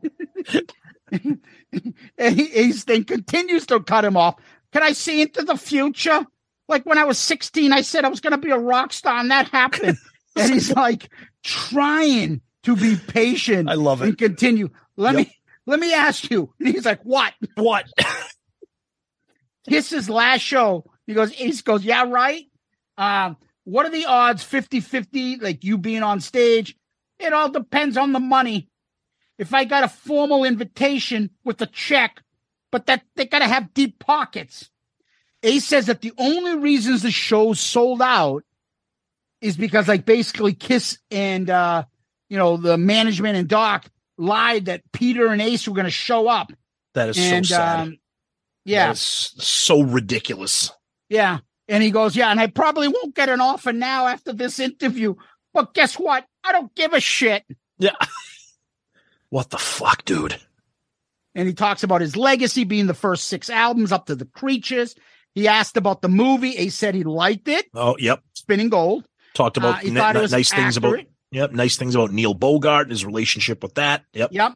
[1.12, 4.36] and he he's, then continues to cut him off.
[4.72, 6.26] Can I see into the future?
[6.68, 9.18] Like when I was 16, I said I was going to be a rock star,
[9.20, 9.98] and that happened.
[10.36, 11.10] and he's like
[11.44, 13.70] trying to be patient.
[13.70, 14.10] I love it.
[14.10, 14.70] and continue.
[14.96, 15.28] Let Yep.
[15.28, 15.36] me
[15.70, 16.54] let me ask you.
[16.60, 17.86] And he's like, "What?" What?
[19.66, 20.86] this is last show.
[21.06, 22.46] He goes, Ace goes, yeah, right.
[22.98, 26.76] Um, what are the odds 50 50, like you being on stage?
[27.20, 28.70] It all depends on the money.
[29.38, 32.22] If I got a formal invitation with a check,
[32.72, 34.70] but that they got to have deep pockets.
[35.42, 38.44] Ace says that the only reasons the show sold out
[39.42, 41.86] is because, like, basically Kiss and, uh,
[42.28, 43.90] you know, the management and Doc
[44.20, 46.52] lied that Peter and Ace were going to show up.
[46.94, 47.80] That is and, so sad.
[47.80, 47.98] um,
[48.66, 48.94] yeah.
[48.96, 50.72] So ridiculous.
[51.10, 51.40] Yeah.
[51.68, 55.16] And he goes, Yeah, and I probably won't get an offer now after this interview.
[55.54, 56.26] But guess what?
[56.44, 57.44] I don't give a shit.
[57.78, 57.92] Yeah.
[59.30, 60.36] What the fuck, dude?
[61.36, 64.96] And he talks about his legacy being the first six albums up to the creatures.
[65.36, 66.52] He asked about the movie.
[66.52, 68.24] He said he liked it, Oh, yep.
[68.34, 69.06] Spinning Gold.
[69.36, 71.12] Talked Uh, about he ni- thought it ni- nice things about accurate.
[71.32, 74.06] Yep, nice things about Neil Bogart and his relationship with that.
[74.14, 74.30] Yep.
[74.34, 74.54] Yep.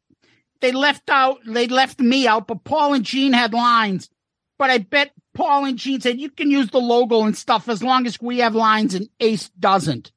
[0.61, 4.09] They left out, they left me out, but Paul and Gene had lines.
[4.57, 7.83] But I bet Paul and Gene said, You can use the logo and stuff as
[7.83, 10.11] long as we have lines and Ace doesn't.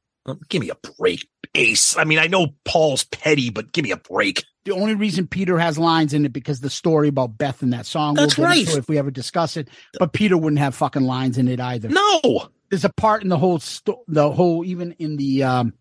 [0.48, 1.96] Give me a break, Ace.
[1.96, 4.44] I mean, I know Paul's petty, but give me a break.
[4.64, 7.86] The only reason Peter has lines in it because the story about Beth in that
[7.86, 8.14] song.
[8.14, 8.68] That's we'll right.
[8.76, 9.68] if we ever discuss it,
[9.98, 11.88] but Peter wouldn't have fucking lines in it either.
[11.88, 12.48] No.
[12.68, 15.72] There's a part in the whole sto- the whole even in the um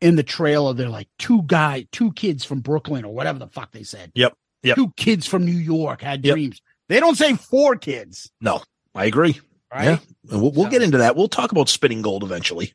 [0.00, 3.72] in the trailer they're like two guy two kids from Brooklyn or whatever the fuck
[3.72, 4.12] they said.
[4.14, 4.36] Yep.
[4.62, 4.76] Yep.
[4.76, 6.34] Two kids from New York had Yep.
[6.34, 6.62] dreams.
[6.88, 8.62] They don't say four kids, No.
[8.94, 9.40] I agree.
[9.72, 9.84] right?
[9.84, 9.98] Yeah.
[10.24, 11.16] We'll, we'll So- get into that.
[11.16, 12.72] We'll talk about spinning gold eventually.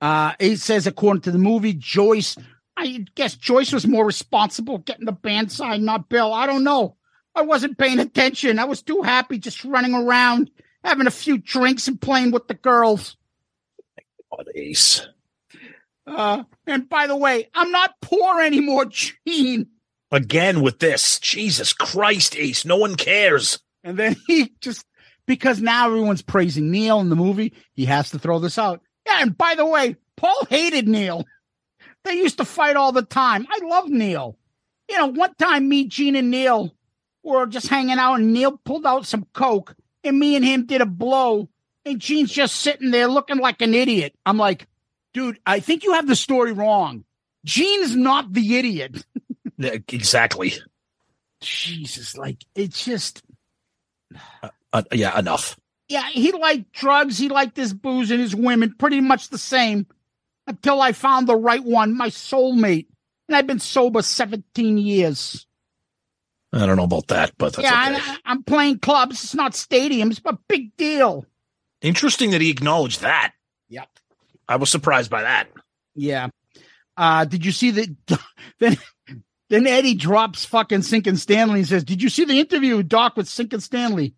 [0.00, 2.36] Uh, it says, according to the movie, Joyce,
[2.76, 6.32] I guess Joyce was more responsible getting the band signed, not Bill.
[6.32, 6.96] I don't know.
[7.34, 8.58] I wasn't paying attention.
[8.58, 10.50] I was too happy just running around,
[10.82, 13.16] having a few drinks and playing with the girls.
[14.30, 15.06] God, Ace.
[16.06, 18.86] Uh, and by the way, I'm not poor anymore,
[19.26, 19.68] Gene.
[20.10, 21.20] Again with this.
[21.20, 22.64] Jesus Christ, Ace.
[22.64, 23.60] No one cares.
[23.84, 24.84] And then he just,
[25.26, 28.80] because now everyone's praising Neil in the movie, he has to throw this out.
[29.06, 31.24] Yeah, and by the way, Paul hated Neil.
[32.04, 33.46] They used to fight all the time.
[33.50, 34.36] I love Neil.
[34.88, 36.74] You know, one time me, Gene, and Neil
[37.22, 40.80] were just hanging out, and Neil pulled out some Coke, and me and him did
[40.80, 41.48] a blow,
[41.84, 44.14] and Gene's just sitting there looking like an idiot.
[44.26, 44.66] I'm like,
[45.12, 47.04] dude, I think you have the story wrong.
[47.44, 49.04] Gene's not the idiot.
[49.62, 50.54] Exactly.
[51.42, 53.22] Jesus, like, it's just.
[54.72, 55.60] Uh, yeah, enough.
[55.90, 57.18] yeah, he liked drugs.
[57.18, 59.86] He liked his booze and his women, pretty much the same
[60.46, 62.86] until I found the right one, my soulmate.
[63.28, 65.46] And I've been sober 17 years.
[66.52, 68.00] I don't know about that, but that's yeah, okay.
[68.00, 69.22] I, I'm playing clubs.
[69.22, 71.24] It's not stadiums, but big deal.
[71.80, 73.32] Interesting that he acknowledged that.
[74.50, 75.48] I was surprised by that.
[75.94, 76.28] Yeah.
[76.96, 78.18] Uh, did you see that?
[78.58, 78.76] then
[79.48, 82.88] then Eddie drops fucking Sink and Stanley and says, Did you see the interview with
[82.88, 84.14] Doc with Sink and Stanley?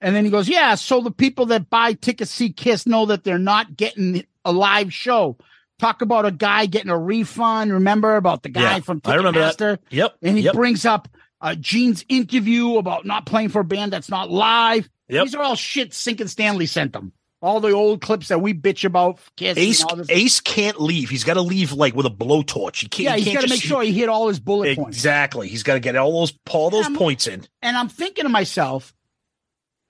[0.00, 3.24] And then he goes, Yeah, so the people that buy tickets see Kiss know that
[3.24, 5.38] they're not getting a live show.
[5.78, 7.72] Talk about a guy getting a refund.
[7.72, 9.56] Remember about the guy Yeah, from I remember that.
[9.56, 9.78] Ticketmaster?
[9.90, 10.16] Yep.
[10.20, 10.54] And he yep.
[10.54, 11.08] brings up
[11.40, 14.88] uh, Gene's interview about not playing for a band that's not live.
[15.08, 15.24] Yep.
[15.24, 17.12] These are all shit Sink and Stanley sent them.
[17.42, 19.18] All the old clips that we bitch about.
[19.40, 21.10] Ace Ace can't leave.
[21.10, 22.76] He's got to leave like with a blowtorch.
[22.82, 23.04] He can't.
[23.04, 24.96] yeah, he he's can't got to make sure he hit all his bullet points.
[24.96, 25.48] Exactly.
[25.48, 27.44] He's got to get all those all those I'm- points in.
[27.60, 28.94] And I'm thinking to myself,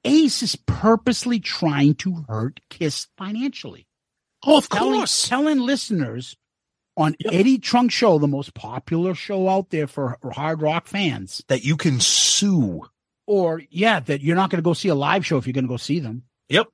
[0.04, 3.86] Ace is purposely trying to hurt Kiss financially.
[4.44, 5.28] Oh, of Telling, course.
[5.28, 6.36] telling listeners
[6.96, 7.32] on Yep.
[7.34, 11.76] Eddie Trunk Show, the most popular show out there for hard rock fans, That you
[11.76, 12.82] can sue.
[13.26, 15.64] or yeah, that you're not going to go see a live show if you're going
[15.66, 16.24] to go see them.
[16.48, 16.66] Yep.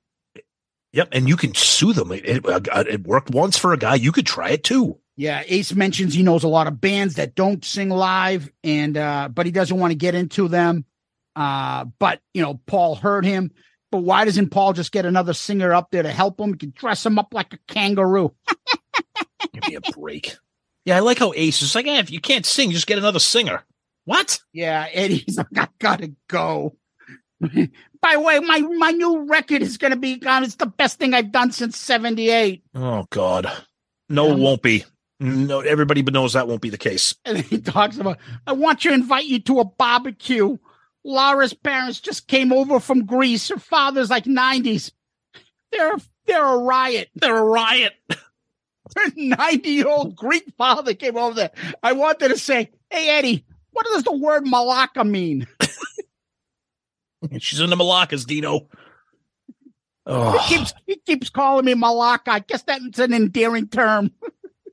[0.93, 1.09] Yep.
[1.11, 2.11] And you can sue them.
[2.11, 3.95] It, it, uh, it worked once for a guy.
[3.95, 4.99] You could try it too.
[5.19, 9.27] Yeah, Ace mentions he knows a lot of bands that don't sing live, and uh,
[9.27, 10.85] but he doesn't want to get into them.
[11.35, 13.51] Uh, but you know, Paul heard him.
[13.91, 16.53] But why doesn't Paul just get another singer up there to help him?
[16.53, 18.33] He can dress him up like a kangaroo.
[19.53, 20.37] Give me a break.
[20.85, 23.19] Yeah, I like how Ace is like, eh, if you can't sing, just get another
[23.19, 23.65] singer.
[24.05, 24.39] What?
[24.53, 26.77] Yeah, Eddie's like, I gotta go.
[28.01, 30.43] By the way, my my new record is gonna be gone.
[30.43, 32.63] It's the best thing I've done since '78.
[32.75, 33.51] Oh God.
[34.09, 34.85] No, it Um, won't be.
[35.19, 37.13] No, everybody knows that won't be the case.
[37.25, 38.17] And he talks about,
[38.47, 40.57] I want to invite you to a barbecue.
[41.03, 43.49] Laura's parents just came over from Greece.
[43.49, 44.91] Her father's like 90s.
[45.71, 45.95] They're
[46.25, 47.09] they're a riot.
[47.15, 47.93] They're a riot.
[48.95, 51.51] Her 90 year old Greek father came over there.
[51.83, 55.47] I wanted to say, Hey Eddie, what does the word malaka mean?
[57.39, 58.67] She's in the Malakas, Dino.
[60.05, 60.37] Oh.
[60.39, 62.29] He keeps he keeps calling me malaka.
[62.29, 64.11] I guess that's an endearing term.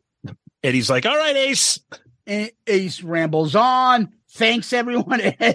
[0.62, 1.78] and he's like, all right, Ace.
[2.26, 5.20] And Ace rambles on, thanks everyone.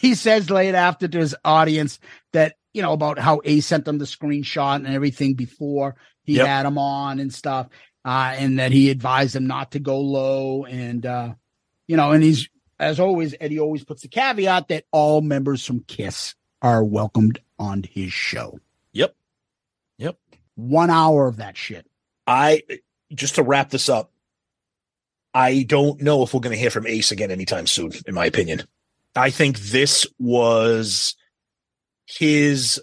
[0.00, 1.98] He says late after to his audience
[2.34, 6.46] that, you know, about how Ace sent them the screenshot and everything before he Yep.
[6.46, 7.68] had him on and stuff.
[8.04, 10.66] Uh, and that he advised him not to go low.
[10.66, 11.34] And, uh,
[11.88, 15.80] you know, and he's, as always, Eddie always puts the caveat that all members from
[15.80, 18.58] KISS are welcomed on his show.
[18.92, 19.14] Yep.
[19.98, 20.18] Yep.
[20.56, 21.86] One hour of that shit.
[22.26, 22.62] I
[23.12, 24.12] just to wrap this up,
[25.32, 28.26] I don't know if we're going to hear from Ace again anytime soon, in my
[28.26, 28.62] opinion.
[29.14, 31.14] I think this was
[32.06, 32.80] his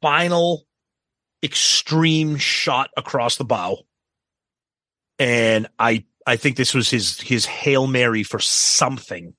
[0.00, 0.66] final
[1.42, 3.78] extreme shot across the bow.
[5.18, 9.34] And I I think this was his his Hail Mary for something.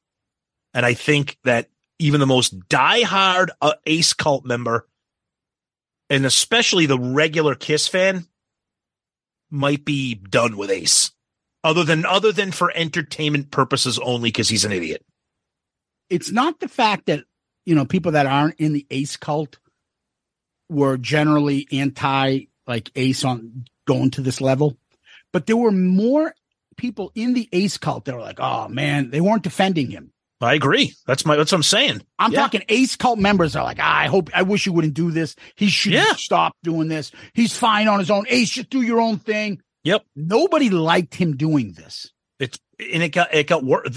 [0.74, 4.88] And I think that even the most diehard uh, Ace cult member
[6.10, 8.28] and especially the regular Kiss fan
[9.50, 11.12] might be done with Ace.
[11.64, 15.04] Other than other than for entertainment purposes only because he's an idiot.
[16.10, 17.24] it's not the fact that
[17.66, 19.58] you know people that aren't in the ace cult
[20.70, 24.78] were generally anti like ace on going to this level
[25.34, 26.34] but there were more
[26.78, 30.12] people in the ace cult that were like oh man they weren't defending him
[30.42, 30.94] I agree.
[31.08, 32.02] That's my that's what I'm saying.
[32.20, 32.42] i'm Yeah.
[32.42, 35.36] talking ace cult members are like ah, i hope i wish you wouldn't do this
[35.56, 36.14] he should Yeah.
[36.18, 40.04] stop doing this he's fine on his own ace just do your own thing Yep.
[40.16, 43.88] nobody liked him doing this It's and it got it got worse.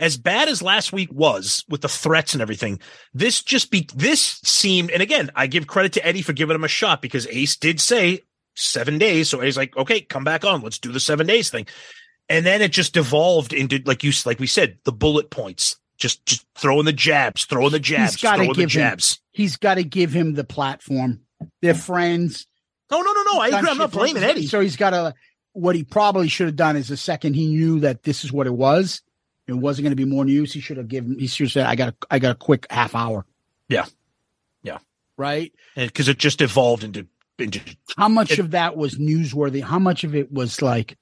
[0.00, 2.78] As bad as last week was with the threats and everything,
[3.14, 4.92] this just be this seemed.
[4.92, 7.80] And again, I give credit to Eddie for giving him a shot because Ace did
[7.80, 8.20] say
[8.54, 9.28] seven days.
[9.28, 10.60] So Eddie's like, okay, come back on.
[10.60, 11.66] Let's do the seven days thing.
[12.28, 15.76] And then it just devolved into like you like we said, the bullet points.
[15.96, 18.68] Just just throwing the jabs, throwing the jabs, he's got to throwing the give him
[18.68, 19.20] jabs.
[19.32, 21.20] he's got to give him the platform
[21.60, 21.76] they're oh.
[21.76, 22.46] friends
[22.88, 23.40] No, no, no, no.
[23.40, 24.30] i agree i'm not blaming him.
[24.30, 24.46] Eddie.
[24.46, 25.14] So he's got to.
[25.54, 28.46] What he probably should have done is the second he knew that this is what
[28.46, 29.02] it was,
[29.48, 30.52] it wasn't going to be more news.
[30.52, 31.18] He should have given.
[31.18, 33.26] He should have said, "I got a, I got a quick half hour."
[33.68, 33.86] Yeah.
[34.62, 34.78] Yeah.
[35.16, 35.52] Right.
[35.74, 37.08] Because it just evolved into
[37.40, 37.60] into
[37.96, 39.62] How much It- of that was newsworthy?
[39.62, 40.96] How much of it was like,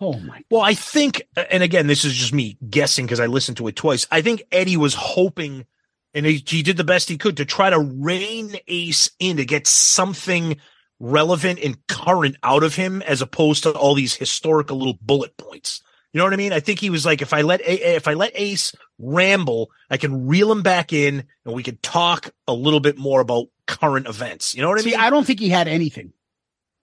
[0.00, 0.42] oh my?
[0.50, 3.76] Well, I think, and again, this is just me guessing because I listened to it
[3.76, 4.06] twice.
[4.10, 5.66] I think Eddie was hoping,
[6.14, 9.44] and he, he did the best he could to try to rein Ace in to
[9.44, 10.56] get something
[10.98, 15.82] relevant and current out of him, as opposed to all these historical little bullet points.
[16.12, 16.52] You know what I mean?
[16.52, 19.96] I think he was like, if I let A- if I let Ace ramble, I
[19.96, 24.08] can reel him back in, and we could talk a little bit more about current
[24.08, 24.54] events.
[24.54, 24.96] You know what I mean?
[24.96, 26.12] I don't think he had anything.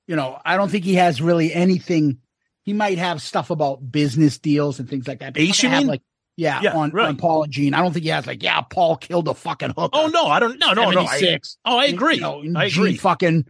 [0.07, 2.19] You know, I don't think he has really anything.
[2.67, 5.37] He might have stuff about business deals and things like that.
[5.37, 5.87] Ace, you mean?
[5.87, 6.01] Like,
[6.35, 7.07] yeah, Yeah, on, right.
[7.07, 7.73] on Paul and Gene.
[7.73, 9.89] I don't think he has like, yeah, Paul killed a fucking hooker.
[9.93, 10.59] oh no, I don't.
[10.59, 11.05] No, no, no.
[11.05, 12.15] I, oh, I agree.
[12.15, 12.97] You know, I Gene agree.
[12.97, 13.45] fucking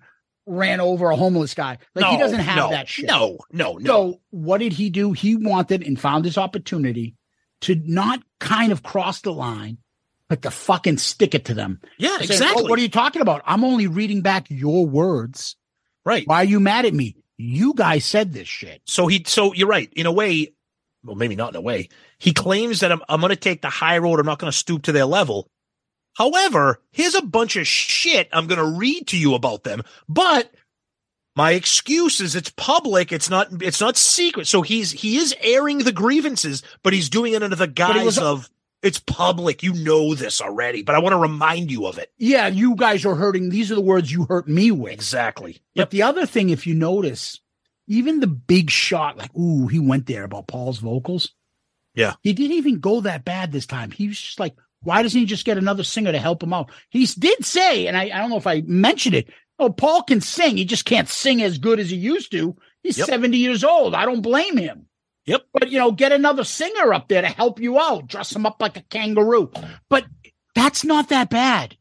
[0.46, 1.80] ran over a homeless guy.
[1.96, 3.06] Like he doesn't have no, that shit.
[3.08, 3.86] No, no, no.
[3.86, 5.12] So what did he do?
[5.14, 7.16] He wanted and found his opportunity
[7.62, 9.80] to not kind of cross the line,
[10.30, 11.82] but to fucking stick it to them.
[11.98, 12.64] yeah, Saying, oh, exactly.
[12.66, 13.42] "Oh, what are you talking about?
[13.46, 15.56] I'm only reading back your words.
[16.06, 16.26] right.
[16.28, 17.17] Why are you mad at me?
[17.38, 18.82] You guys said this shit.
[18.86, 19.92] So he, so you're right.
[19.94, 20.54] In a way,
[21.04, 21.90] well, maybe not in a way.
[22.18, 24.20] He claims that I'm, I'm going to take the high road.
[24.20, 25.48] I'm not going to stoop to their level.
[26.16, 29.84] However, here's a bunch of shit I'm going to read to you about them.
[30.10, 30.52] But
[31.36, 33.12] my excuse is it's public.
[33.12, 34.48] It's not, it's not secret.
[34.48, 38.18] So he's, he is airing the grievances, but he's doing it under the guise was-
[38.18, 38.50] of
[38.88, 39.62] it's public.
[39.62, 42.12] You know this already, but I want to remind you of it.
[42.18, 43.50] Yeah, you guys are hurting.
[43.50, 44.94] These are the words you hurt me with.
[44.94, 45.60] Exactly.
[45.76, 47.40] But the other thing, if you notice,
[47.88, 51.34] even the big shot, like, ooh, he went there about Paul's vocals.
[51.94, 52.14] Yeah.
[52.22, 53.92] He didn't even go that bad this time.
[53.92, 56.72] He was just like, why doesn't he just get another singer to help him out?
[56.90, 59.30] He did say, and I, I don't know if I mentioned it.
[59.60, 60.58] Oh, Paul can sing.
[60.58, 62.56] He just can't sing as good as he used to.
[62.84, 63.08] He's Yep.
[63.08, 63.96] 70 years old.
[63.96, 64.86] I don't blame him.
[65.28, 65.46] Yep.
[65.54, 68.08] But, you know, get another singer up there to help you out.
[68.08, 69.52] Dress him up like a kangaroo.
[69.90, 70.06] But
[70.56, 71.78] that's not that bad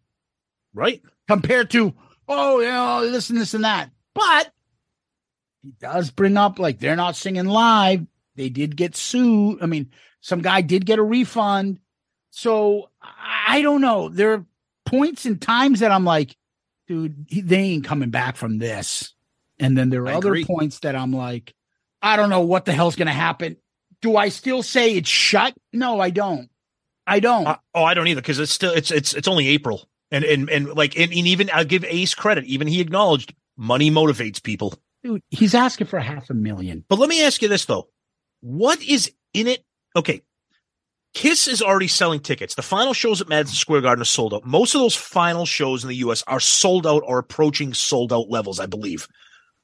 [0.74, 1.01] Right.
[1.28, 1.94] compared to
[2.28, 4.52] oh you know this and this and that but
[5.62, 8.05] he does bring up like they're not singing live
[8.35, 9.90] they did get sued i mean
[10.20, 11.78] some guy did get a refund
[12.31, 12.90] so
[13.48, 14.44] i don't know there are
[14.85, 16.36] points and times that i'm like
[16.89, 19.14] dude they ain't coming back from this
[19.59, 20.44] and then there are I other agree.
[20.44, 21.55] points that i'm like
[22.06, 23.56] I don't know what the hell's going to happen.
[24.00, 25.54] Do I still say it's shut?
[25.72, 26.48] No, I don't.
[27.04, 27.48] I don't.
[27.48, 30.48] Uh, oh, I don't either because it's still it's it's it's only April, and and
[30.48, 32.44] and like and, and even I'll give Ace credit.
[32.44, 34.74] Even he acknowledged money motivates people.
[35.02, 36.84] Dude, he's asking for half a million.
[36.88, 37.88] But let me ask you this though:
[38.40, 39.64] what is in it?
[39.96, 40.22] Okay,
[41.12, 42.54] Kiss is already selling tickets.
[42.54, 44.44] The final shows at Madison Square Garden are sold out.
[44.46, 46.22] Most of those final shows in the U.S.
[46.28, 49.08] are sold out or approaching sold out levels, I believe.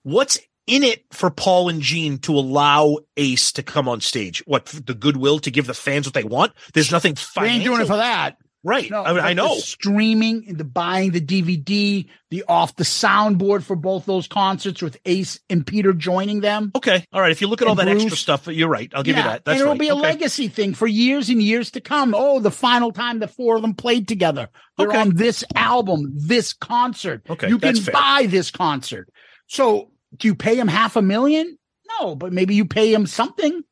[0.02, 4.42] What's in it for Paul and Gene to allow Ace to come on stage?
[4.46, 6.52] What the goodwill to give the fans what they want?
[6.74, 7.16] There's nothing.
[7.36, 8.36] They ain't doing it for that.
[8.64, 8.88] Right.
[8.88, 9.56] No, I, mean, I know.
[9.56, 15.40] streaming, the buying the DVD, the off the soundboard for both those concerts with Ace
[15.50, 16.70] and Peter joining them.
[16.76, 17.04] Okay.
[17.12, 17.32] All right.
[17.32, 18.88] If you look at all that extra stuff, you're right.
[18.94, 19.44] I'll give you that.
[19.44, 19.80] That's and it'll right.
[19.80, 20.02] be a Okay.
[20.02, 22.14] legacy thing for years and years to come.
[22.16, 24.48] Oh, the final time the four of them played together.
[24.78, 24.98] They're Okay.
[25.00, 27.22] on this album, this concert.
[27.28, 27.92] Okay, You can fair.
[27.92, 29.08] buy this concert.
[29.48, 31.58] So do you pay him half a million?
[32.00, 33.62] No, but maybe you pay him something.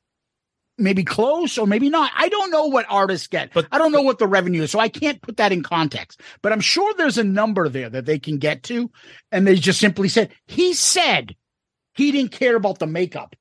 [0.79, 2.11] Maybe close or maybe not.
[2.17, 3.53] I don't know what artists get.
[3.53, 4.71] But- I don't know what the revenue is.
[4.71, 6.21] So I can't put that in context.
[6.41, 8.91] But I'm sure there's a number there that they can get to.
[9.31, 11.37] And they just simply said, he said
[11.95, 13.37] he didn't care about the makeup.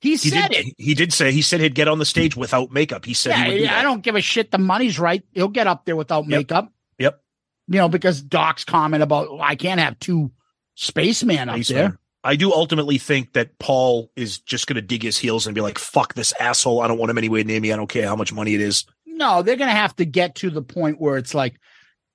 [0.00, 0.74] He He said did, it.
[0.78, 3.04] he did say he said he'd get on the stage without makeup.
[3.04, 4.50] He said Yeah, he would do I don't give a shit.
[4.50, 5.22] The money's right.
[5.32, 6.38] He'll get up there without Yep.
[6.38, 6.72] makeup.
[6.98, 7.20] Yep.
[7.68, 10.30] You know, because Doc's comment about "Well, I can't have two
[10.76, 11.78] spaceman up Spaceman.
[11.78, 11.98] there.
[12.24, 15.60] I do ultimately think that Paul is just going to dig his heels and be
[15.60, 16.80] like, "Fuck this asshole!
[16.80, 17.70] I don't want him anywhere near me.
[17.70, 20.50] I don't care how much money it is." No, they're gonna have to get to
[20.50, 21.54] the point where it's like,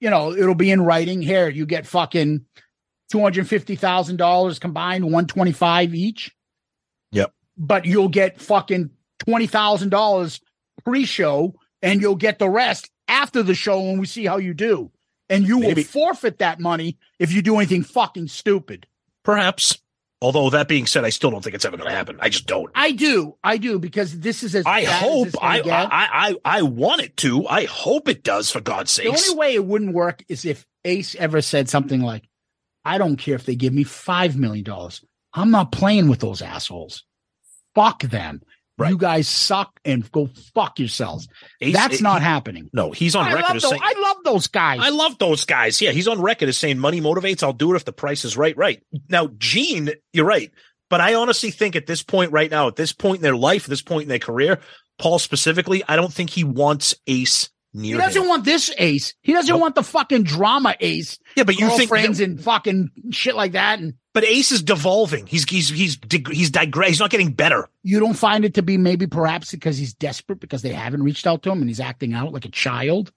[0.02, 1.22] you know, it'll be in writing.
[1.22, 2.44] Here, you get fucking
[3.11, 6.31] two hundred fifty thousand dollars combined, one twenty five each.
[7.11, 7.31] Yep.
[7.57, 10.41] But you'll get fucking twenty thousand dollars
[10.84, 14.91] pre-show, and you'll get the rest after the show when we see how you do.
[15.30, 15.81] And you Maybe.
[15.81, 18.88] will forfeit that money if you do anything fucking stupid.
[19.23, 19.77] Perhaps.
[20.21, 22.17] Although that being said, I still don't think it's ever going to happen.
[22.19, 22.69] I just don't.
[22.75, 25.87] I do, I do, because this is as I bad as hope gonna I.
[25.91, 27.47] I I I want it to.
[27.47, 28.51] I hope it does.
[28.51, 29.05] For God's sake.
[29.05, 29.29] The sakes.
[29.29, 32.27] only way it wouldn't work is if Ace ever said something like,
[32.83, 34.65] I don't care if they give me $5 million.
[35.33, 37.03] I'm not playing with those assholes.
[37.75, 38.41] Fuck them.
[38.80, 38.91] Right.
[38.91, 41.27] You guys suck and go fuck yourselves.
[41.61, 42.69] That's he- not happening.
[42.73, 43.81] No, he's on I record as those, saying.
[43.84, 44.80] I love those guys.
[44.81, 45.81] I love those guys.
[45.81, 47.43] Yeah, he's on record as saying money motivates.
[47.43, 48.56] I'll do it if the price is right.
[48.57, 50.51] Right now, Gene, you're right.
[50.89, 53.65] But I honestly think at this point right now, at this point in their life,
[53.65, 54.60] at this point in their career,
[54.97, 57.95] Paul specifically, I don't think he wants Ace near.
[57.95, 58.27] he doesn't him.
[58.27, 59.14] want this Ace.
[59.22, 59.61] He doesn't Nope.
[59.61, 61.19] want the fucking drama Ace.
[61.35, 63.77] yeah, but you think Girlfriends and fucking shit like that.
[63.80, 65.27] And But Ace is devolving.
[65.27, 65.98] He's he's he's
[66.31, 66.90] he's digress.
[66.90, 67.69] He's not getting better.
[67.84, 71.27] you don't find it to be maybe perhaps because he's desperate because they haven't reached
[71.27, 73.11] out to him and he's acting out like a child.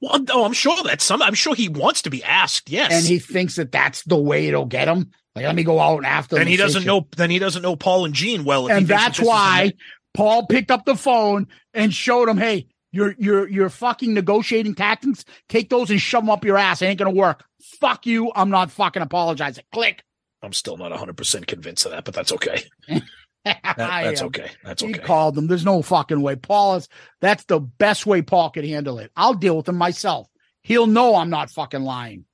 [0.00, 1.22] Well, I'm- oh, I'm sure that's some.
[1.22, 2.70] I'm sure he wants to be asked.
[2.70, 5.10] Yes, and he thinks that that's the way it'll get him.
[5.36, 6.36] Like, let me go out and after.
[6.36, 7.06] then he doesn't know.
[7.16, 8.66] Then he doesn't know Paul and Gene well.
[8.68, 9.72] If and that's why
[10.14, 15.24] Paul picked up the phone and showed him, "Hey, your your your fucking negotiating tactics,
[15.48, 16.82] take those and shove them up your ass.
[16.82, 17.44] It ain't gonna work.
[17.80, 18.32] Fuck you.
[18.34, 19.64] I'm not fucking apologizing.
[19.72, 20.02] Click.
[20.42, 22.64] I'm still not 100 percent convinced of that, but that's okay.
[23.44, 24.50] That- I that's okay.
[24.62, 25.00] That's He okay.
[25.02, 25.48] called them.
[25.48, 26.36] There's no fucking way.
[26.36, 26.88] Paul is.
[27.20, 29.10] That's the best way Paul could handle it.
[29.16, 30.28] I'll deal with him myself.
[30.62, 32.24] He'll know I'm not fucking lying.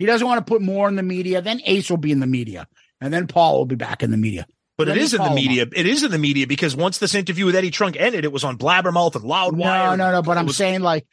[0.00, 1.40] He doesn't want to put more in the media.
[1.40, 2.66] Then Ace will be in the media,
[3.00, 4.44] and then Paul will be back in the media.
[4.76, 5.66] But Let it in the call him media.
[5.72, 8.42] It is in the media because once this interview with Eddie Trunk ended, it was
[8.42, 9.96] on Blabbermouth and Loudwire.
[9.96, 10.22] No, no, no.
[10.22, 11.06] But I'm was- saying like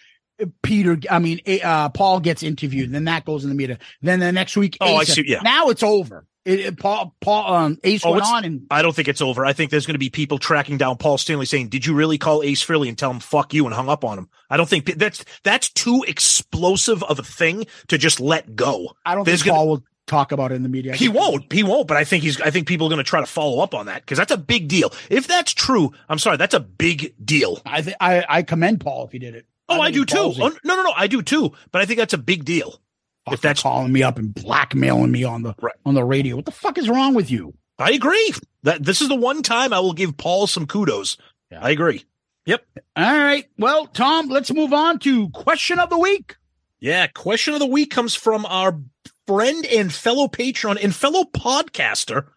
[0.64, 0.98] Peter.
[1.12, 3.78] I mean, uh, Paul gets interviewed, and then that goes in the media.
[4.02, 5.42] Then the next week, Oh, I see, yeah.
[5.44, 6.26] Now it's over.
[6.46, 9.46] It, it- Paul, Paul, um, Ace Oh, went on, and I don't think it's over.
[9.46, 12.18] I think there's going to be people tracking down Paul Stanley saying, "Did you really
[12.18, 14.68] call Ace Frehley and tell him fuck you and hung up on him?" I don't
[14.68, 18.94] think that's that's too explosive of a thing to just let go.
[19.06, 20.94] I don't There's think gonna- Paul will talk about it in the media.
[20.94, 21.52] He won't.
[21.52, 21.88] He won't.
[21.88, 22.42] But I think he's.
[22.42, 24.38] I think people are going to try to follow up on that because that's a
[24.38, 24.92] big deal.
[25.10, 27.62] If that's true, I'm sorry, that's a big deal.
[27.66, 29.46] I think I, I commend Paul if he did it.
[29.70, 30.34] Oh, I, think do too.
[30.42, 31.54] Oh, no, no, no, I do too.
[31.72, 32.82] But I think that's a big deal.
[33.32, 35.76] If that's, calling me up and blackmailing me on the Right.
[35.86, 37.54] on the radio, what the fuck is wrong with you?
[37.80, 38.34] I agree.
[38.64, 41.18] That this is the one time I will give Paul some kudos.
[41.52, 41.60] Yeah.
[41.62, 42.04] I agree.
[42.46, 42.66] Yep.
[42.98, 46.36] All right, well, Tom, let's move on to question of the week.
[46.82, 47.08] Yeah.
[47.08, 48.80] Question of the week comes from our
[49.26, 52.28] friend and fellow patron and fellow podcaster,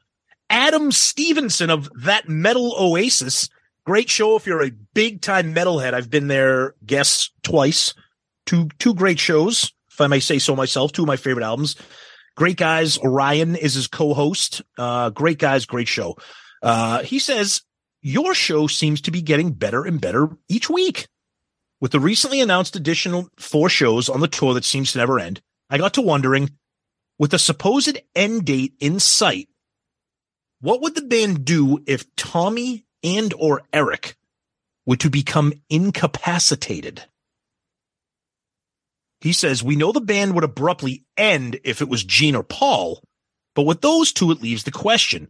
[0.48, 3.48] Adam Stevenson of That Metal Oasis.
[3.84, 5.94] Great show if you're a big time metalhead.
[5.94, 7.92] I've been there guests twice.
[8.46, 10.92] Two two great shows, if I may say so myself.
[10.92, 11.74] Two of my favorite albums.
[12.36, 12.98] Great guys.
[12.98, 14.62] Orion is his co-host.
[14.78, 16.16] Uh, great guys, great show.
[16.62, 17.62] Uh, he says
[18.02, 21.08] your show seems to be getting better and better each week.
[21.80, 25.40] With the recently announced additional four shows on the tour that seems to never end,
[25.70, 26.50] I got to wondering,
[27.18, 29.48] with a supposed end date in sight,
[30.60, 34.16] What would the band do if Tommy and or Eric
[34.86, 37.04] were to become incapacitated?
[39.20, 43.02] He says, we know the band would abruptly end if it was Gene or Paul,
[43.54, 45.28] but with those two, it leaves the question.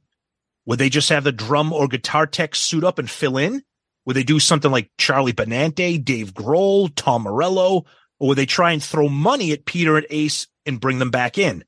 [0.66, 3.62] Would they just have the drum or guitar tech suit up and fill in?
[4.04, 7.84] Would they do something like Charlie Benante, Dave Grohl, Tom Morello,
[8.18, 11.38] or would they try and throw money at Peter and Ace and bring them back
[11.38, 11.64] in?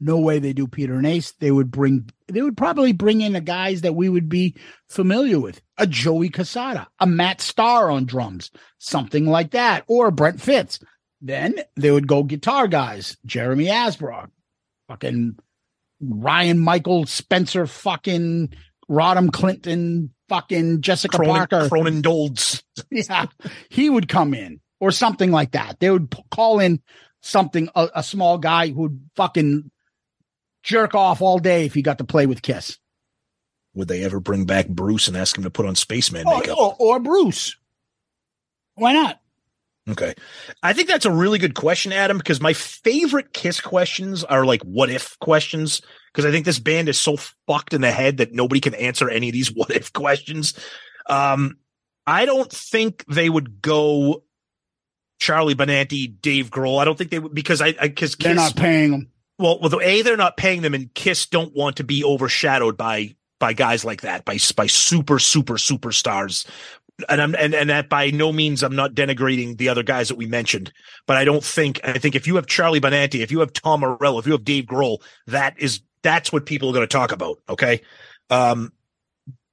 [0.00, 1.32] No way they do Peter and Ace.
[1.38, 4.56] They would bring they would probably bring in the guys that we would be
[4.88, 5.60] familiar with.
[5.78, 10.80] A Joey Cassata, a Matt Starr on drums, something like that, or Brent Fitz.
[11.24, 14.30] Then they would go guitar guys, Jeremy Asbrock,
[14.88, 15.38] fucking
[16.00, 18.52] Ryan Michael Spencer, fucking
[18.90, 21.68] Rodham Clinton, fucking Jessica Cronin, Parker.
[21.68, 22.64] Cronin Dolds.
[22.90, 23.26] yeah,
[23.70, 25.78] he would come in or something like that.
[25.78, 26.82] They would p- call in
[27.20, 29.70] something a, a small guy who would fucking
[30.64, 32.78] jerk off all day if he got to play with Kiss.
[33.74, 36.58] Would they ever bring back Bruce and ask him to put on spaceman Or, makeup?
[36.58, 37.56] or, or Bruce.
[38.74, 39.20] Why not?
[39.90, 40.14] Okay.
[40.62, 44.62] I think that's a really good question, Adam, because my favorite Kiss questions are like
[44.62, 45.82] what if questions.
[46.12, 49.08] Because I think this band is so fucked in the head that nobody can answer
[49.08, 50.54] any of these what if questions.
[51.08, 51.58] Um,
[52.06, 54.22] I don't think they would go
[55.18, 56.80] Charlie Benante, Dave Grohl.
[56.80, 59.10] I don't think they would because I because They're not paying them.
[59.38, 63.14] well, well, a they're not paying them, and Kiss don't want to be overshadowed by
[63.38, 66.44] by guys like that, by by super super superstars.
[67.08, 70.16] And I'm and and that by no means I'm not denigrating the other guys that
[70.16, 70.72] we mentioned,
[71.06, 73.80] but I don't think I think if you have Charlie Benante, if you have Tom
[73.80, 77.10] Morello, if you have Dave Grohl, that is that's what people are going to talk
[77.10, 77.38] about.
[77.48, 77.80] Okay,
[78.30, 78.72] um,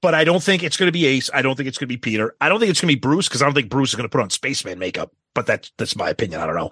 [0.02, 1.30] but I don't think it's going to be Ace.
[1.34, 2.36] I don't think it's going to be Peter.
[2.40, 4.07] I don't think it's going to be Bruce because I don't think Bruce is going
[4.07, 5.14] to put on spaceman makeup.
[5.34, 6.41] But that's that's my opinion.
[6.41, 6.72] I don't know.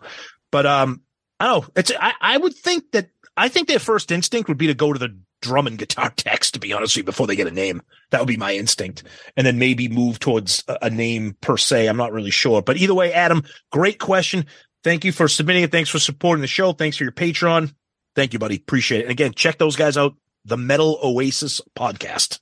[0.52, 1.02] But um,
[1.40, 1.70] I don't know.
[1.76, 4.92] It's I, I would think that I think their first instinct would be to go
[4.94, 7.52] to the drum and guitar techs, to be honest with you, before they get a
[7.52, 7.82] name.
[8.12, 9.04] That would be my instinct.
[9.36, 11.88] And then maybe move towards a, a name per se.
[11.88, 12.62] I'm not really sure.
[12.62, 14.46] But either way, Adam, great question.
[14.84, 15.72] Thank you for submitting it.
[15.72, 16.72] Thanks for supporting the show.
[16.72, 17.74] Thanks for your Patreon.
[18.16, 18.56] Thank you, buddy.
[18.56, 19.04] Appreciate it.
[19.04, 20.16] And again, check those guys out.
[20.46, 22.40] The Metal Oasis podcast.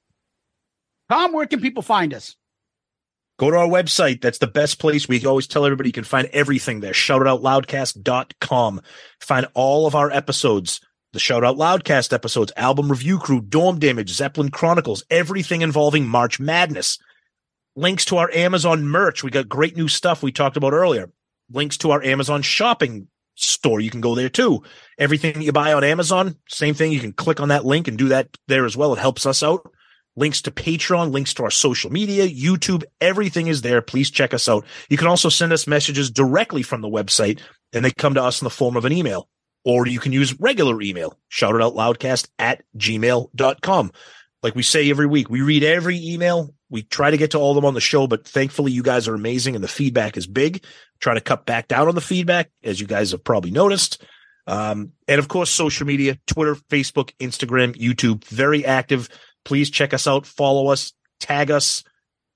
[1.09, 2.35] Tom, where can people find us?
[3.38, 4.22] Go to our website.
[4.22, 5.09] That's the best place.
[5.09, 6.93] We always tell everybody you can find everything there.
[6.93, 8.81] Shoutitoutloudcast.com.
[9.19, 10.80] Find all of our episodes,
[11.16, 16.40] the Shout Out Loudcast episodes, Album Review Crew, Dorm Damage, Zeppelin Chronicles, everything involving March
[16.40, 17.00] Madness.
[17.76, 19.24] Links to our Amazon merch.
[19.24, 21.10] We got great new stuff we talked about earlier.
[21.50, 23.80] Links to our Amazon shopping store.
[23.80, 24.64] You can go there too.
[24.98, 26.92] Everything you buy on Amazon, same thing.
[26.92, 28.94] You can click on that link and do that there as well.
[28.94, 29.72] It helps us out
[30.18, 33.82] links to Patreon, links to our social media, YouTube, everything is there.
[33.82, 34.66] Please check us out.
[34.90, 37.40] You can also send us messages directly from the website
[37.74, 39.28] and they come to us in the form of an email.
[39.66, 43.92] Or you can use regular email, shout it out loudcast at gmail.com.
[44.44, 46.54] Like we say every week, we read every email.
[46.70, 49.08] We try to get to all of them on the show, but thankfully you guys
[49.08, 50.64] are amazing and the feedback is big.
[51.00, 54.04] Try to cut back down on the feedback, as you guys have probably noticed.
[54.48, 59.10] Um, and of course, social media, Twitter, Facebook, Instagram, YouTube, very active
[59.46, 61.86] please check us out, follow us, tag us,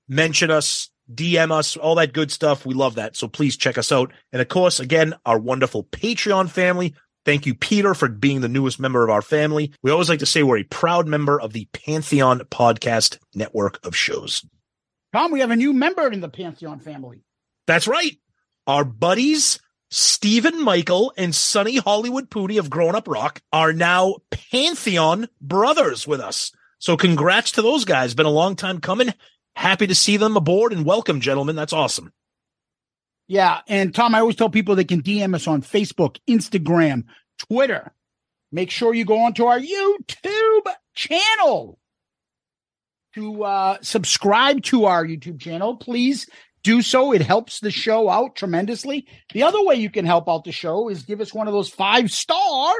[0.07, 2.65] mention us, DM us, all that good stuff.
[2.65, 3.17] We love that.
[3.17, 4.13] So please check us out.
[4.31, 6.95] And of course, again, our wonderful Patreon family.
[7.25, 9.73] Thank you, Peter, for being the newest member of our family.
[9.83, 13.95] We always like to say we're a proud member of the Pantheon Podcast Network of
[13.95, 14.45] shows.
[15.13, 17.23] Tom, we have a new member in the Pantheon family.
[17.67, 18.17] That's right.
[18.67, 19.59] Our buddies,
[19.89, 26.19] Stephen Michael and Sonny Hollywood Pooty of Grown Up Rock, are now Pantheon brothers with
[26.19, 26.51] us.
[26.77, 28.13] So congrats to those guys.
[28.13, 29.13] Been a long time coming.
[29.55, 31.55] Happy to see them aboard and welcome, gentlemen.
[31.55, 32.13] That's awesome.
[33.29, 33.61] Yeah.
[33.67, 37.03] And Tom, I always tell people they can DM us on Facebook, Instagram,
[37.37, 37.93] Twitter.
[38.51, 40.65] Make sure you go onto our YouTube
[40.95, 41.79] channel
[43.13, 45.77] to uh, subscribe to our YouTube channel.
[45.77, 46.27] Please
[46.63, 47.13] do so.
[47.13, 49.07] It helps the show out tremendously.
[49.31, 51.69] The other way you can help out the show is give us one of those
[51.69, 52.73] five star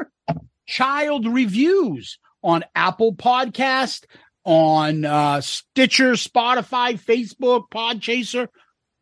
[0.66, 4.04] child reviews on Apple Podcast,
[4.44, 8.48] on uh, Stitcher, Spotify, Facebook, Podchaser.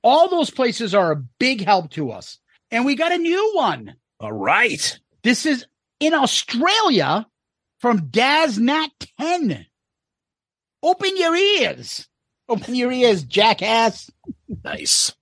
[0.03, 2.39] All those places are a big help to us.
[2.70, 3.95] And we got a new one.
[4.20, 4.99] All right.
[5.23, 5.66] This is
[6.01, 7.27] in Australia
[7.81, 9.66] from DazNat 10.
[10.83, 12.07] Open your ears.
[12.49, 14.11] Open your ears, jackass.
[14.65, 15.15] Nice.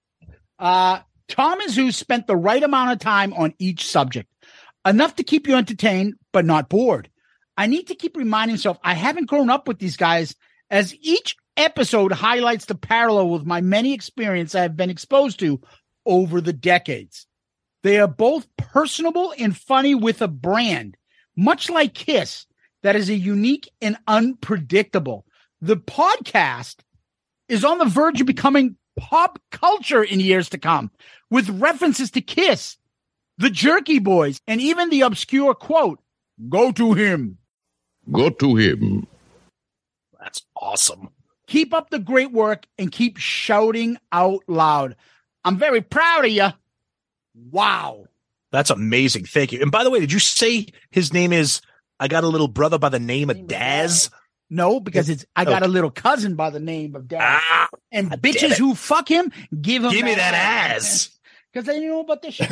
[0.59, 4.29] Uh, Tom and Zeus spent the right amount of time on each subject,
[4.87, 7.11] enough to keep you entertained, but not bored.
[7.57, 10.35] I need to keep reminding myself I haven't grown up with these guys
[10.71, 15.61] as each episode highlights the parallel with my many experience I have been exposed to
[16.05, 17.27] over the decades.
[17.83, 20.97] They are both personable and funny with a brand,
[21.37, 22.47] much like Kiss.
[22.83, 25.25] that is a unique and unpredictable.
[25.61, 26.77] The podcast
[27.49, 30.91] is on the verge of becoming pop culture in years to come
[31.31, 32.77] with references to Kiss,
[33.39, 36.01] the Jerky Boys, and even the obscure quote,
[36.49, 37.39] go to him.
[38.11, 39.07] Go to him.
[40.21, 41.11] That's awesome.
[41.47, 44.97] Keep up the great work and keep shouting out loud.
[45.45, 46.49] I'm very proud of you.
[47.51, 48.07] Wow.
[48.53, 49.25] That's amazing.
[49.27, 49.61] Thank you.
[49.63, 51.61] And by the way, did you say his name is?
[52.01, 54.11] I got a little brother by the name of Daz.
[54.49, 55.67] No, because it's I got Okay.
[55.67, 57.21] a little cousin by the name of Dad.
[57.23, 61.11] Ah, and bitches who fuck him, give him give me that ass.
[61.53, 62.51] Because they know about this shit.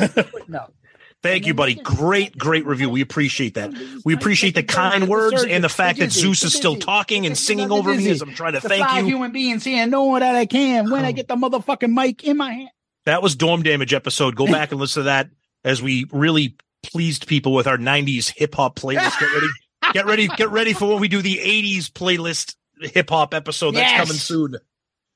[0.49, 0.67] no.
[1.25, 1.75] Thank you, buddy.
[1.75, 2.89] Great, great review.
[2.89, 3.73] We appreciate that.
[4.05, 7.71] We appreciate the kind words and the fact that Zeus is still talking and singing
[7.71, 9.05] over me as I'm trying to thank you.
[9.05, 12.51] human being saying no that I can when I get the motherfucking mic in my
[12.53, 12.69] hand.
[13.05, 14.35] That was Dorm Damage episode.
[14.35, 15.29] Go back and listen to that
[15.63, 19.19] as we really pleased people with our 90s hip hop playlist.
[19.19, 19.47] Get ready.
[19.93, 20.27] Get ready.
[20.27, 23.75] Get ready for when we do the 80s playlist hip hop episode.
[23.75, 23.99] That's Yes.
[24.01, 24.55] coming soon.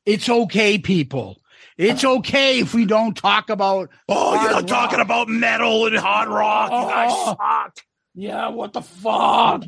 [0.06, 1.39] It's okay, people.
[1.80, 3.90] It's okay if we don't talk about.
[4.10, 6.72] Oh, you're not talking about metal and hard rock.
[6.72, 7.36] You guys Oh.
[7.40, 7.78] suck.
[8.16, 9.64] Yeah, what the fuck?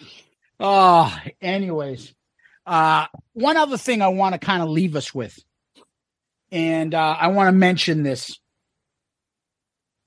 [0.60, 2.14] oh, anyways.
[2.66, 5.38] Uh one other thing I want to kind of leave us with.
[6.52, 8.38] And uh I want to mention this.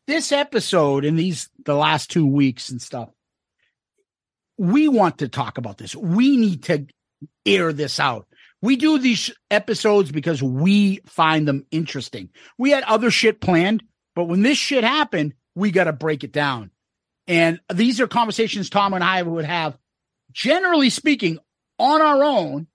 [0.05, 3.09] This episode in these the last 2 weeks and stuff.
[4.57, 5.95] We want to talk about this.
[5.95, 6.85] We need to
[7.45, 8.27] air this out.
[8.61, 12.29] We do these episodes because we find them interesting.
[12.57, 13.83] We had other shit planned,
[14.15, 16.71] but when this shit happened, we got to break it down.
[17.27, 19.77] And these are conversations Tom and I would have,
[20.31, 21.39] generally speaking,
[21.79, 22.67] on our own,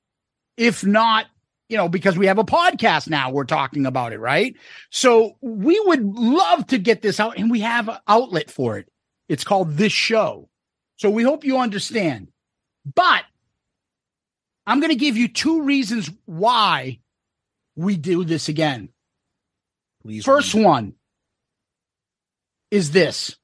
[0.56, 1.26] if not,
[1.68, 4.54] you know, because we have a podcast now, we're talking about it, right?
[4.90, 8.88] So we would love to get this out, and we have an outlet for it.
[9.28, 10.48] It's called This Show.
[10.96, 12.28] So we hope you understand.
[12.94, 13.24] But
[14.66, 17.00] I'm going to give you two reasons why
[17.76, 18.88] we do this again.
[20.02, 20.24] Please.
[20.24, 20.94] First one
[22.70, 23.36] is this.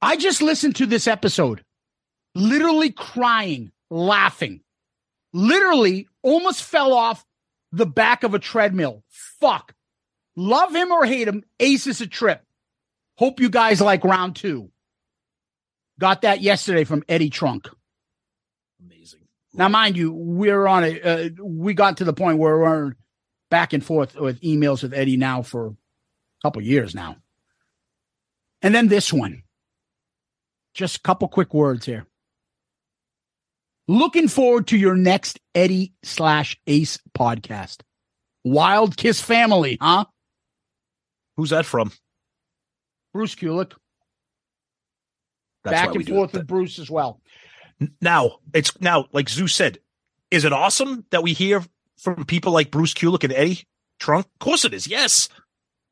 [0.00, 1.64] I just listened to this episode,
[2.34, 4.60] literally crying, laughing,
[5.32, 7.24] literally almost fell off
[7.72, 9.02] the back of a treadmill.
[9.08, 9.74] Fuck.
[10.36, 12.42] Love him or hate him, Ace is a trip.
[13.16, 14.70] Hope you guys like round two.
[15.98, 17.68] Got that yesterday from Eddie Trunk.
[18.84, 19.23] Amazing.
[19.54, 21.00] Now, mind you, we're on a.
[21.00, 22.92] Uh, we got to the point where we're
[23.50, 25.74] back and forth with emails with Eddie now for a
[26.42, 27.16] couple years now.
[28.62, 29.42] And then this one,
[30.74, 32.06] just a couple quick words here.
[33.86, 37.82] Looking forward to your next Eddie slash Ace podcast.
[38.42, 40.06] Wild Kiss Family, huh?
[41.36, 41.92] Who's that from?
[43.12, 43.72] Bruce Kulick.
[45.62, 47.20] That's back and forth with Bruce as well.
[48.00, 49.78] Now it's now like Zeus said.
[50.30, 51.62] Is it awesome that we hear
[51.98, 53.64] from people like Bruce Kulick and Eddie
[53.98, 54.26] Trunk?
[54.26, 54.86] Of course it is.
[54.86, 55.28] Yes,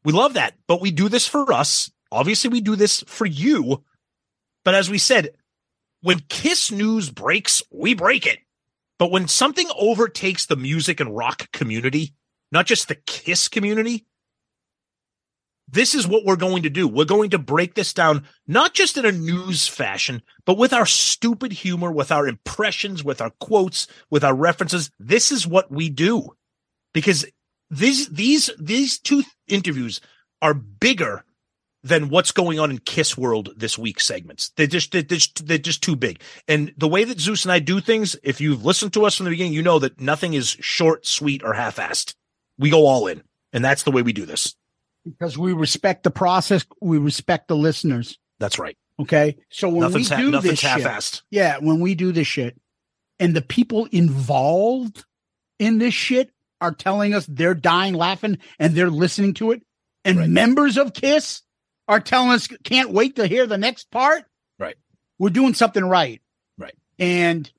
[0.04, 0.54] we love that.
[0.66, 1.90] But we do this for us.
[2.10, 3.84] Obviously, we do this for you.
[4.64, 5.30] But as we said,
[6.02, 8.40] when Kiss news breaks, we break it.
[8.98, 12.14] But when something overtakes the music and rock community,
[12.50, 14.06] not just the Kiss community,
[15.68, 16.86] this is what we're going to do.
[16.86, 20.86] We're going to break this down, not just in a news fashion, but with our
[20.86, 24.90] stupid humor, with our impressions, with our quotes, with our references.
[24.98, 26.36] This is what we do
[26.92, 27.24] because
[27.70, 30.00] these, these, these two interviews
[30.42, 31.24] are bigger
[31.84, 34.50] than what's going on in Kiss World this week segments.
[34.56, 36.20] They're just, they're just, they're just too big.
[36.46, 39.24] And the way that Zeus and I do things, if you've listened to us from
[39.24, 42.14] the beginning, you know that nothing is short, sweet, or half-assed.
[42.58, 43.22] We go all in.
[43.52, 44.54] And that's the way we do this.
[45.04, 48.18] Because we respect the process, we respect the listeners.
[48.38, 48.76] That's right.
[49.00, 49.36] Okay.
[49.50, 52.60] So when Nothing's we ha- do nothing's this shit, yeah, when we do this shit,
[53.18, 55.04] and the people involved
[55.58, 56.30] in this shit
[56.60, 59.62] are telling us they're dying laughing and they're listening to it,
[60.04, 61.42] and members of Kiss
[61.88, 64.24] are telling us can't wait to hear the next part.
[64.58, 64.76] Right.
[65.18, 66.22] We're doing something right.
[66.56, 66.74] Right.
[66.98, 67.50] And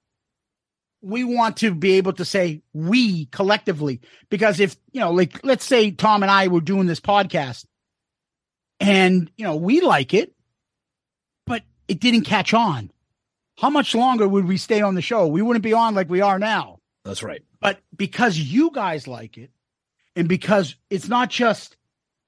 [1.04, 4.00] we want to be able to say we collectively
[4.30, 7.66] because if you know like let's say tom and i were doing this podcast
[8.80, 10.34] and you know we like it
[11.46, 12.92] but it didn't catch on.
[13.60, 15.28] How much longer would we stay on the show?
[15.28, 16.80] We wouldn't be on like we are now.
[17.06, 17.44] That's right.
[17.60, 19.52] but because you guys like it
[20.16, 21.76] and because it's not just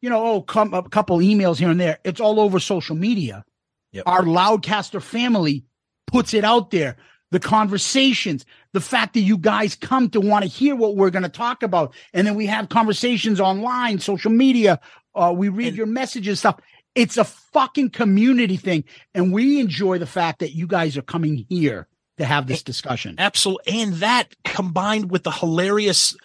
[0.02, 2.00] you know oh come a couple emails here and there.
[2.04, 3.44] It's all over social media.
[3.92, 4.04] Yep.
[4.08, 5.64] our loudcaster family
[6.06, 6.98] puts it out there
[7.32, 11.24] the conversations the fact that you guys come to want to hear what we're going
[11.24, 14.80] to talk about and then we have conversations online social media
[15.16, 16.60] uh, we read your messages stuff
[16.96, 18.86] It's a fucking community thing.
[19.14, 21.88] And we enjoy the fact that you guys are coming here
[22.18, 23.16] to have this discussion.
[23.18, 23.82] Absolutely.
[23.82, 26.16] And that combined with the hilarious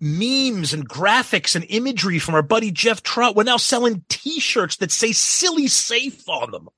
[0.00, 3.34] memes and graphics and imagery from our buddy Jeff Trout.
[3.34, 6.68] We're now selling t-shirts that say silly safe on them.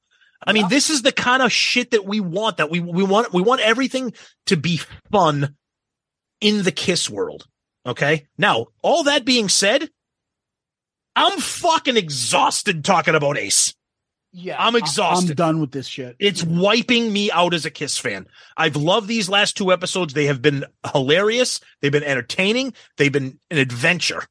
[0.46, 3.32] I mean, this is the kind of shit that we want that we, we want,
[3.32, 4.12] we want everything
[4.46, 4.80] to be
[5.12, 5.56] fun
[6.40, 7.46] in the kiss world.
[7.84, 8.26] Okay.
[8.38, 9.88] Now, all that being said,
[11.16, 13.74] I'm fucking exhausted talking about Ace.
[14.32, 14.56] Yeah.
[14.58, 15.30] I'm exhausted.
[15.30, 16.16] I'm done with this shit.
[16.18, 18.26] It's wiping me out as a Kiss fan.
[18.56, 20.14] I've loved these last two episodes.
[20.14, 21.60] They have been hilarious.
[21.80, 22.74] They've been entertaining.
[22.96, 24.22] They've been an adventure.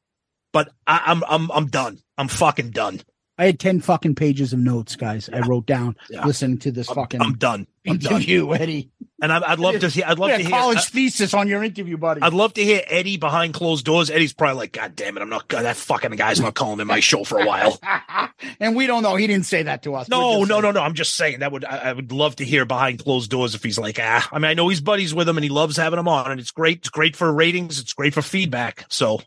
[0.52, 1.98] But I, I'm I'm I'm done.
[2.16, 3.02] I'm fucking done.
[3.40, 5.30] I had 10 fucking pages of notes, guys.
[5.32, 6.26] I wrote down Yeah.
[6.26, 7.66] listening to this fucking I'm done.
[7.88, 8.12] I'm done.
[8.16, 8.90] interview, Eddie.
[9.22, 10.02] And I, I'd love to see.
[10.02, 10.50] I'd love Yeah, to hear.
[10.50, 12.20] college I- thesis on your interview, buddy.
[12.20, 14.10] I'd love to hear Eddie behind closed doors.
[14.10, 15.48] Eddie's probably like, God damn it, I'm not.
[15.48, 17.80] That fucking guy's not calling in my show for a while.
[18.60, 19.16] and we don't know.
[19.16, 20.08] He didn't say that to us.
[20.10, 20.80] No, no, no, no.
[20.82, 23.62] I'm just saying that would I, I would love to hear behind closed doors if
[23.62, 24.28] he's like, ah.
[24.30, 26.38] I mean, I know he's buddies with him and he loves having him on, and
[26.40, 26.78] it's great.
[26.80, 27.78] It's great for ratings.
[27.80, 28.84] It's great for feedback.
[28.90, 29.22] So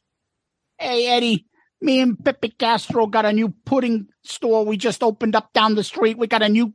[0.77, 1.45] Hey, Eddie,
[1.84, 5.84] me and Pepe Castro got a new pudding store we just opened up down the
[5.84, 6.18] street.
[6.18, 6.73] We got a new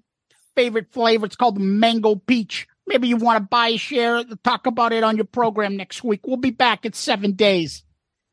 [0.55, 1.27] favorite flavor.
[1.27, 2.69] It's called Mango Peach.
[2.87, 6.27] Maybe you want to buy a share, talk about it on your program next week.
[6.27, 7.85] We'll be back in seven days.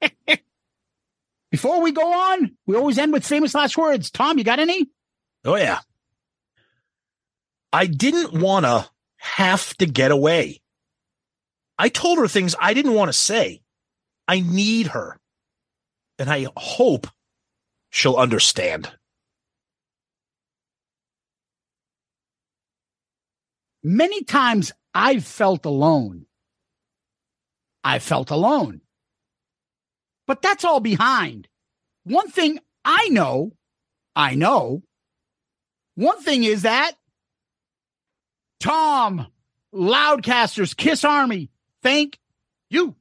[1.51, 4.11] Before we go on, we always end with famous last words.
[4.11, 4.89] Tom, you got any?
[5.43, 5.79] Oh yeah.
[7.71, 10.61] I didn't want to have to get away.
[11.77, 13.61] I told her things I didn't want to say.
[14.27, 15.19] I need her.
[16.17, 17.07] And I hope
[17.89, 18.91] she'll understand.
[23.83, 26.25] Many times I've felt alone.
[27.83, 28.81] I felt alone.
[30.25, 31.47] But that's all behind.
[32.03, 33.51] One thing I know,
[34.15, 34.83] I know,
[35.95, 36.93] one thing is that
[38.59, 39.27] Tom,
[39.73, 41.51] Loudcasters, Kiss Army,
[41.81, 42.19] thank
[42.69, 42.95] you.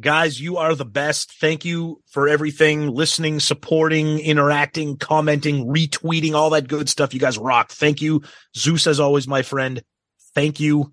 [0.00, 1.40] Guys, you are the best.
[1.40, 7.14] Thank you for everything listening, supporting, interacting, commenting, retweeting, all that good stuff.
[7.14, 7.72] You guys rock.
[7.72, 8.22] Thank you.
[8.56, 9.82] Zeus, as always, my friend.
[10.34, 10.92] Thank you.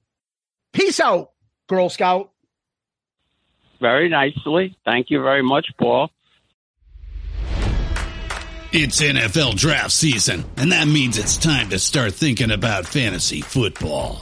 [0.74, 1.32] Peace out,
[1.68, 2.32] Girl Scout.
[3.80, 4.76] Very nicely.
[4.86, 6.10] Thank you very much, Paul.
[8.72, 14.22] It's NFL draft season, and that means it's time to start thinking about fantasy football.